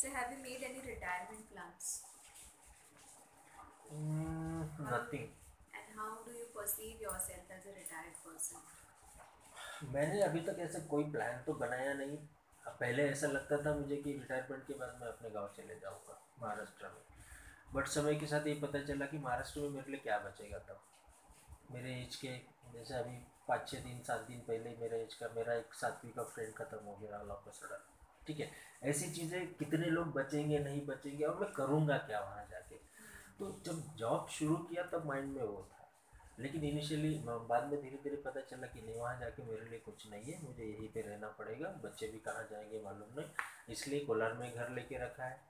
[0.00, 1.86] So have you made any retirement plans?
[3.92, 4.60] Mm,
[4.90, 5.24] nothing.
[6.58, 8.60] Perceive yourself as a retired person?
[9.92, 12.16] मैंने अभी तक ऐसा कोई प्लान तो बनाया नहीं।
[12.80, 16.86] पहले ऐसा लगता था मुझे कि रिटायरमेंट के बाद मैं अपने गाँव चले जाऊँगा, महाराष्ट्र
[16.86, 17.02] में।
[17.74, 20.80] बट समय के साथ ये पता चला कि महाराष्ट्र में मेरे लिए क्या बचेगा तब।
[21.74, 22.36] मेरे एज के,
[22.72, 23.16] जैसे अभी
[23.48, 26.78] पाँच छः दिन, सात दिन पहले मेरे एज का, मेरा एक सातवीं का फ्रेंड ख़त्म
[26.86, 27.48] हो गया ऑल ऑफ़
[28.26, 28.50] ठीक है?
[28.82, 32.76] ऐसी चीज़ें कितने लोग बचेंगे, नहीं बचेंगे, और मैं करूँगा क्या वहाँ जाके?
[33.38, 35.77] तो जब जॉब शुरू किया तब माइंड में वो था।
[36.38, 40.06] लेकिन इनिशियली बाद में धीरे धीरे पता चला कि नहीं वहाँ जाके मेरे लिए कुछ
[40.10, 44.32] नहीं है मुझे यहीं पे रहना पड़ेगा बच्चे भी कहाँ जाएँगे मालूम नहीं इसलिए कोलार
[44.32, 45.40] में घर लेके रखा है।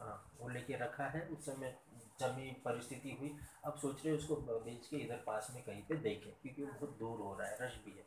[0.00, 1.74] हाँ वो लेके रखा है उस समय
[2.20, 3.34] जमी परिस्थिति हुई
[3.64, 6.96] अब सोच रहे उसको बेच के इधर पास में कहीं पे देखें क्योंकि वो बहुत
[6.98, 8.04] दूर हो रहा है रश भी है।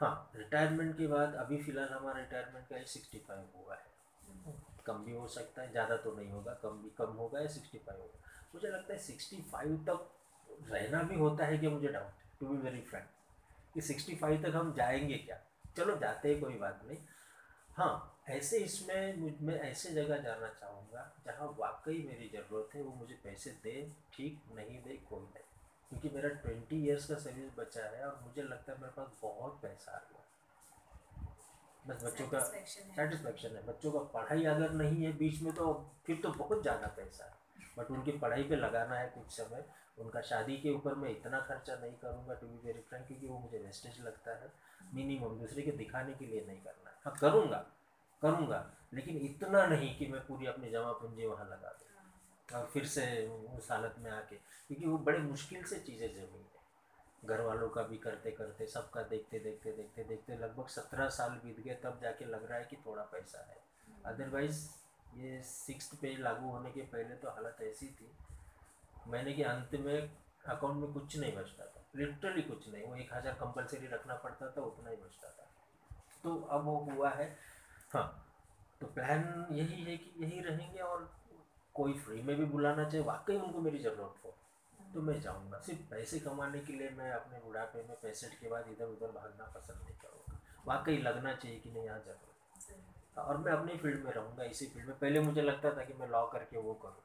[0.00, 4.54] हाँ। रिटायरमेंट के बाद अभी फ़िलहाल हमारा रिटायरमेंट का एज सिक्सटी फाइव हुआ है।
[4.86, 7.78] कम भी हो सकता है ज़्यादा तो नहीं होगा कम भी कम होगा या सिक्सटी
[7.78, 8.18] फाइव होगा।
[8.54, 10.08] मुझे लगता है सिक्सटी फाइव तक
[10.70, 13.06] रहना भी होता है कि मुझे doubt to be very frank
[13.74, 15.38] कि सिक्सटी फाइव तक हम जाएँगे क्या?
[15.76, 16.98] चलो जाते हैं कोई बात नहीं।
[17.76, 22.94] हाँ ऐसे इसमें मुझ मैं ऐसे जगह जाना चाहूँगा जहाँ वाकई मेरी ज़रूरत है वो
[22.94, 23.74] मुझे पैसे दे
[24.14, 25.44] ठीक नहीं दे कोई नहीं।
[25.88, 29.58] क्योंकि मेरा ट्वेंटी इयर्स का सर्विस बचा है और मुझे लगता है मेरे पास बहुत
[29.62, 30.24] पैसा आ गया
[31.84, 35.72] बस बच्चों का सेटिस्फेक्शन है। बच्चों का पढ़ाई अगर नहीं है बीच में तो
[36.06, 37.36] फिर तो बहुत ज़्यादा पैसा है।
[37.78, 39.64] बट उनकी पढ़ाई पे लगाना है कुछ समय
[40.00, 43.38] उनका शादी के ऊपर मैं इतना खर्चा नहीं करूँगा टू बी वेरी फ्रेंक क्योंकि वो
[43.38, 44.52] मुझे वेस्टेज लगता है।
[44.94, 47.64] मिनिमम दूसरे के दिखाने के लिए नहीं करना है। हाँ करूँगा
[48.22, 48.64] करूँगा
[48.94, 53.04] लेकिन इतना नहीं कि मैं पूरी अपनी जमा पूंजी वहाँ लगा दूँ। और फिर से
[53.56, 56.56] उस हालत में आके क्योंकि वो बड़े मुश्किल से चीज़ें जमी है।
[57.24, 61.60] घर वालों का भी करते करते सबका देखते देखते देखते देखते लगभग सत्रह साल बीत
[61.60, 63.56] गए तब जाके लग रहा है कि थोड़ा पैसा है।
[64.06, 64.66] अदरवाइज़
[65.16, 68.10] ये सिक्स पे लागू होने के पहले तो हालत ऐसी थी
[69.08, 73.12] महीने के अंत में अकाउंट में कुछ नहीं बचता था। लिटरली कुछ नहीं। वो एक
[73.14, 75.46] हज़ार कंपलसरी रखना पड़ता था उतना ही बचता था।
[76.24, 77.28] तो अब वो हुआ है।
[77.92, 78.06] हाँ
[78.80, 81.08] तो प्लान यही है कि यही रहेंगे और
[81.74, 84.34] कोई फ्री में भी बुलाना चाहिए। वाकई उनको मेरी ज़रूरत हो
[84.94, 88.68] तो मैं जाऊँगा। सिर्फ़ पैसे कमाने के लिए मैं अपने बुढ़ापे में पैंसठ के बाद
[88.70, 93.36] इधर उधर भागना पसंद नहीं करूँगा। वाकई लगना चाहिए कि नहीं यहाँ ज़रूर। ज़रूर और
[93.38, 96.24] मैं अपनी फ़ील्ड में रहूँगा इसी फ़ील्ड में। पहले मुझे लगता था कि मैं लॉ
[96.28, 97.02] करके वो करूँ।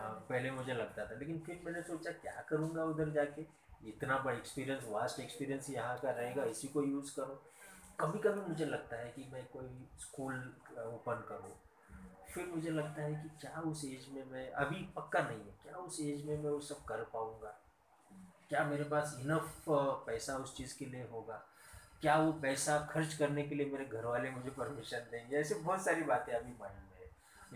[0.00, 3.44] पहले मुझे लगता था, लेकिन फिर मैंने सोचा, क्या करूँगा उधर जाके?
[3.88, 7.38] इतना बड़ा एक्सपीरियंस वास्ट एक्सपीरियंस यहाँ का रहेगा, इसी को यूज़ करूँ।
[8.00, 10.34] कभी कभी मुझे लगता है कि मैं कोई स्कूल
[10.78, 11.52] ओपन करूँ।
[12.30, 15.76] फिर मुझे लगता है कि क्या उस एज में मैं, अभी पक्का नहीं है, क्या
[15.76, 17.54] उस एज में मैं वो सब कर पाऊँगा?
[18.48, 21.42] क्या मेरे पास इनफ पैसा उस चीज़ के लिए होगा?
[22.00, 25.36] क्या वो पैसा खर्च करने के लिए मेरे घर वाले मुझे परमिशन देंगे?
[25.36, 26.85] ऐसे बहुत सारी बातें अभी माइंड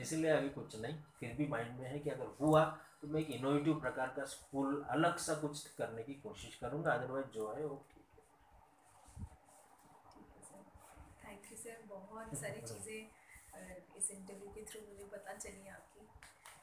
[0.00, 2.64] इसलिए अभी कुछ नहीं फिर भी माइंड में है कि अगर हुआ
[3.02, 7.26] तो मैं एक इनोवेटिव प्रकार का स्कूल अलग सा कुछ करने की कोशिश करूँगा अदरवाइज़
[7.34, 7.76] जो है वो
[10.12, 10.62] ठीक है
[11.24, 13.00] थैंक यू सर बहुत सारी चीज़ें
[13.98, 16.06] इस इंटरव्यू के थ्रू मुझे पता चली आपकी।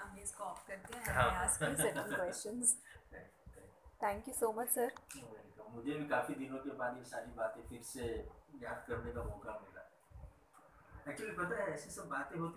[0.01, 1.47] हमने इसको ऑफ़ कर दिया हाँ।
[4.03, 4.91] Thank you so much sir
[5.75, 8.03] मुझे भी काफ़ी दिनों के बाद ये सारी बातें फिर से
[8.63, 9.83] याद करने का मौका मिला।
[11.11, 12.55] एक्चुअली पता है ऐसी सब बातें होती